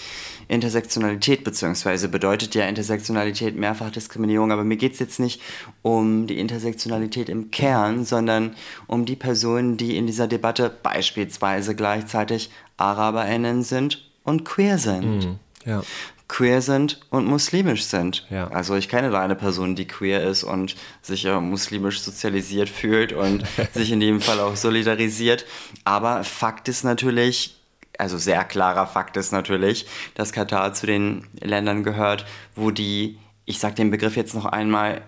Intersektionalität, 0.48 1.44
beziehungsweise 1.44 2.08
bedeutet 2.08 2.56
ja 2.56 2.66
Intersektionalität 2.66 3.58
Mehrfachdiskriminierung, 3.58 4.54
aber 4.54 4.64
mir 4.64 4.78
geht 4.78 4.94
es 4.94 5.00
jetzt 5.00 5.20
nicht 5.20 5.42
um 5.82 6.28
die 6.28 6.40
Intersektionalität 6.40 7.28
im 7.28 7.52
Kern, 7.52 8.06
sondern 8.06 8.56
um 8.88 9.06
die 9.06 9.18
Personen, 9.18 9.76
die 9.76 9.98
in 9.98 10.08
dieser 10.08 10.28
Debatte 10.28 10.72
beispielsweise 10.82 11.76
gleichzeitig 11.76 12.50
AraberInnen 12.78 13.64
sind 13.64 14.10
und 14.24 14.46
queer 14.46 14.78
sind. 14.78 15.26
Mhm. 15.26 15.40
Ja 15.68 15.84
queer 16.28 16.62
sind 16.62 17.00
und 17.10 17.26
muslimisch 17.26 17.86
sind. 17.86 18.26
Ja. 18.30 18.48
Also 18.50 18.76
ich 18.76 18.90
kenne 18.90 19.12
da 19.12 19.22
eine 19.22 19.36
Person, 19.36 19.76
die 19.76 19.88
queer 19.88 20.24
ist 20.24 20.44
und 20.44 20.76
sich 21.02 21.24
ja 21.24 21.40
muslimisch 21.40 22.02
sozialisiert 22.02 22.70
fühlt 22.70 23.14
und 23.14 23.44
sich 23.74 23.92
in 23.92 24.00
dem 24.00 24.22
Fall 24.22 24.40
auch 24.40 24.56
solidarisiert. 24.56 25.46
Aber 25.86 26.24
Fakt 26.24 26.68
ist 26.68 26.84
natürlich, 26.84 27.58
also 27.98 28.18
sehr 28.18 28.44
klarer 28.44 28.88
Fakt 28.88 29.16
ist 29.18 29.32
natürlich, 29.32 29.88
dass 30.16 30.34
Katar 30.34 30.74
zu 30.74 30.86
den 30.86 31.26
Ländern 31.40 31.84
gehört, 31.84 32.26
wo 32.56 32.72
die, 32.72 33.18
ich 33.46 33.60
sage 33.60 33.76
den 33.76 33.92
Begriff 33.92 34.18
jetzt 34.18 34.36
noch 34.36 34.46
einmal, 34.46 35.02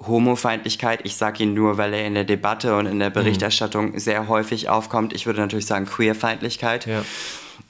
Homofeindlichkeit, 0.00 1.00
ich 1.04 1.16
sage 1.16 1.42
ihn 1.42 1.52
nur, 1.52 1.76
weil 1.76 1.92
er 1.92 2.06
in 2.06 2.14
der 2.14 2.24
Debatte 2.24 2.74
und 2.74 2.86
in 2.86 2.98
der 2.98 3.10
mhm. 3.10 3.14
Berichterstattung 3.14 3.92
mhm. 3.92 3.98
sehr 3.98 4.28
häufig 4.28 4.68
aufkommt. 4.70 5.12
Ich 5.12 5.26
würde 5.26 5.40
natürlich 5.40 5.66
sagen 5.66 5.84
Queerfeindlichkeit. 5.84 6.86
Ja. 6.86 7.04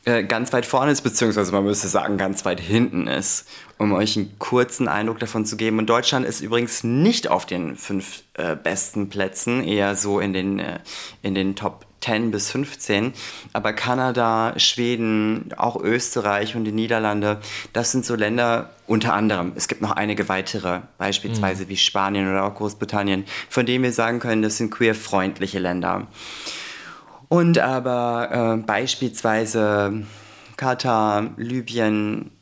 Äh, 0.07 0.24
ganz 0.24 0.53
weit 0.55 0.64
vorne 0.64 0.92
ist, 0.92 1.03
beziehungsweise 1.03 1.53
man 1.53 1.64
müsste 1.64 1.88
sagen, 1.88 2.16
ganz 2.16 2.46
weit 2.46 2.59
hinten 2.59 3.07
ist, 3.07 3.46
um 3.76 3.92
euch 3.92 4.16
einen 4.16 4.38
kurzen 4.38 4.88
Eindruck 4.88 5.18
davon 5.18 5.44
zu 5.44 5.59
geben. 5.59 5.78
Und 5.78 5.86
Deutschland 5.90 6.24
ist 6.24 6.40
übrigens 6.40 6.84
nicht 6.84 7.28
auf 7.28 7.44
den 7.44 7.76
fünf 7.76 8.22
äh, 8.34 8.57
besten 8.57 9.11
Plätzen, 9.11 9.62
eher 9.62 9.96
so 9.96 10.18
in 10.18 10.32
den, 10.32 10.59
äh, 10.59 10.78
in 11.20 11.34
den 11.34 11.55
Top 11.55 11.84
10 12.01 12.30
bis 12.30 12.51
15. 12.51 13.12
Aber 13.53 13.74
Kanada, 13.74 14.59
Schweden, 14.59 15.51
auch 15.59 15.76
Österreich 15.76 16.57
und 16.57 16.64
die 16.64 16.72
Niederlande, 16.72 17.38
das 17.74 17.92
sind 17.92 18.07
so 18.07 18.14
Länder, 18.14 18.70
unter 18.86 19.12
anderem, 19.12 19.53
es 19.55 19.68
gibt 19.68 19.82
noch 19.82 19.92
einige 19.92 20.30
weitere, 20.30 20.80
beispielsweise 20.96 21.64
mhm. 21.64 21.68
wie 21.68 21.76
Spanien 21.76 22.28
oder 22.28 22.44
auch 22.44 22.55
Großbritannien, 22.55 23.24
von 23.48 23.66
denen 23.66 23.84
wir 23.84 23.92
sagen 23.92 24.18
können, 24.18 24.40
das 24.40 24.57
sind 24.57 24.70
queerfreundliche 24.70 25.59
Länder. 25.59 26.07
Und 27.31 27.59
aber 27.59 28.57
äh, 28.59 28.66
beispielsweise 28.66 30.03
Katar, 30.57 31.31
Libyen, 31.37 32.33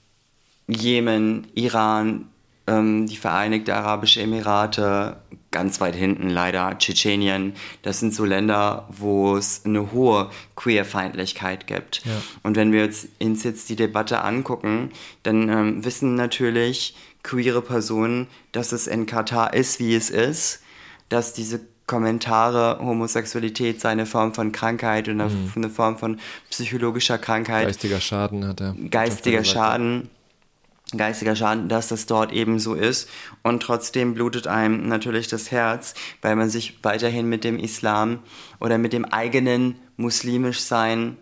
Jemen, 0.66 1.46
Iran, 1.54 2.30
ähm, 2.66 3.06
die 3.06 3.18
Vereinigten 3.18 3.70
Arabischen 3.70 4.22
Emirate, 4.22 5.18
ganz 5.50 5.82
weit 5.82 5.94
hinten 5.94 6.30
leider 6.30 6.78
Tschetschenien. 6.78 7.52
Das 7.82 8.00
sind 8.00 8.14
so 8.14 8.24
Länder, 8.24 8.88
wo 8.88 9.36
es 9.36 9.66
eine 9.66 9.92
hohe 9.92 10.30
Queerfeindlichkeit 10.56 11.66
gibt. 11.66 12.06
Ja. 12.06 12.22
Und 12.42 12.56
wenn 12.56 12.72
wir 12.72 12.88
uns 13.20 13.44
jetzt 13.44 13.68
die 13.68 13.76
Debatte 13.76 14.24
angucken, 14.24 14.90
dann 15.22 15.50
ähm, 15.50 15.84
wissen 15.84 16.14
natürlich 16.14 16.96
queere 17.22 17.60
Personen, 17.60 18.26
dass 18.52 18.72
es 18.72 18.86
in 18.86 19.04
Katar 19.04 19.52
ist, 19.52 19.80
wie 19.80 19.94
es 19.94 20.08
ist, 20.08 20.62
dass 21.10 21.34
diese 21.34 21.60
Kommentare, 21.88 22.78
Homosexualität 22.78 23.80
sei 23.80 23.88
eine 23.88 24.06
Form 24.06 24.32
von 24.32 24.52
Krankheit 24.52 25.08
oder 25.08 25.28
mhm. 25.28 25.50
eine 25.56 25.70
Form 25.70 25.98
von 25.98 26.20
psychologischer 26.50 27.18
Krankheit. 27.18 27.66
Geistiger 27.66 28.00
Schaden 28.00 28.46
hat 28.46 28.60
er. 28.60 28.76
Geistiger 28.90 29.42
Schaden 29.42 30.08
geistiger 30.96 31.36
Schaden, 31.36 31.68
dass 31.68 31.88
das 31.88 32.06
dort 32.06 32.32
eben 32.32 32.58
so 32.58 32.74
ist. 32.74 33.10
Und 33.42 33.62
trotzdem 33.62 34.14
blutet 34.14 34.46
einem 34.46 34.88
natürlich 34.88 35.28
das 35.28 35.50
Herz, 35.50 35.94
weil 36.22 36.34
man 36.36 36.48
sich 36.48 36.78
weiterhin 36.82 37.28
mit 37.28 37.44
dem 37.44 37.58
Islam 37.58 38.20
oder 38.58 38.78
mit 38.78 38.92
dem 38.92 39.04
eigenen 39.04 39.76
muslimisch 39.96 40.60
Sein 40.60 41.18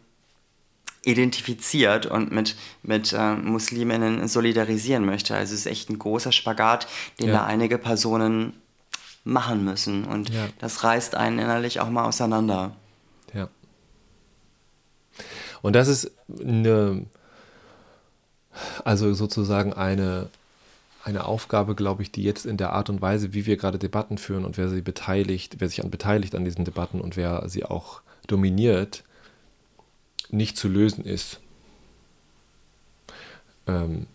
identifiziert 1.05 2.07
und 2.07 2.33
mit, 2.33 2.57
mit 2.83 3.13
äh, 3.13 3.35
Musliminnen 3.35 4.27
solidarisieren 4.29 5.05
möchte. 5.05 5.35
Also 5.35 5.55
es 5.55 5.61
ist 5.61 5.67
echt 5.67 5.91
ein 5.91 5.99
großer 5.99 6.33
Spagat, 6.33 6.87
den 7.21 7.29
ja. 7.29 7.35
da 7.35 7.45
einige 7.45 7.79
Personen 7.79 8.55
machen 9.27 9.65
müssen. 9.65 10.05
Und 10.05 10.31
ja. 10.31 10.49
das 10.59 10.85
reißt 10.85 11.15
einen 11.15 11.39
innerlich 11.39 11.81
auch 11.81 11.91
mal 11.91 12.05
auseinander. 12.05 12.73
Ja. 13.35 13.49
Und 15.63 15.75
das 15.75 15.89
ist 15.89 16.13
eine 16.29 17.07
also 18.85 19.15
sozusagen 19.15 19.73
eine, 19.73 20.29
eine 21.05 21.27
Aufgabe, 21.27 21.75
glaube 21.75 22.03
ich, 22.03 22.13
die 22.13 22.23
jetzt 22.23 22.47
in 22.47 22.57
der 22.57 22.73
Art 22.73 22.91
und 22.91 23.01
Weise, 23.01 23.33
wie 23.33 23.47
wir 23.47 23.57
gerade 23.57 23.79
Debatten 23.79 24.19
führen 24.19 24.45
und 24.45 24.57
wer 24.57 24.69
sie 24.69 24.83
beteiligt, 24.83 25.57
wer 25.59 25.69
sich 25.69 25.83
an 25.83 25.91
beteiligt 25.91 26.35
an 26.35 26.45
diesen 26.45 26.65
Debatten 26.65 27.01
und 27.01 27.17
wer 27.17 27.49
sie 27.49 27.65
auch 27.65 28.01
dominiert, 28.27 29.05
nicht 30.31 30.57
zu 30.57 30.69
lösen 30.69 31.05
ist. 31.05 31.41
Ähm, 33.67 34.07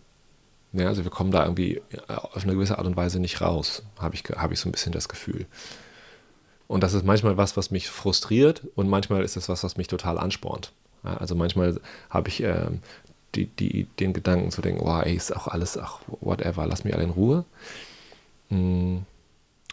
ja, 0.72 0.86
also 0.86 1.04
wir 1.04 1.10
kommen 1.10 1.30
da 1.30 1.42
irgendwie 1.44 1.82
auf 2.06 2.42
eine 2.42 2.54
gewisse 2.54 2.78
Art 2.78 2.86
und 2.86 2.96
Weise 2.96 3.20
nicht 3.20 3.40
raus, 3.40 3.82
habe 3.98 4.14
ich, 4.14 4.22
hab 4.24 4.52
ich 4.52 4.60
so 4.60 4.68
ein 4.68 4.72
bisschen 4.72 4.92
das 4.92 5.08
Gefühl. 5.08 5.46
Und 6.66 6.82
das 6.82 6.94
ist 6.94 7.04
manchmal 7.04 7.36
was, 7.36 7.56
was 7.56 7.70
mich 7.70 7.90
frustriert 7.90 8.62
und 8.74 8.88
manchmal 8.88 9.22
ist 9.22 9.36
es 9.36 9.48
was, 9.48 9.62
was 9.62 9.76
mich 9.76 9.88
total 9.88 10.18
anspornt. 10.18 10.72
Ja, 11.04 11.16
also 11.18 11.34
manchmal 11.34 11.78
habe 12.08 12.28
ich 12.28 12.42
äh, 12.42 12.68
die, 13.34 13.46
die, 13.46 13.84
den 13.98 14.12
Gedanken 14.12 14.50
zu 14.50 14.62
denken, 14.62 14.80
oh, 14.82 15.00
ey, 15.00 15.14
ist 15.14 15.34
auch 15.34 15.48
alles, 15.48 15.76
ach, 15.76 16.00
whatever, 16.20 16.66
lass 16.66 16.84
mich 16.84 16.94
alle 16.94 17.04
in 17.04 17.10
Ruhe. 17.10 17.44
Hm. 18.48 19.04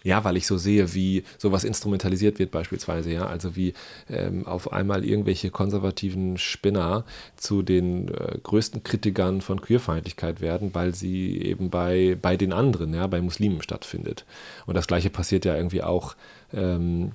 Ja, 0.04 0.24
weil 0.24 0.38
ich 0.38 0.47
so 0.47 0.58
sehe, 0.58 0.93
wie 0.93 1.24
sowas 1.38 1.66
instrumentalisiert 1.66 2.39
wird 2.39 2.52
beispielsweise, 2.52 3.12
ja, 3.12 3.26
also 3.26 3.58
wie 3.58 3.74
ähm, 4.10 4.47
auf 4.47 4.72
einmal 4.72 5.04
irgendwelche 5.04 5.52
konservativen 5.52 6.38
Spinner 6.38 7.04
zu 7.36 7.64
den 7.64 8.08
äh, 8.08 8.38
größten 8.41 8.84
Kritikern 8.84 9.41
von 9.41 9.60
Queerfeindlichkeit 9.62 10.39
werden, 10.39 10.74
weil 10.74 10.95
sie 10.95 11.41
eben 11.41 11.70
bei, 11.70 12.18
bei 12.22 12.38
den 12.38 12.54
anderen, 12.54 12.93
ja, 12.93 13.08
bei 13.08 13.22
Muslimen 13.22 13.62
stattfindet. 13.62 14.26
Und 14.66 14.76
das 14.76 14.88
gleiche 14.88 15.10
passiert 15.10 15.43
ja 15.43 15.56
irgendwie 15.56 15.84
auch 15.84 16.16
ähm, 16.54 17.12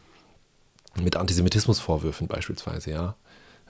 mit 1.02 1.16
Antisemitismusvorwürfen 1.16 2.28
beispielsweise, 2.28 2.90
ja. 2.90 3.16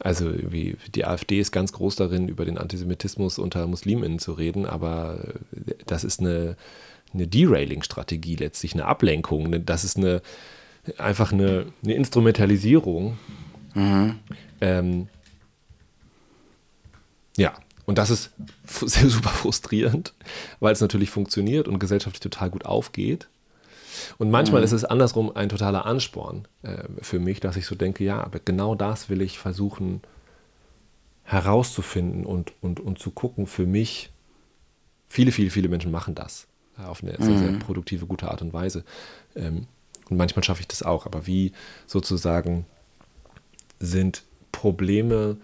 Also 0.01 0.33
wie 0.35 0.77
die 0.93 1.05
AfD 1.05 1.39
ist 1.39 1.53
ganz 1.53 1.73
groß 1.73 1.95
darin, 1.95 2.29
über 2.29 2.45
den 2.45 2.59
Antisemitismus 2.59 3.39
unter 3.39 3.67
Musliminnen 3.69 4.19
zu 4.19 4.33
reden, 4.33 4.67
aber 4.67 5.21
das 5.87 6.03
ist 6.03 6.19
eine, 6.19 6.57
eine 7.15 7.27
Derailing-Strategie 7.27 8.37
letztlich, 8.37 8.75
eine 8.75 8.87
Ablenkung. 8.87 9.65
Das 9.65 9.85
ist 9.85 9.97
eine 9.97 10.21
einfach 10.99 11.33
eine, 11.33 11.67
eine 11.83 11.95
Instrumentalisierung. 11.95 13.19
Mhm. 13.75 14.19
Ähm, 14.61 15.09
ja, 17.37 17.55
und 17.87 17.99
das 17.99 18.11
ist 18.11 18.33
sehr 18.65 19.09
super 19.09 19.31
frustrierend, 19.31 20.15
weil 20.61 20.73
es 20.73 20.81
natürlich 20.81 21.11
funktioniert 21.11 21.69
und 21.69 21.79
gesellschaftlich 21.79 22.21
total 22.21 22.51
gut 22.51 22.65
aufgeht. 22.65 23.29
Und 24.19 24.31
manchmal 24.31 24.61
mhm. 24.61 24.65
ist 24.65 24.73
es 24.73 24.85
andersrum 24.85 25.35
ein 25.35 25.49
totaler 25.49 25.87
Ansporn 25.87 26.49
äh, 26.63 26.85
für 27.01 27.19
mich, 27.19 27.41
dass 27.41 27.57
ich 27.57 27.67
so 27.67 27.75
denke, 27.75 28.05
ja, 28.05 28.23
aber 28.23 28.41
genau 28.41 28.75
das 28.75 29.09
will 29.09 29.23
ich 29.23 29.39
versuchen 29.39 30.03
herauszufinden 31.23 32.27
und, 32.27 32.53
und, 32.61 32.81
und 32.81 32.99
zu 32.99 33.11
gucken 33.11 33.47
für 33.47 33.67
mich. 33.67 34.11
Viele, 35.09 35.33
viele, 35.33 35.51
viele 35.51 35.69
Menschen 35.69 35.91
machen 35.91 36.15
das 36.15 36.49
auf 36.79 37.03
eine 37.03 37.17
sehr, 37.19 37.39
sehr 37.39 37.53
mhm. 37.53 37.59
produktive, 37.61 38.07
gute 38.07 38.31
Art 38.31 38.43
und 38.43 38.53
Weise. 38.53 38.85
Ähm, 39.37 39.67
und 40.11 40.17
manchmal 40.17 40.45
schaffe 40.45 40.61
ich 40.61 40.69
das 40.69 40.83
auch, 40.83 41.07
aber 41.07 41.27
wie 41.27 41.53
sozusagen 41.87 42.67
sind 43.81 44.23
Probleme, 44.53 45.37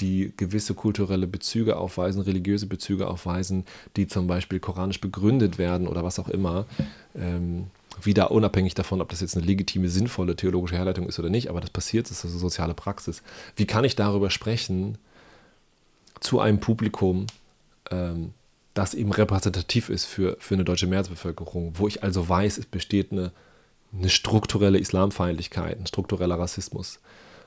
die 0.00 0.32
gewisse 0.36 0.74
kulturelle 0.74 1.26
Bezüge 1.26 1.76
aufweisen, 1.76 2.20
religiöse 2.20 2.66
Bezüge 2.66 3.08
aufweisen, 3.08 3.64
die 3.96 4.06
zum 4.06 4.26
Beispiel 4.26 4.60
koranisch 4.60 5.00
begründet 5.00 5.58
werden 5.58 5.88
oder 5.88 6.04
was 6.04 6.18
auch 6.18 6.28
immer, 6.28 6.66
ähm, 7.14 7.66
wieder 8.02 8.30
unabhängig 8.30 8.74
davon, 8.74 9.00
ob 9.00 9.08
das 9.08 9.20
jetzt 9.22 9.36
eine 9.36 9.46
legitime, 9.46 9.88
sinnvolle 9.88 10.36
theologische 10.36 10.76
Herleitung 10.76 11.08
ist 11.08 11.18
oder 11.18 11.30
nicht, 11.30 11.48
aber 11.48 11.60
das 11.60 11.70
passiert, 11.70 12.06
das 12.06 12.18
ist 12.18 12.24
also 12.26 12.38
soziale 12.38 12.74
Praxis. 12.74 13.22
Wie 13.56 13.66
kann 13.66 13.84
ich 13.84 13.96
darüber 13.96 14.28
sprechen 14.28 14.98
zu 16.20 16.40
einem 16.40 16.60
Publikum, 16.60 17.26
ähm, 17.90 18.34
das 18.76 18.92
eben 18.92 19.10
repräsentativ 19.10 19.88
ist 19.88 20.04
für, 20.04 20.36
für 20.38 20.54
eine 20.54 20.64
deutsche 20.64 20.86
Mehrheitsbevölkerung, 20.86 21.72
wo 21.76 21.88
ich 21.88 22.02
also 22.02 22.28
weiß, 22.28 22.58
es 22.58 22.66
besteht 22.66 23.10
eine, 23.10 23.32
eine 23.96 24.10
strukturelle 24.10 24.78
Islamfeindlichkeit, 24.78 25.80
ein 25.80 25.86
struktureller 25.86 26.38
Rassismus. 26.38 27.00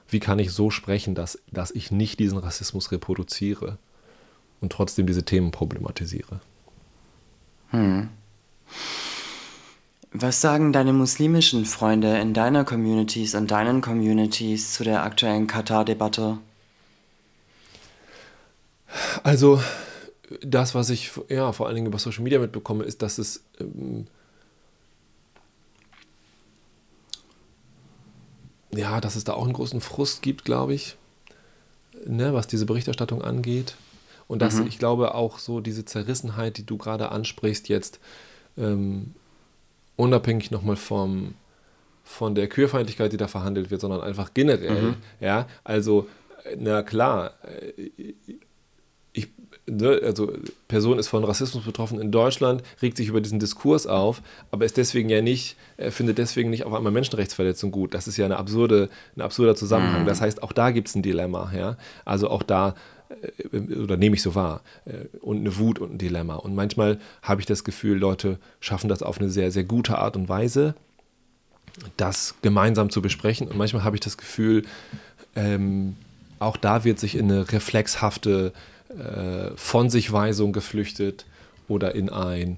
Wie 0.07 0.19
kann 0.19 0.39
ich 0.39 0.51
so 0.51 0.71
sprechen, 0.71 1.13
dass, 1.13 1.39
dass 1.51 1.69
ich 1.69 1.91
nicht 1.91 2.19
diesen 2.19 2.39
Rassismus 2.39 2.91
reproduziere 2.91 3.77
und 4.59 4.71
trotzdem 4.71 5.05
diese 5.05 5.23
Themen 5.23 5.51
problematisiere? 5.51 6.39
Hm. 7.69 8.09
Was 10.11 10.41
sagen 10.41 10.73
deine 10.73 10.93
muslimischen 10.93 11.65
Freunde 11.65 12.17
in 12.17 12.33
deiner 12.33 12.65
Communities 12.65 13.35
und 13.35 13.51
deinen 13.51 13.81
Communities 13.81 14.73
zu 14.73 14.83
der 14.83 15.03
aktuellen 15.03 15.45
Katar-Debatte? 15.45 16.39
Also, 19.21 19.61
das, 20.41 20.75
was 20.75 20.89
ich 20.89 21.11
ja, 21.29 21.51
vor 21.51 21.67
allen 21.67 21.75
Dingen 21.75 21.87
über 21.87 21.99
Social 21.99 22.23
Media 22.23 22.39
mitbekomme, 22.39 22.83
ist, 22.83 23.01
dass 23.01 23.17
es 23.17 23.43
ähm, 23.59 24.07
ja, 28.71 29.01
dass 29.01 29.15
es 29.15 29.23
da 29.23 29.33
auch 29.33 29.43
einen 29.43 29.53
großen 29.53 29.81
Frust 29.81 30.21
gibt, 30.21 30.45
glaube 30.45 30.73
ich, 30.73 30.97
ne, 32.05 32.33
was 32.33 32.47
diese 32.47 32.65
Berichterstattung 32.65 33.21
angeht. 33.21 33.75
Und 34.27 34.41
dass 34.43 34.55
mhm. 34.55 34.67
ich 34.67 34.77
glaube 34.77 35.15
auch 35.15 35.39
so 35.39 35.59
diese 35.59 35.85
Zerrissenheit, 35.85 36.57
die 36.57 36.65
du 36.65 36.77
gerade 36.77 37.11
ansprichst, 37.11 37.67
jetzt 37.67 37.99
ähm, 38.57 39.15
unabhängig 39.95 40.51
nochmal 40.51 40.75
vom, 40.75 41.33
von 42.03 42.35
der 42.35 42.47
Queerfeindlichkeit, 42.47 43.11
die 43.11 43.17
da 43.17 43.27
verhandelt 43.27 43.71
wird, 43.71 43.81
sondern 43.81 44.01
einfach 44.01 44.35
generell. 44.35 44.81
Mhm. 44.81 44.95
Ja, 45.19 45.47
also, 45.63 46.07
na 46.57 46.83
klar, 46.83 47.33
äh, 47.75 48.13
ne, 49.69 49.99
also 50.03 50.31
Person 50.67 50.99
ist 50.99 51.07
von 51.07 51.23
Rassismus 51.23 51.63
betroffen 51.63 51.99
in 51.99 52.11
Deutschland, 52.11 52.63
regt 52.81 52.97
sich 52.97 53.07
über 53.07 53.21
diesen 53.21 53.39
Diskurs 53.39 53.87
auf, 53.87 54.21
aber 54.51 54.65
ist 54.65 54.77
deswegen 54.77 55.09
ja 55.09 55.21
nicht, 55.21 55.55
findet 55.89 56.17
deswegen 56.17 56.49
nicht 56.49 56.65
auf 56.65 56.73
einmal 56.73 56.91
Menschenrechtsverletzung 56.91 57.71
gut. 57.71 57.93
Das 57.93 58.07
ist 58.07 58.17
ja 58.17 58.25
eine 58.25 58.37
absurde, 58.37 58.89
ein 59.15 59.21
absurder 59.21 59.55
Zusammenhang. 59.55 60.03
Mhm. 60.03 60.07
Das 60.07 60.21
heißt, 60.21 60.43
auch 60.43 60.51
da 60.51 60.71
gibt 60.71 60.87
es 60.87 60.95
ein 60.95 61.01
Dilemma, 61.01 61.51
ja. 61.55 61.77
Also 62.05 62.29
auch 62.29 62.43
da 62.43 62.75
äh, 63.09 63.75
oder 63.75 63.97
nehme 63.97 64.15
ich 64.15 64.21
so 64.21 64.35
wahr, 64.35 64.61
äh, 64.85 65.05
und 65.19 65.39
eine 65.39 65.57
Wut 65.57 65.79
und 65.79 65.93
ein 65.93 65.97
Dilemma. 65.97 66.35
Und 66.35 66.55
manchmal 66.55 66.99
habe 67.21 67.41
ich 67.41 67.47
das 67.47 67.63
Gefühl, 67.63 67.97
Leute 67.97 68.37
schaffen 68.59 68.89
das 68.89 69.03
auf 69.03 69.19
eine 69.19 69.29
sehr, 69.29 69.51
sehr 69.51 69.63
gute 69.63 69.97
Art 69.97 70.15
und 70.15 70.29
Weise, 70.29 70.75
das 71.97 72.35
gemeinsam 72.41 72.89
zu 72.89 73.01
besprechen. 73.01 73.47
Und 73.47 73.57
manchmal 73.57 73.83
habe 73.83 73.95
ich 73.95 74.01
das 74.01 74.17
Gefühl, 74.17 74.65
ähm, 75.35 75.95
auch 76.39 76.57
da 76.57 76.83
wird 76.83 76.99
sich 76.99 77.15
in 77.15 77.31
eine 77.31 77.51
reflexhafte 77.51 78.53
äh, 78.89 79.51
Von 79.55 79.89
sich 79.89 80.11
Weisung 80.11 80.53
geflüchtet 80.53 81.25
oder 81.67 81.95
in 81.95 82.09
ein 82.09 82.57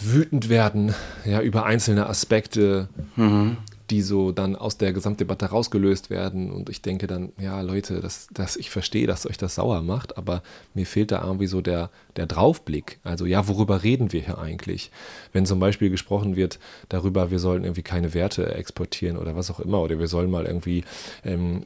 wütend 0.00 0.48
werden 0.48 0.94
ja, 1.24 1.40
über 1.40 1.64
einzelne 1.64 2.06
Aspekte, 2.06 2.88
mhm. 3.16 3.58
Die 3.90 4.02
so 4.02 4.32
dann 4.32 4.54
aus 4.54 4.76
der 4.76 4.92
Gesamtdebatte 4.92 5.46
rausgelöst 5.46 6.10
werden. 6.10 6.50
Und 6.50 6.68
ich 6.68 6.82
denke 6.82 7.06
dann, 7.06 7.32
ja, 7.38 7.60
Leute, 7.60 8.00
das, 8.00 8.28
das, 8.32 8.56
ich 8.56 8.70
verstehe, 8.70 9.06
dass 9.06 9.26
euch 9.26 9.38
das 9.38 9.54
sauer 9.54 9.82
macht, 9.82 10.18
aber 10.18 10.42
mir 10.74 10.86
fehlt 10.86 11.10
da 11.10 11.24
irgendwie 11.24 11.46
so 11.46 11.60
der, 11.60 11.90
der 12.16 12.26
Draufblick. 12.26 12.98
Also, 13.02 13.24
ja, 13.24 13.48
worüber 13.48 13.82
reden 13.82 14.12
wir 14.12 14.20
hier 14.20 14.38
eigentlich? 14.38 14.90
Wenn 15.32 15.46
zum 15.46 15.58
Beispiel 15.58 15.90
gesprochen 15.90 16.36
wird 16.36 16.58
darüber, 16.88 17.30
wir 17.30 17.38
sollen 17.38 17.64
irgendwie 17.64 17.82
keine 17.82 18.14
Werte 18.14 18.54
exportieren 18.54 19.16
oder 19.16 19.36
was 19.36 19.50
auch 19.50 19.60
immer, 19.60 19.80
oder 19.80 19.98
wir 19.98 20.08
sollen 20.08 20.30
mal 20.30 20.44
irgendwie 20.44 20.84
ähm, 21.24 21.64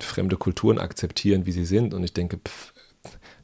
fremde 0.00 0.36
Kulturen 0.36 0.78
akzeptieren, 0.78 1.46
wie 1.46 1.52
sie 1.52 1.66
sind. 1.66 1.92
Und 1.92 2.02
ich 2.04 2.14
denke, 2.14 2.38
pff, 2.38 2.72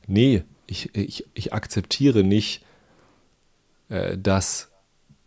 nee, 0.06 0.42
ich, 0.66 0.94
ich, 0.94 1.26
ich 1.34 1.52
akzeptiere 1.52 2.24
nicht, 2.24 2.64
äh, 3.88 4.16
dass 4.16 4.70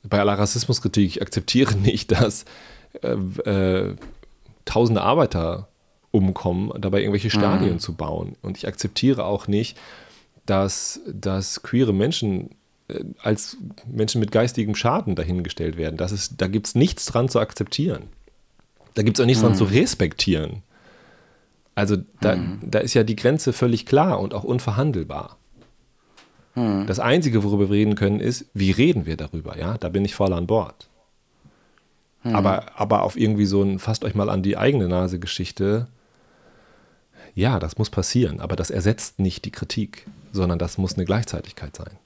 bei 0.03 0.19
aller 0.19 0.37
Rassismuskritik, 0.37 1.05
ich 1.05 1.21
akzeptiere 1.21 1.75
nicht, 1.77 2.11
dass 2.11 2.45
äh, 3.01 3.11
äh, 3.49 3.95
tausende 4.65 5.01
Arbeiter 5.01 5.67
umkommen, 6.11 6.71
dabei 6.79 6.99
irgendwelche 6.99 7.27
mhm. 7.27 7.39
Stadien 7.39 7.73
mhm. 7.73 7.79
zu 7.79 7.93
bauen. 7.93 8.35
Und 8.41 8.57
ich 8.57 8.67
akzeptiere 8.67 9.25
auch 9.25 9.47
nicht, 9.47 9.77
dass, 10.45 10.99
dass 11.07 11.63
queere 11.63 11.93
Menschen 11.93 12.51
äh, 12.89 13.03
als 13.21 13.57
Menschen 13.89 14.19
mit 14.19 14.31
geistigem 14.31 14.75
Schaden 14.75 15.15
dahingestellt 15.15 15.77
werden. 15.77 15.97
Das 15.97 16.11
ist, 16.11 16.41
da 16.41 16.47
gibt 16.47 16.67
es 16.67 16.75
nichts 16.75 17.05
dran 17.05 17.29
zu 17.29 17.39
akzeptieren. 17.39 18.03
Da 18.93 19.03
gibt 19.03 19.17
es 19.17 19.21
auch 19.21 19.27
nichts 19.27 19.41
mhm. 19.41 19.47
dran 19.47 19.57
zu 19.57 19.63
respektieren. 19.65 20.63
Also 21.75 21.97
da, 22.19 22.35
mhm. 22.35 22.59
da 22.63 22.79
ist 22.79 22.93
ja 22.93 23.03
die 23.03 23.15
Grenze 23.15 23.53
völlig 23.53 23.85
klar 23.85 24.19
und 24.19 24.33
auch 24.33 24.43
unverhandelbar. 24.43 25.37
Mhm. 26.55 26.85
Das 26.87 26.99
Einzige, 26.99 27.43
worüber 27.43 27.69
wir 27.69 27.75
reden 27.75 27.95
können, 27.95 28.19
ist, 28.19 28.45
wie 28.53 28.71
reden 28.71 29.05
wir 29.05 29.17
darüber? 29.17 29.57
Ja, 29.57 29.77
da 29.77 29.89
bin 29.89 30.05
ich 30.05 30.15
voll 30.15 30.33
an 30.33 30.47
Bord. 30.47 30.89
Mhm. 32.23 32.35
Aber, 32.35 32.65
aber 32.75 33.03
auf 33.03 33.17
irgendwie 33.17 33.45
so 33.45 33.63
ein, 33.63 33.79
fasst 33.79 34.03
euch 34.03 34.15
mal 34.15 34.29
an 34.29 34.43
die 34.43 34.57
eigene 34.57 34.87
Nase 34.87 35.19
Geschichte. 35.19 35.87
Ja, 37.33 37.59
das 37.59 37.77
muss 37.77 37.89
passieren, 37.89 38.41
aber 38.41 38.55
das 38.55 38.69
ersetzt 38.69 39.19
nicht 39.19 39.45
die 39.45 39.51
Kritik, 39.51 40.05
sondern 40.33 40.59
das 40.59 40.77
muss 40.77 40.95
eine 40.95 41.05
Gleichzeitigkeit 41.05 41.75
sein. 41.75 41.97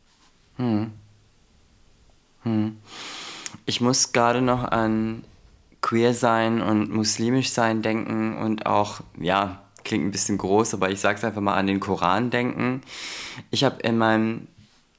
Hm. 0.58 0.91
Hm. 2.43 2.78
Ich 3.66 3.82
muss 3.82 4.12
gerade 4.12 4.41
noch 4.41 4.64
an 4.64 5.24
queer 5.82 6.14
sein 6.14 6.62
und 6.62 6.93
muslimisch 6.93 7.50
sein 7.50 7.82
denken 7.82 8.38
und 8.38 8.66
auch, 8.66 9.02
ja, 9.20 9.64
klingt 9.86 10.06
ein 10.06 10.12
bisschen 10.12 10.38
groß, 10.38 10.74
aber 10.74 10.90
ich 10.90 11.00
sage 11.00 11.18
es 11.18 11.24
einfach 11.24 11.42
mal 11.42 11.56
an 11.56 11.68
den 11.68 11.80
Koran 11.80 12.30
denken. 12.30 12.82
Ich 13.52 13.64
habe 13.64 13.82
in, 13.84 13.98
meinem, 13.98 14.48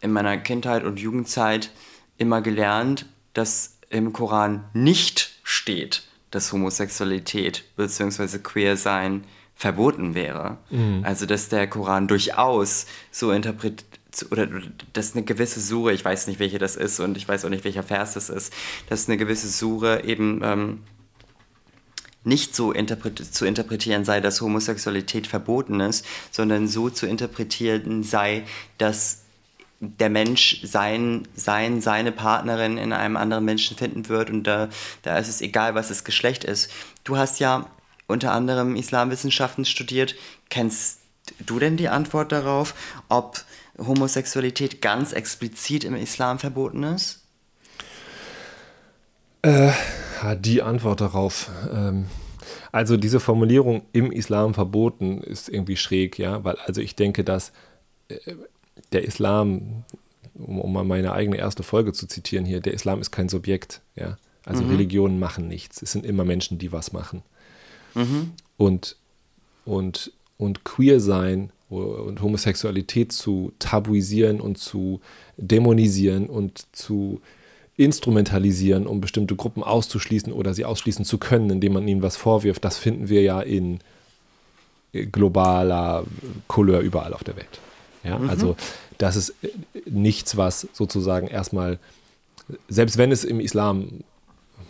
in 0.01 0.13
meiner 0.13 0.39
Kindheit 0.39 0.85
und 0.85 0.99
Jugendzeit 0.99 1.71
immer 2.17 2.41
gelernt, 2.41 3.07
dass 3.35 3.79
im 3.91 4.13
Koran 4.13 4.65
nicht 4.73 5.39
steht, 5.43 6.05
dass 6.31 6.53
Homosexualität 6.53 7.65
bzw. 7.77 8.39
queer 8.39 8.77
sein 8.77 9.25
verboten 9.55 10.15
wäre. 10.15 10.59
Mhm. 10.71 11.03
Also 11.05 11.27
dass 11.27 11.49
der 11.49 11.67
Koran 11.67 12.09
durchaus 12.09 12.87
so 13.11 13.33
interpretiert 13.33 13.85
oder 14.31 14.49
dass 14.95 15.15
eine 15.15 15.25
gewisse 15.25 15.61
Sure, 15.61 15.93
ich 15.93 16.05
weiß 16.05 16.27
nicht, 16.27 16.41
welche 16.41 16.59
das 16.59 16.77
ist 16.77 17.01
und 17.01 17.19
ich 17.19 17.29
weiß 17.29 17.45
auch 17.45 17.51
nicht, 17.51 17.65
welcher 17.65 17.83
Vers 17.83 18.15
das 18.15 18.31
ist, 18.31 18.53
dass 18.89 19.09
eine 19.09 19.19
gewisse 19.19 19.49
Sure 19.49 20.05
eben 20.05 20.41
ähm, 20.43 20.83
nicht 22.27 22.57
so 22.57 22.73
interpret 22.73 23.19
zu 23.19 23.47
interpretieren 23.47 24.05
sei, 24.05 24.21
dass 24.21 24.41
Homosexualität 24.41 25.27
verboten 25.27 25.81
ist, 25.81 26.05
sondern 26.31 26.67
so 26.67 26.91
zu 26.91 27.07
interpretieren 27.07 28.03
sei, 28.03 28.45
dass 28.79 29.23
der 29.79 30.11
Mensch 30.11 30.61
sein, 30.65 31.29
sein, 31.35 31.81
seine 31.81 32.11
Partnerin 32.11 32.79
in 32.79 32.93
einem 32.93 33.17
anderen 33.17 33.45
Menschen 33.45 33.77
finden 33.77 34.09
wird 34.09 34.31
und 34.31 34.45
da, 34.45 34.69
da 35.03 35.19
ist 35.19 35.29
es 35.29 35.41
egal, 35.41 35.75
was 35.75 35.89
das 35.89 36.03
Geschlecht 36.03 36.45
ist. 36.45 36.71
Du 37.05 37.17
hast 37.17 37.39
ja 37.39 37.67
unter 38.07 38.33
anderem 38.33 38.75
Islamwissenschaften 38.75 39.65
studiert. 39.65 40.15
Kennst 40.49 41.01
du 41.41 41.59
denn 41.59 41.77
die 41.77 41.89
Antwort 41.89 42.33
darauf, 42.33 42.75
ob 43.09 43.41
Homosexualität 43.79 44.81
ganz 44.81 45.13
explizit 45.13 45.85
im 45.85 45.95
Islam 45.95 46.39
verboten 46.39 46.83
ist? 46.83 47.23
Äh, 49.43 49.73
die 50.43 50.63
Antwort 50.63 51.01
darauf. 51.01 51.51
Ähm, 51.73 52.07
also 52.73 52.97
diese 52.97 53.21
Formulierung 53.21 53.83
im 53.93 54.13
Islam 54.13 54.55
verboten 54.55 55.21
ist 55.21 55.49
irgendwie 55.49 55.77
schräg, 55.77 56.19
ja, 56.19 56.45
weil 56.45 56.57
also 56.57 56.81
ich 56.81 56.95
denke, 56.95 57.25
dass 57.25 57.53
äh, 58.09 58.35
der 58.93 59.05
Islam, 59.05 59.85
um, 60.35 60.61
um, 60.61 60.73
mal 60.73 60.85
meine 60.85 61.13
eigene 61.13 61.37
erste 61.39 61.63
Folge 61.63 61.93
zu 61.93 62.07
zitieren 62.07 62.45
hier, 62.45 62.61
der 62.61 62.75
Islam 62.75 63.01
ist 63.01 63.11
kein 63.11 63.29
Subjekt, 63.29 63.81
ja. 63.95 64.17
Also 64.45 64.63
mhm. 64.63 64.71
Religionen 64.71 65.19
machen 65.19 65.49
nichts. 65.49 65.83
Es 65.83 65.91
sind 65.91 66.07
immer 66.07 66.25
Menschen, 66.25 66.59
die 66.59 66.71
was 66.71 66.93
machen. 66.93 67.23
Mhm. 67.95 68.31
Und, 68.57 68.97
und, 69.65 70.13
und 70.39 70.63
queer 70.63 71.01
sein 71.01 71.51
und 71.69 72.23
Homosexualität 72.23 73.11
zu 73.11 73.53
tabuisieren 73.59 74.41
und 74.41 74.59
zu 74.59 75.01
dämonisieren 75.37 76.29
und 76.29 76.65
zu 76.71 77.21
instrumentalisieren, 77.77 78.87
um 78.87 79.01
bestimmte 79.01 79.37
Gruppen 79.37 79.63
auszuschließen 79.63 80.33
oder 80.33 80.55
sie 80.55 80.65
ausschließen 80.65 81.05
zu 81.05 81.19
können, 81.19 81.51
indem 81.51 81.75
man 81.75 81.87
ihnen 81.87 82.03
was 82.03 82.17
vorwirft, 82.17 82.65
das 82.65 82.79
finden 82.79 83.09
wir 83.09 83.23
ja 83.23 83.41
in 83.41 83.81
globaler 84.93 86.05
Couleur 86.49 86.81
überall 86.81 87.13
auf 87.13 87.25
der 87.25 87.37
Welt. 87.37 87.61
Ja, 88.03 88.19
mhm. 88.19 88.31
also 88.31 88.57
das 88.99 89.17
ist 89.17 89.35
nichts, 89.85 90.37
was 90.37 90.69
sozusagen 90.73 91.27
erstmal, 91.27 91.79
selbst 92.69 92.97
wenn 92.97 93.13
es 93.13 93.25
im 93.25 93.41
Islam, 93.41 94.05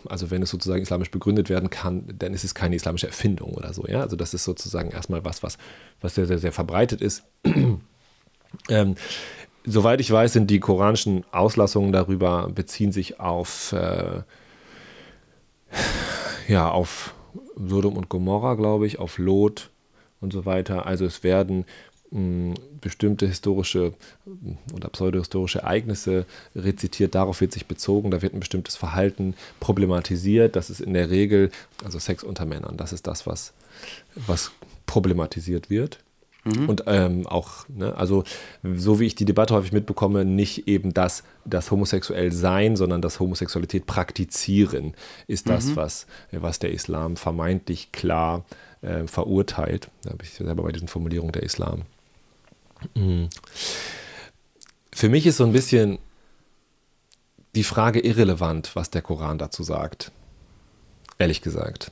also 0.08 0.30
wenn 0.30 0.42
es 0.42 0.50
sozusagen 0.50 0.82
islamisch 0.82 1.10
begründet 1.10 1.48
werden 1.48 1.70
kann, 1.70 2.04
dann 2.18 2.34
ist 2.34 2.44
es 2.44 2.54
keine 2.54 2.76
islamische 2.76 3.06
Erfindung 3.06 3.52
oder 3.54 3.72
so. 3.72 3.86
Ja, 3.86 4.00
also 4.00 4.16
das 4.16 4.34
ist 4.34 4.44
sozusagen 4.44 4.90
erstmal 4.90 5.24
was, 5.24 5.42
was, 5.42 5.58
was 6.00 6.14
sehr, 6.14 6.26
sehr, 6.26 6.38
sehr 6.38 6.52
verbreitet 6.52 7.00
ist. 7.02 7.22
ähm, 8.68 8.96
soweit 9.66 10.00
ich 10.00 10.10
weiß, 10.10 10.32
sind 10.32 10.50
die 10.50 10.60
koranischen 10.60 11.24
Auslassungen 11.32 11.92
darüber 11.92 12.48
beziehen 12.48 12.92
sich 12.92 13.20
auf 13.20 13.72
äh, 13.72 14.22
ja 16.48 16.70
auf 16.70 17.14
Sodom 17.56 17.96
und 17.96 18.08
Gomorra, 18.08 18.54
glaube 18.54 18.86
ich, 18.86 18.98
auf 18.98 19.18
Lot 19.18 19.70
und 20.20 20.32
so 20.32 20.46
weiter. 20.46 20.86
Also 20.86 21.04
es 21.04 21.22
werden 21.22 21.64
mh, 22.10 22.54
bestimmte 22.80 23.26
historische 23.26 23.94
oder 24.74 24.88
pseudohistorische 24.88 25.60
Ereignisse 25.60 26.26
rezitiert, 26.54 27.14
darauf 27.14 27.40
wird 27.40 27.52
sich 27.52 27.66
bezogen, 27.66 28.10
da 28.10 28.22
wird 28.22 28.34
ein 28.34 28.40
bestimmtes 28.40 28.76
Verhalten 28.76 29.34
problematisiert. 29.60 30.56
Das 30.56 30.70
ist 30.70 30.80
in 30.80 30.94
der 30.94 31.10
Regel, 31.10 31.50
also 31.84 31.98
Sex 31.98 32.22
unter 32.22 32.46
Männern, 32.46 32.76
das 32.76 32.92
ist 32.92 33.06
das, 33.06 33.26
was, 33.26 33.52
was 34.14 34.52
problematisiert 34.86 35.70
wird. 35.70 35.98
Mhm. 36.46 36.68
Und 36.68 36.84
ähm, 36.86 37.26
auch, 37.26 37.68
ne, 37.68 37.96
also 37.96 38.22
so 38.62 39.00
wie 39.00 39.06
ich 39.06 39.14
die 39.14 39.24
Debatte 39.24 39.54
häufig 39.54 39.72
mitbekomme, 39.72 40.24
nicht 40.24 40.68
eben 40.68 40.94
das, 40.94 41.24
das 41.44 41.70
homosexuell 41.70 42.32
sein, 42.32 42.76
sondern 42.76 43.02
das 43.02 43.18
Homosexualität 43.18 43.86
praktizieren, 43.86 44.94
ist 45.26 45.48
das, 45.48 45.66
mhm. 45.66 45.76
was, 45.76 46.06
was 46.30 46.58
der 46.58 46.70
Islam 46.72 47.16
vermeintlich 47.16 47.90
klar 47.90 48.44
äh, 48.82 49.06
verurteilt. 49.06 49.90
Da 50.02 50.10
habe 50.10 50.22
ich 50.22 50.30
selber 50.30 50.62
bei 50.62 50.72
diesen 50.72 50.88
Formulierungen 50.88 51.32
der 51.32 51.42
Islam. 51.42 51.82
Mhm. 52.94 53.28
Für 54.92 55.08
mich 55.08 55.26
ist 55.26 55.38
so 55.38 55.44
ein 55.44 55.52
bisschen 55.52 55.98
die 57.54 57.64
Frage 57.64 58.00
irrelevant, 58.00 58.76
was 58.76 58.90
der 58.90 59.02
Koran 59.02 59.38
dazu 59.38 59.62
sagt. 59.62 60.12
Ehrlich 61.18 61.40
gesagt. 61.40 61.90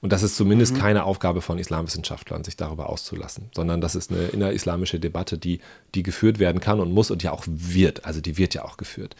Und 0.00 0.12
das 0.12 0.22
ist 0.22 0.36
zumindest 0.36 0.74
mhm. 0.74 0.78
keine 0.78 1.04
Aufgabe 1.04 1.42
von 1.42 1.58
Islamwissenschaftlern, 1.58 2.44
sich 2.44 2.56
darüber 2.56 2.88
auszulassen, 2.88 3.50
sondern 3.54 3.80
das 3.80 3.94
ist 3.94 4.10
eine 4.10 4.26
innerislamische 4.26 5.00
Debatte, 5.00 5.38
die, 5.38 5.60
die 5.94 6.02
geführt 6.02 6.38
werden 6.38 6.60
kann 6.60 6.80
und 6.80 6.92
muss 6.92 7.10
und 7.10 7.22
ja 7.22 7.32
auch 7.32 7.44
wird. 7.46 8.04
Also 8.04 8.20
die 8.20 8.38
wird 8.38 8.54
ja 8.54 8.64
auch 8.64 8.76
geführt. 8.76 9.16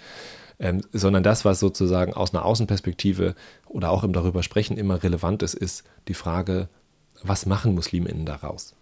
Ähm, 0.59 0.83
sondern 0.93 1.23
das, 1.23 1.45
was 1.45 1.61
sozusagen 1.61 2.15
aus 2.15 2.35
einer 2.35 2.45
Außenperspektive 2.45 3.35
oder 3.67 3.91
auch 3.91 4.05
im 4.05 4.13
darüber 4.13 4.43
sprechen 4.43 4.77
immer 4.77 5.03
relevant 5.03 5.43
ist, 5.43 5.55
ist 5.55 5.85
die 6.09 6.15
Frage, 6.15 6.69
was 7.23 7.47
machen 7.47 7.75
Musliminnen 7.75 8.27
daraus? 8.27 8.75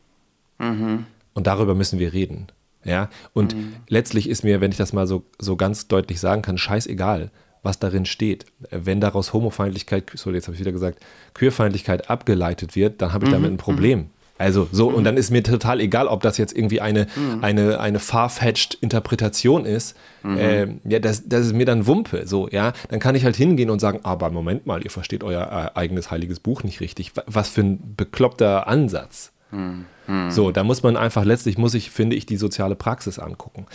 Mhm. 0.59 1.07
Und 1.33 1.47
darüber 1.47 1.75
müssen 1.75 1.99
wir 1.99 2.13
reden. 2.13 2.49
Ja, 2.85 3.11
und 3.35 3.55
mhm. 3.55 3.75
letztlich 3.89 4.29
ist 4.29 4.43
mir, 4.43 4.61
wenn 4.61 4.71
ich 4.71 4.79
das 4.79 4.93
mal 4.93 5.07
so, 5.07 5.25
so 5.39 5.57
ganz 5.57 5.87
deutlich 5.87 6.19
sagen 6.19 6.43
kann, 6.43 6.57
scheißegal, 6.57 7.31
was 7.63 7.79
darin 7.79 8.07
steht. 8.07 8.47
Wenn 8.71 9.01
daraus 9.01 9.33
Homofeindlichkeit, 9.33 10.11
sorry, 10.15 10.37
jetzt 10.37 10.47
habe 10.47 10.55
ich 10.55 10.61
wieder 10.61 10.73
gesagt, 10.73 11.01
Queerfeindlichkeit 11.35 12.11
abgeleitet 12.11 12.77
wird, 12.77 13.03
dann 13.03 13.13
habe 13.13 13.25
ich 13.25 13.31
mhm. 13.31 13.35
damit 13.35 13.53
ein 13.53 13.57
Problem. 13.59 13.99
Mhm. 13.99 14.11
Also 14.41 14.69
so, 14.73 14.89
und 14.89 15.05
dann 15.05 15.19
ist 15.19 15.31
mir 15.31 15.43
total 15.43 15.81
egal, 15.81 16.07
ob 16.07 16.23
das 16.23 16.39
jetzt 16.39 16.57
irgendwie 16.57 16.81
eine, 16.81 17.09
mhm. 17.15 17.45
eine, 17.45 17.79
eine 17.79 17.99
far-fetched 17.99 18.73
Interpretation 18.81 19.67
ist. 19.67 19.99
Mhm. 20.23 20.39
Äh, 20.39 20.67
ja, 20.85 20.99
das, 20.99 21.29
das 21.29 21.45
ist 21.45 21.53
mir 21.53 21.67
dann 21.67 21.87
Wumpe. 21.87 22.27
So, 22.27 22.49
ja. 22.49 22.73
Dann 22.89 23.01
kann 23.01 23.15
ich 23.15 23.25
halt 23.25 23.37
hingehen 23.37 23.69
und 23.69 23.81
sagen, 23.81 24.01
aber 24.03 24.31
Moment 24.31 24.65
mal, 24.65 24.83
ihr 24.83 24.91
versteht 24.91 25.23
euer 25.25 25.73
äh, 25.75 25.79
eigenes 25.79 26.11
heiliges 26.11 26.41
Buch 26.41 26.63
nicht 26.63 26.81
richtig. 26.81 27.13
Was 27.27 27.51
für 27.51 27.61
ein 27.61 27.97
bekloppter 27.97 28.67
Ansatz. 28.67 29.33
Mhm. 29.51 29.85
So, 30.31 30.51
da 30.51 30.65
muss 30.65 30.83
man 30.83 30.97
einfach, 30.97 31.25
letztlich 31.25 31.59
muss 31.59 31.75
ich, 31.75 31.91
finde 31.91 32.17
ich, 32.17 32.27
die 32.27 32.37
soziale 32.37 32.75
Praxis 32.75 33.19
angucken. 33.19 33.67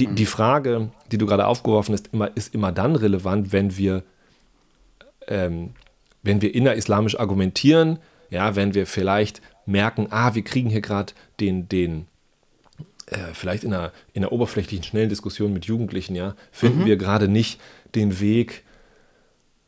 Die, 0.00 0.06
die 0.06 0.26
Frage, 0.26 0.90
die 1.12 1.18
du 1.18 1.26
gerade 1.26 1.46
aufgeworfen 1.46 1.92
hast, 1.92 2.08
immer, 2.12 2.34
ist 2.34 2.54
immer 2.54 2.72
dann 2.72 2.96
relevant, 2.96 3.52
wenn 3.52 3.76
wir, 3.76 4.02
ähm, 5.28 5.70
wenn 6.22 6.40
wir 6.40 6.54
innerislamisch 6.54 7.20
argumentieren, 7.20 7.98
ja, 8.30 8.56
wenn 8.56 8.72
wir 8.74 8.86
vielleicht 8.86 9.42
merken, 9.66 10.06
ah, 10.10 10.34
wir 10.34 10.42
kriegen 10.42 10.70
hier 10.70 10.80
gerade 10.80 11.12
den, 11.38 11.68
den, 11.68 12.06
äh, 13.06 13.18
vielleicht 13.34 13.62
in 13.62 13.74
einer, 13.74 13.92
in 14.14 14.24
einer 14.24 14.32
oberflächlichen, 14.32 14.84
schnellen 14.84 15.10
Diskussion 15.10 15.52
mit 15.52 15.66
Jugendlichen, 15.66 16.14
ja, 16.14 16.34
finden 16.50 16.80
mhm. 16.80 16.86
wir 16.86 16.96
gerade 16.96 17.28
nicht 17.28 17.60
den 17.94 18.20
Weg, 18.20 18.64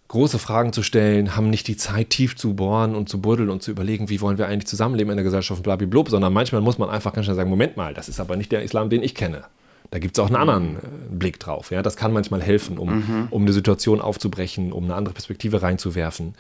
große 0.09 0.39
Fragen 0.39 0.73
zu 0.73 0.83
stellen, 0.83 1.37
haben 1.37 1.51
nicht 1.51 1.69
die 1.69 1.77
Zeit, 1.77 2.11
tief 2.11 2.37
zu 2.37 2.55
bohren 2.55 2.95
und 2.95 3.09
zu 3.11 3.21
buddeln 3.21 3.51
und 3.51 3.63
zu 3.63 3.71
überlegen, 3.71 4.09
wie 4.09 4.23
wollen 4.23 4.39
wir 4.39 4.47
eigentlich 4.47 4.67
zusammenleben 4.67 5.11
in 5.11 5.17
der 5.17 5.25
Gesellschaft, 5.25 5.63
blablabla, 5.63 6.05
sondern 6.09 6.33
manchmal 6.33 6.63
muss 6.63 6.79
man 6.79 6.89
einfach 6.89 7.13
ganz 7.13 7.27
schnell 7.27 7.37
sagen, 7.37 7.51
Moment 7.51 7.77
mal, 7.77 7.93
das 7.93 8.09
ist 8.09 8.21
aber 8.21 8.37
nicht 8.37 8.51
der 8.53 8.63
Islam, 8.63 8.89
den 8.89 9.03
ich 9.03 9.15
kenne. 9.15 9.45
Da 9.93 9.99
gibt 9.99 10.17
es 10.17 10.25
auch 10.25 10.29
einen 10.29 10.37
anderen 10.37 10.77
äh, 10.77 10.81
Blick 11.11 11.39
drauf. 11.39 11.71
Ja? 11.71 11.83
Das 11.83 11.97
kann 11.97 12.15
manchmal 12.15 12.43
helfen, 12.43 12.79
um, 12.79 12.95
mhm. 12.95 13.29
um 13.29 13.43
eine 13.43 13.53
Situation 13.53 14.01
aufzubrechen, 14.01 14.73
um 14.73 14.85
eine 14.85 14.95
andere 14.95 15.13
Perspektive 15.13 15.61
reinzuwerfen 15.61 16.35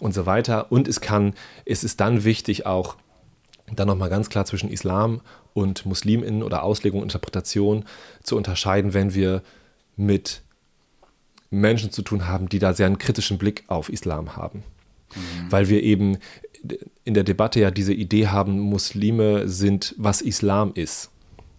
und 0.00 0.14
so 0.14 0.26
weiter. 0.26 0.72
Und 0.72 0.88
es 0.88 1.00
kann, 1.00 1.34
es 1.64 1.84
ist 1.84 2.00
dann 2.00 2.24
wichtig 2.24 2.66
auch, 2.66 2.96
dann 3.72 3.86
nochmal 3.86 4.10
ganz 4.10 4.30
klar 4.30 4.46
zwischen 4.46 4.68
Islam 4.68 5.20
und 5.54 5.86
Musliminnen 5.86 6.42
oder 6.42 6.64
Auslegung, 6.64 7.04
Interpretation 7.04 7.84
zu 8.24 8.36
unterscheiden, 8.36 8.94
wenn 8.94 9.14
wir 9.14 9.42
mit 9.94 10.42
Menschen 11.50 11.92
zu 11.92 12.02
tun 12.02 12.26
haben, 12.26 12.48
die 12.48 12.58
da 12.58 12.74
sehr 12.74 12.86
einen 12.86 12.98
kritischen 12.98 13.38
Blick 13.38 13.62
auf 13.68 13.90
Islam 13.90 14.34
haben. 14.34 14.64
Mhm. 15.14 15.52
Weil 15.52 15.68
wir 15.68 15.84
eben 15.84 16.18
in 17.04 17.14
der 17.14 17.22
Debatte 17.22 17.60
ja 17.60 17.70
diese 17.70 17.94
Idee 17.94 18.26
haben, 18.26 18.58
Muslime 18.58 19.48
sind, 19.48 19.94
was 19.98 20.20
Islam 20.20 20.72
ist. 20.74 21.12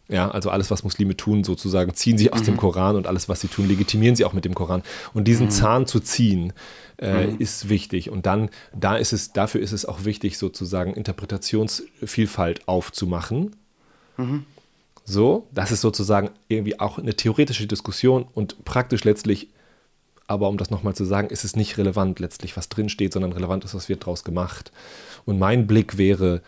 Ja, 0.10 0.32
also 0.32 0.49
alles, 0.49 0.72
was 0.72 0.84
Muslime 0.84 1.16
tun, 1.16 1.43
sozusagen, 1.43 1.93
ziehen 1.93 2.18
sie 2.18 2.34
aus 2.34 2.41
mhm. 2.41 2.45
dem 2.45 2.57
Koran 2.57 2.95
und 2.95 3.05
alles, 3.05 3.30
was 3.30 3.41
sie 3.41 3.47
tun, 3.47 3.68
legitimieren 3.68 4.16
sie 4.16 4.26
auch 4.26 4.34
mit 4.34 4.43
dem 4.43 4.55
Koran. 4.55 4.82
Und 5.14 5.26
diesen 5.26 5.45
mhm. 5.45 5.51
Zahn 5.51 5.86
zu 5.86 5.99
ziehen, 5.99 6.51
äh, 6.97 7.28
mhm. 7.28 7.38
ist 7.39 7.70
wichtig. 7.70 8.10
Und 8.10 8.26
dann, 8.26 8.49
da 8.74 8.95
ist 8.95 9.14
es, 9.14 9.34
dafür 9.34 9.62
ist 9.62 9.72
es 9.72 9.86
auch 9.86 10.05
wichtig, 10.05 10.39
sozusagen 10.39 10.95
Interpretationsvielfalt 10.95 12.68
aufzumachen. 12.68 13.55
Mhm. 14.18 14.45
So, 15.05 15.47
das 15.51 15.72
ist 15.72 15.82
sozusagen 15.82 16.32
irgendwie 16.47 16.80
auch 16.80 16.97
eine 16.97 17.16
theoretische 17.16 17.68
Diskussion 17.68 18.26
und 18.34 18.66
praktisch 18.66 19.03
letztlich, 19.03 19.49
aber 20.28 20.49
um 20.49 20.57
das 20.57 20.72
nochmal 20.72 20.95
zu 20.95 21.05
sagen, 21.05 21.30
ist 21.30 21.43
es 21.43 21.55
nicht 21.55 21.78
relevant 21.78 22.20
letztlich, 22.20 22.57
was 22.57 22.70
drinsteht, 22.70 23.14
sondern 23.14 23.32
relevant 23.32 23.64
ist, 23.64 23.76
was 23.76 23.89
wird 23.89 24.03
daraus 24.03 24.24
gemacht. 24.24 24.72
Und 25.26 25.39
mein 25.39 25.68
Blick 25.68 25.97
wäre, 25.97 26.41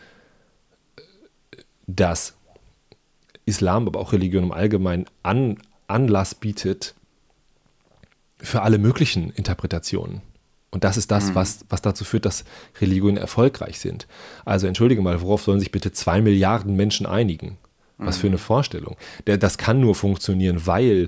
dass 1.87 2.35
Islam, 3.51 3.87
aber 3.87 3.99
auch 3.99 4.13
Religion 4.13 4.43
im 4.43 4.51
Allgemeinen 4.51 5.05
an, 5.21 5.57
Anlass 5.87 6.33
bietet 6.33 6.95
für 8.39 8.63
alle 8.63 8.79
möglichen 8.79 9.29
Interpretationen. 9.31 10.21
Und 10.71 10.83
das 10.85 10.97
ist 10.97 11.11
das, 11.11 11.29
mhm. 11.29 11.35
was, 11.35 11.65
was 11.69 11.81
dazu 11.81 12.05
führt, 12.05 12.25
dass 12.25 12.45
Religionen 12.79 13.17
erfolgreich 13.17 13.79
sind. 13.79 14.07
Also 14.45 14.67
entschuldige 14.67 15.01
mal, 15.01 15.21
worauf 15.21 15.43
sollen 15.43 15.59
sich 15.59 15.71
bitte 15.71 15.91
zwei 15.91 16.21
Milliarden 16.21 16.75
Menschen 16.75 17.05
einigen? 17.05 17.57
Was 17.97 18.17
mhm. 18.17 18.21
für 18.21 18.27
eine 18.27 18.37
Vorstellung. 18.39 18.95
Das 19.25 19.59
kann 19.59 19.79
nur 19.79 19.93
funktionieren, 19.93 20.65
weil 20.65 21.07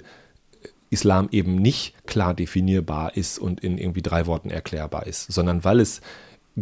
Islam 0.91 1.28
eben 1.32 1.56
nicht 1.56 1.96
klar 2.06 2.36
definierbar 2.36 3.18
ist 3.18 3.39
und 3.39 3.62
in 3.62 3.80
irgendwie 3.80 4.04
drei 4.04 4.28
Worten 4.28 4.52
erklärbar 4.52 5.08
ist, 5.08 5.32
sondern 5.32 5.64
weil 5.64 5.80
es 5.80 6.02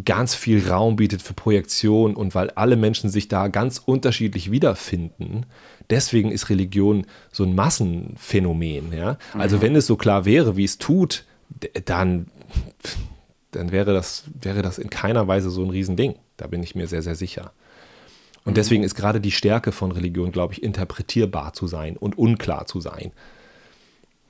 ganz 0.05 0.35
viel 0.35 0.67
Raum 0.69 0.95
bietet 0.95 1.21
für 1.21 1.33
Projektion 1.33 2.15
und 2.15 2.33
weil 2.33 2.49
alle 2.51 2.77
Menschen 2.77 3.09
sich 3.09 3.27
da 3.27 3.49
ganz 3.49 3.77
unterschiedlich 3.77 4.49
wiederfinden. 4.49 5.45
Deswegen 5.89 6.31
ist 6.31 6.49
Religion 6.49 7.05
so 7.31 7.43
ein 7.43 7.55
Massenphänomen. 7.55 8.93
Ja? 8.93 9.17
Also 9.33 9.57
mhm. 9.57 9.61
wenn 9.61 9.75
es 9.75 9.87
so 9.87 9.97
klar 9.97 10.23
wäre, 10.23 10.55
wie 10.55 10.63
es 10.63 10.77
tut, 10.77 11.25
dann, 11.85 12.27
dann 13.51 13.71
wäre, 13.73 13.93
das, 13.93 14.23
wäre 14.39 14.61
das 14.61 14.77
in 14.77 14.89
keiner 14.89 15.27
Weise 15.27 15.49
so 15.49 15.63
ein 15.63 15.69
Riesending. 15.69 16.15
Da 16.37 16.47
bin 16.47 16.63
ich 16.63 16.73
mir 16.73 16.87
sehr, 16.87 17.01
sehr 17.01 17.15
sicher. 17.15 17.51
Und 18.45 18.53
mhm. 18.53 18.55
deswegen 18.55 18.83
ist 18.83 18.95
gerade 18.95 19.19
die 19.19 19.31
Stärke 19.31 19.73
von 19.73 19.91
Religion, 19.91 20.31
glaube 20.31 20.53
ich, 20.53 20.63
interpretierbar 20.63 21.51
zu 21.51 21.67
sein 21.67 21.97
und 21.97 22.17
unklar 22.17 22.65
zu 22.65 22.79
sein. 22.79 23.11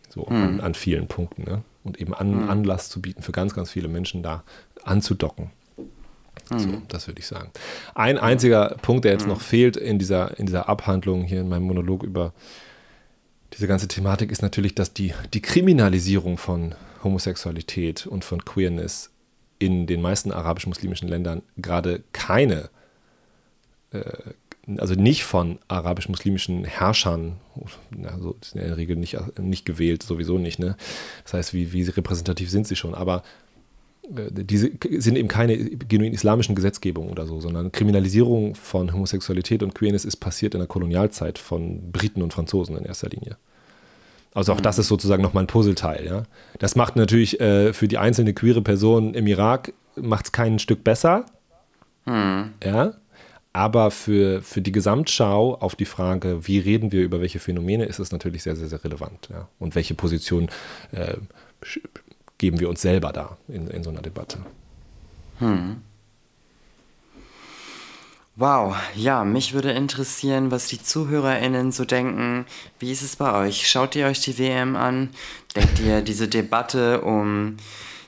So 0.10 0.26
mhm. 0.28 0.36
an, 0.36 0.60
an, 0.60 0.74
vielen 0.74 1.08
Punkten. 1.08 1.44
Ne? 1.44 1.62
Und 1.84 2.02
eben 2.02 2.14
an, 2.14 2.44
mhm. 2.44 2.50
Anlass 2.50 2.90
zu 2.90 3.02
bieten 3.02 3.22
für 3.22 3.32
ganz, 3.32 3.54
ganz 3.54 3.72
viele 3.72 3.88
Menschen 3.88 4.24
da 4.24 4.44
anzudocken. 4.84 5.52
So, 6.50 6.68
mhm. 6.68 6.84
das 6.88 7.08
würde 7.08 7.20
ich 7.20 7.28
sagen. 7.28 7.50
Ein 7.96 8.18
einziger 8.18 8.76
Punkt, 8.82 9.06
der 9.06 9.14
jetzt 9.14 9.24
mhm. 9.24 9.30
noch 9.30 9.42
fehlt 9.42 9.78
in 9.78 10.00
dieser, 10.00 10.38
in 10.38 10.46
dieser 10.46 10.68
Abhandlung 10.68 11.24
hier 11.24 11.42
in 11.42 11.50
meinem 11.50 11.64
Monolog 11.64 12.04
über 12.04 12.34
diese 13.54 13.68
ganze 13.68 13.88
Thematik, 13.88 14.32
ist 14.32 14.42
natürlich, 14.42 14.76
dass 14.76 14.94
die, 14.94 15.14
die 15.34 15.42
Kriminalisierung 15.42 16.38
von 16.38 16.76
Homosexualität 17.04 18.06
und 18.06 18.26
von 18.26 18.44
Queerness 18.44 19.12
in 19.60 19.88
den 19.88 20.02
meisten 20.02 20.32
arabisch-muslimischen 20.32 21.08
Ländern 21.08 21.42
gerade 21.58 22.04
keine 22.14 22.70
äh, 23.92 24.02
also 24.78 24.94
nicht 24.94 25.24
von 25.24 25.60
arabisch-muslimischen 25.68 26.66
Herrschern, 26.66 27.38
also 28.04 28.38
in 28.54 28.60
der 28.60 28.78
Regel 28.78 28.96
nicht, 28.96 29.18
nicht 29.40 29.66
gewählt, 29.66 30.04
sowieso 30.04 30.38
nicht, 30.38 30.60
ne? 30.60 30.78
Das 31.24 31.34
heißt, 31.34 31.54
wie, 31.54 31.74
wie 31.74 31.84
repräsentativ 31.84 32.50
sind 32.50 32.68
sie 32.68 32.76
schon, 32.76 32.94
aber 32.94 33.24
diese 34.10 34.72
sind 34.98 35.16
eben 35.16 35.28
keine 35.28 35.58
genuin 35.58 36.14
islamischen 36.14 36.56
Gesetzgebungen 36.56 37.12
oder 37.12 37.26
so, 37.28 37.40
sondern 37.40 37.72
Kriminalisierung 37.72 38.56
von 38.56 38.92
Homosexualität 38.94 39.64
und 39.64 39.76
Queerness 39.76 40.06
ist 40.06 40.18
passiert 40.18 40.54
in 40.54 40.60
der 40.60 40.68
Kolonialzeit 40.68 41.38
von 41.38 41.92
Briten 41.92 42.22
und 42.22 42.34
Franzosen 42.34 42.76
in 42.78 42.86
erster 42.86 43.10
Linie. 43.10 43.38
Also 44.34 44.54
auch 44.54 44.58
mhm. 44.58 44.64
das 44.64 44.80
ist 44.80 44.88
sozusagen 44.88 45.22
nochmal 45.22 45.44
ein 45.44 45.48
Puzzleteil, 45.48 46.06
ja. 46.06 46.24
Das 46.60 46.76
macht 46.76 46.96
natürlich 46.96 47.40
äh, 47.40 47.74
für 47.74 47.88
die 47.88 47.98
einzelne 47.98 48.34
queere 48.34 48.62
Person 48.62 49.14
im 49.14 49.28
Irak 49.28 49.74
macht 49.96 50.26
es 50.26 50.32
kein 50.32 50.60
Stück 50.60 50.84
besser. 50.84 51.26
Mhm. 52.06 52.54
Ja. 52.64 52.94
Aber 53.54 53.92
für, 53.92 54.42
für 54.42 54.62
die 54.62 54.72
Gesamtschau 54.72 55.56
auf 55.56 55.76
die 55.76 55.86
Frage, 55.86 56.48
wie 56.48 56.60
reden 56.60 56.94
wir 56.94 57.04
über 57.04 57.20
welche 57.20 57.40
Phänomene, 57.40 57.84
ist 57.84 58.00
es 58.00 58.14
natürlich 58.14 58.44
sehr, 58.44 58.56
sehr, 58.56 58.70
sehr 58.70 58.82
relevant. 58.84 59.28
Ja? 59.30 59.50
Und 59.60 59.76
welche 59.76 59.94
Position 59.94 60.48
äh, 60.94 61.16
geben 62.42 62.60
wir 62.60 62.70
uns 62.70 62.82
selber 62.82 63.14
da 63.14 63.38
in, 63.48 63.68
in 63.68 63.84
so 63.84 63.92
einer 63.92 64.02
Debatte. 64.02 64.40
Hm. 65.38 65.84
Wow, 68.36 68.76
ja, 68.96 69.24
mich 69.24 69.54
würde 69.54 69.72
interessieren, 69.72 70.50
was 70.50 70.66
die 70.66 70.82
ZuhörerInnen 70.82 71.72
so 71.72 71.86
denken. 71.86 72.48
Wie 72.80 72.92
ist 72.92 73.04
es 73.04 73.16
bei 73.16 73.32
euch? 73.34 73.70
Schaut 73.70 73.96
ihr 73.96 74.08
euch 74.08 74.22
die 74.22 74.40
WM 74.40 74.76
an? 74.76 75.12
Denkt 75.56 75.80
ihr, 75.82 76.02
diese 76.02 76.28
Debatte 76.28 77.02
um 77.02 77.58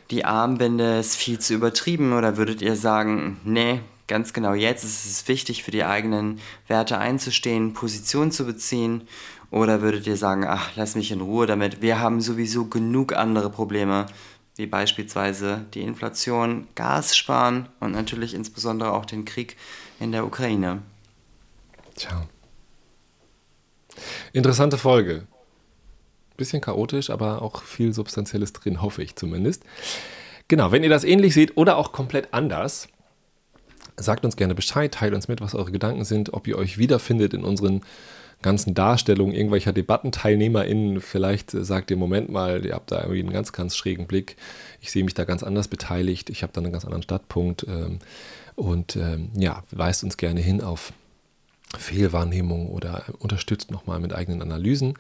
die 0.10 0.26
Armbinde 0.26 0.98
ist 0.98 1.16
viel 1.16 1.38
zu 1.38 1.54
übertrieben 1.54 2.14
oder 2.14 2.36
würdet 2.36 2.64
ihr 2.64 2.76
sagen, 2.76 3.40
nee, 3.44 3.82
ganz 4.08 4.34
genau 4.34 4.54
jetzt 4.54 4.84
ist 4.84 5.06
es 5.06 5.28
wichtig, 5.28 5.64
für 5.64 5.72
die 5.72 5.84
eigenen 5.84 6.40
Werte 6.68 6.98
einzustehen, 6.98 7.74
Position 7.74 8.32
zu 8.32 8.46
beziehen? 8.46 9.08
Oder 9.52 9.82
würdet 9.82 10.08
ihr 10.08 10.18
sagen, 10.18 10.46
ach, 10.48 10.72
lass 10.76 10.96
mich 10.96 11.12
in 11.12 11.22
Ruhe 11.22 11.46
damit, 11.46 11.82
wir 11.82 12.00
haben 12.00 12.22
sowieso 12.22 12.66
genug 12.66 13.14
andere 13.14 13.50
Probleme, 13.50 14.08
wie 14.56 14.66
beispielsweise 14.66 15.66
die 15.74 15.82
Inflation, 15.82 16.68
Gas 16.76 17.16
sparen 17.16 17.70
und 17.80 17.92
natürlich 17.92 18.34
insbesondere 18.34 18.94
auch 18.94 19.06
den 19.06 19.26
Krieg 19.26 19.58
in 20.00 20.12
der 20.12 20.26
Ukraine? 20.26 20.82
Tja. 21.96 22.28
Interessante 24.32 24.78
Folge. 24.78 25.28
Bisschen 26.36 26.62
chaotisch, 26.62 27.12
aber 27.12 27.44
auch 27.44 27.62
viel 27.62 27.94
Substanzielles 27.94 28.54
drin, 28.54 28.82
hoffe 28.82 29.04
ich 29.04 29.16
zumindest. 29.16 29.64
Genau, 30.48 30.72
wenn 30.72 30.84
ihr 30.84 30.90
das 30.90 31.04
ähnlich 31.04 31.34
seht 31.34 31.58
oder 31.58 31.78
auch 31.78 31.92
komplett 31.92 32.34
anders, 32.34 32.88
Sagt 33.98 34.26
uns 34.26 34.36
gerne 34.36 34.56
Bescheid, 34.56 34.94
teilt 34.94 35.14
uns 35.14 35.28
mit, 35.28 35.42
was 35.42 35.56
eure 35.56 35.72
Gedanken 35.72 36.06
sind, 36.06 36.34
ob 36.34 36.48
ihr 36.48 36.58
euch 36.58 36.78
wiederfindet 36.78 37.34
in 37.34 37.44
unseren 37.44 37.82
ganzen 38.42 38.74
Darstellungen 38.74 39.34
irgendwelcher 39.34 39.74
DebattenteilnehmerInnen. 39.74 41.02
Vielleicht 41.02 41.52
sagt 41.52 41.90
ihr, 41.92 41.98
Moment 41.98 42.30
mal, 42.30 42.66
ihr 42.66 42.74
habt 42.74 42.92
da 42.92 43.02
irgendwie 43.02 43.22
einen 43.22 43.34
ganz, 43.34 43.54
ganz 43.54 43.76
schrägen 43.76 44.06
Blick. 44.06 44.36
Ich 44.82 44.92
sehe 44.92 45.04
mich 45.04 45.14
da 45.14 45.24
ganz 45.24 45.44
anders 45.44 45.68
beteiligt. 45.68 46.30
Ich 46.30 46.44
habe 46.44 46.54
da 46.54 46.62
einen 46.62 46.72
ganz 46.72 46.84
anderen 46.86 47.04
Startpunkt. 47.04 47.66
Ähm, 47.68 48.00
und 48.56 48.96
ähm, 48.96 49.30
ja, 49.36 49.64
weist 49.72 50.04
uns 50.04 50.18
gerne 50.18 50.42
hin 50.42 50.62
auf 50.62 50.94
Fehlwahrnehmung 51.78 52.68
oder 52.70 53.04
unterstützt 53.20 53.72
nochmal 53.72 54.00
mit 54.00 54.14
eigenen 54.14 54.42
Analysen. 54.42 54.94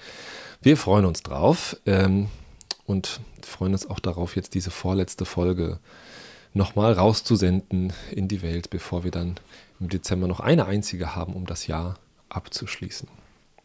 Wir 0.62 0.78
freuen 0.78 1.06
uns 1.06 1.22
drauf 1.22 1.78
ähm, 1.86 2.30
und 2.86 3.20
freuen 3.42 3.74
uns 3.74 3.88
auch 3.88 4.00
darauf, 4.00 4.36
jetzt 4.36 4.56
diese 4.56 4.72
vorletzte 4.72 5.26
Folge 5.26 5.80
nochmal 6.54 6.94
rauszusenden 6.94 7.94
in 8.12 8.28
die 8.28 8.42
Welt, 8.42 8.70
bevor 8.70 9.04
wir 9.04 9.12
dann 9.12 9.36
im 9.80 9.90
Dezember 9.90 10.28
noch 10.28 10.40
eine 10.40 10.66
einzige 10.66 11.16
haben, 11.16 11.34
um 11.34 11.46
das 11.46 11.68
Jahr 11.68 11.96
abzuschließen. 12.30 13.08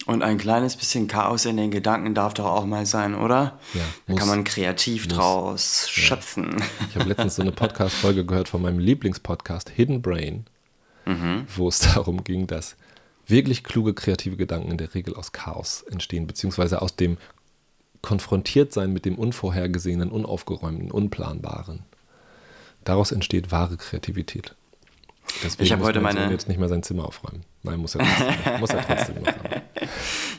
Und 0.06 0.22
ein 0.22 0.38
kleines 0.38 0.76
bisschen 0.76 1.08
Chaos 1.08 1.44
in 1.44 1.56
den 1.56 1.70
Gedanken 1.70 2.14
darf 2.14 2.32
doch 2.34 2.46
auch 2.46 2.64
mal 2.64 2.86
sein, 2.86 3.14
oder? 3.14 3.58
Ja. 3.74 3.80
Da 4.06 4.12
muss, 4.12 4.18
kann 4.18 4.28
man 4.28 4.44
kreativ 4.44 5.06
muss, 5.06 5.14
draus 5.14 5.82
ja. 5.86 6.02
schöpfen. 6.02 6.62
Ich 6.88 6.96
habe 6.96 7.08
letztens 7.08 7.36
so 7.36 7.42
eine 7.42 7.52
Podcast-Folge 7.52 8.24
gehört 8.24 8.48
von 8.48 8.62
meinem 8.62 8.78
Lieblingspodcast 8.78 9.70
Hidden 9.70 10.00
Brain, 10.00 10.46
mhm. 11.04 11.46
wo 11.54 11.68
es 11.68 11.78
darum 11.94 12.24
ging, 12.24 12.46
dass 12.46 12.76
wirklich 13.26 13.64
kluge, 13.64 13.92
kreative 13.92 14.36
Gedanken 14.36 14.70
in 14.70 14.78
der 14.78 14.94
Regel 14.94 15.14
aus 15.14 15.32
Chaos 15.32 15.82
entstehen, 15.90 16.26
beziehungsweise 16.26 16.80
aus 16.80 16.96
dem 16.96 17.18
Konfrontiertsein 18.00 18.92
mit 18.92 19.04
dem 19.04 19.16
Unvorhergesehenen, 19.16 20.10
Unaufgeräumten, 20.10 20.90
Unplanbaren. 20.90 21.82
Daraus 22.88 23.12
entsteht 23.12 23.50
wahre 23.52 23.76
Kreativität. 23.76 24.54
Deswegen 25.44 25.64
Ich 25.64 25.72
hab 25.72 25.78
muss 25.80 25.88
heute 25.88 26.00
meine- 26.00 26.30
jetzt 26.30 26.48
nicht 26.48 26.58
mehr 26.58 26.68
sein 26.68 26.82
Zimmer 26.82 27.04
aufräumen. 27.04 27.44
Nein, 27.62 27.78
muss 27.80 27.94
er 27.94 28.00
trotzdem, 28.04 28.60
muss 28.60 28.70
er 28.70 28.86
trotzdem 28.86 29.22
machen. 29.22 29.62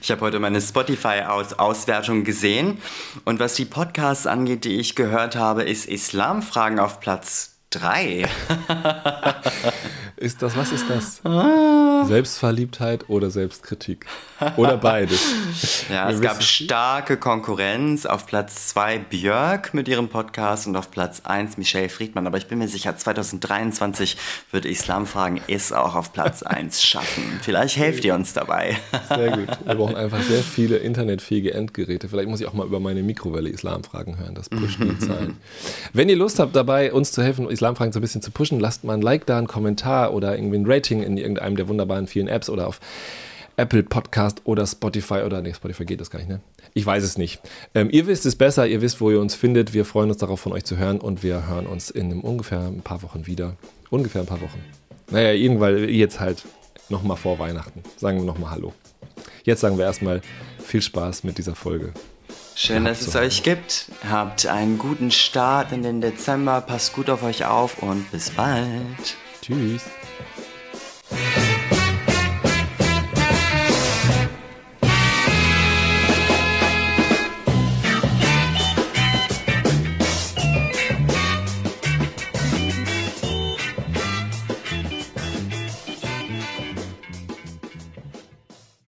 Ich 0.02 0.10
habe 0.12 0.22
heute 0.22 0.39
meine 0.39 0.60
Spotify-Auswertung 0.60 2.24
gesehen 2.24 2.80
und 3.26 3.39
was 3.39 3.54
die 3.54 3.66
Podcasts 3.66 4.26
angeht, 4.26 4.64
die 4.66 4.78
ich 4.80 4.95
gehört 4.95 5.36
habe, 5.36 5.64
ist 5.64 5.86
Islamfragen 5.86 6.80
auf 6.80 7.00
Platz 7.00 7.56
3. 7.72 8.28
Ist 10.18 10.41
das, 10.41 10.58
was 10.58 10.72
ist 10.72 10.89
das? 10.89 11.22
Ah. 11.24 11.89
Selbstverliebtheit 12.06 13.10
oder 13.10 13.30
Selbstkritik? 13.30 14.06
Oder 14.58 14.78
beides? 14.78 15.20
Ja, 15.89 16.08
Wir 16.08 16.16
es 16.16 16.22
gab 16.22 16.43
starke 16.43 17.18
Konkurrenz. 17.18 18.06
Auf 18.06 18.28
Platz 18.28 18.68
2 18.70 19.00
Björk 19.00 19.74
mit 19.74 19.88
ihrem 19.88 20.08
Podcast 20.08 20.68
und 20.68 20.76
auf 20.76 20.91
Platz 20.91 21.22
1 21.24 21.58
Michelle 21.58 21.89
Friedmann. 21.89 22.28
Aber 22.28 22.38
ich 22.38 22.47
bin 22.47 22.60
mir 22.60 22.68
sicher, 22.68 22.95
2023 22.95 24.18
wird 24.52 24.66
Islamfragen 24.66 25.41
es 25.47 25.74
auch 25.74 25.95
auf 25.95 26.14
Platz 26.14 26.43
1 26.43 26.84
schaffen. 26.84 27.24
Vielleicht 27.41 27.78
helft 27.78 28.06
ihr 28.06 28.14
uns 28.14 28.34
dabei. 28.34 28.78
Sehr 29.10 29.32
gut. 29.32 29.47
Wir 29.66 29.76
brauchen 29.76 29.95
einfach 29.95 30.22
sehr 30.22 30.43
viele 30.43 30.78
internetfähige 30.78 31.54
Endgeräte. 31.54 32.08
Vielleicht 32.08 32.30
muss 32.30 32.39
ich 32.39 32.47
auch 32.47 32.54
mal 32.54 32.68
über 32.68 32.80
meine 32.80 33.02
Mikrowelle 33.02 33.50
Islamfragen 33.50 34.20
hören. 34.20 34.36
Das 34.36 34.50
pusht 34.50 34.80
die 34.80 35.00
Zahlen. 35.00 35.38
Wenn 35.93 36.10
ihr 36.10 36.18
Lust 36.18 36.39
habt, 36.39 36.56
dabei 36.56 36.93
uns 36.93 37.12
zu 37.12 37.24
helfen, 37.24 37.50
Islamfragen 37.50 37.93
so 37.93 38.00
ein 38.00 38.02
bisschen 38.02 38.22
zu 38.22 38.32
pushen, 38.32 38.60
lasst 38.60 38.84
mal 38.84 38.93
ein 38.93 39.02
Like 39.02 39.26
da, 39.26 39.38
einen 39.38 39.47
Kommentar 39.47 40.14
oder 40.14 40.36
irgendwie 40.36 40.58
ein 40.58 40.66
Rating 40.68 41.02
in 41.02 41.18
irgendeinem 41.18 41.56
der 41.56 41.68
wunderbaren 41.68 41.89
vielen 42.08 42.28
Apps 42.28 42.50
oder 42.50 42.68
auf 42.68 42.80
Apple 43.58 43.84
Podcast 43.84 44.42
oder 44.46 44.66
Spotify 44.66 45.22
oder 45.26 45.42
nee, 45.42 45.54
Spotify 45.54 45.84
geht 45.84 46.00
das 46.00 46.10
gar 46.10 46.20
nicht, 46.20 46.30
ne? 46.30 46.40
Ich 46.74 46.86
weiß 46.86 47.04
es 47.04 47.18
nicht. 47.18 47.42
Ähm, 47.76 47.90
ihr 47.92 48.08
wisst 48.08 48.26
es 48.26 48.36
besser, 48.36 48.66
ihr 48.68 48.82
wisst, 48.82 49.02
wo 49.02 49.12
ihr 49.12 49.20
uns 49.20 49.36
findet. 49.36 49.74
Wir 49.74 49.84
freuen 49.84 50.10
uns 50.10 50.20
darauf, 50.20 50.40
von 50.40 50.54
euch 50.54 50.64
zu 50.64 50.78
hören 50.78 51.00
und 51.00 51.24
wir 51.24 51.48
hören 51.48 51.66
uns 51.66 51.90
in 51.90 52.06
einem 52.06 52.22
ungefähr 52.22 52.60
ein 52.60 52.82
paar 52.82 53.02
Wochen 53.04 53.28
wieder. 53.28 53.58
Ungefähr 53.90 54.22
ein 54.22 54.28
paar 54.28 54.42
Wochen. 54.42 54.64
Naja, 55.12 55.34
irgendwann 55.34 55.90
jetzt 55.90 56.20
halt 56.20 56.46
nochmal 56.88 57.18
vor 57.18 57.38
Weihnachten. 57.40 57.84
Sagen 57.98 58.20
wir 58.20 58.26
nochmal 58.26 58.52
Hallo. 58.52 58.74
Jetzt 59.44 59.62
sagen 59.62 59.78
wir 59.78 59.86
erstmal 59.86 60.22
viel 60.64 60.82
Spaß 60.82 61.24
mit 61.24 61.38
dieser 61.38 61.56
Folge. 61.56 61.94
Schön, 62.56 62.86
dass 62.86 63.02
es 63.02 63.16
euch 63.16 63.44
gibt. 63.44 63.90
Habt 64.10 64.46
einen 64.46 64.78
guten 64.78 65.12
Start 65.12 65.72
in 65.72 65.82
den 65.82 66.02
Dezember. 66.02 66.62
Passt 66.62 66.94
gut 66.94 67.10
auf 67.10 67.24
euch 67.24 67.46
auf 67.46 67.82
und 67.82 68.12
bis 68.12 68.32
bald. 68.32 69.16
Tschüss. 69.42 69.84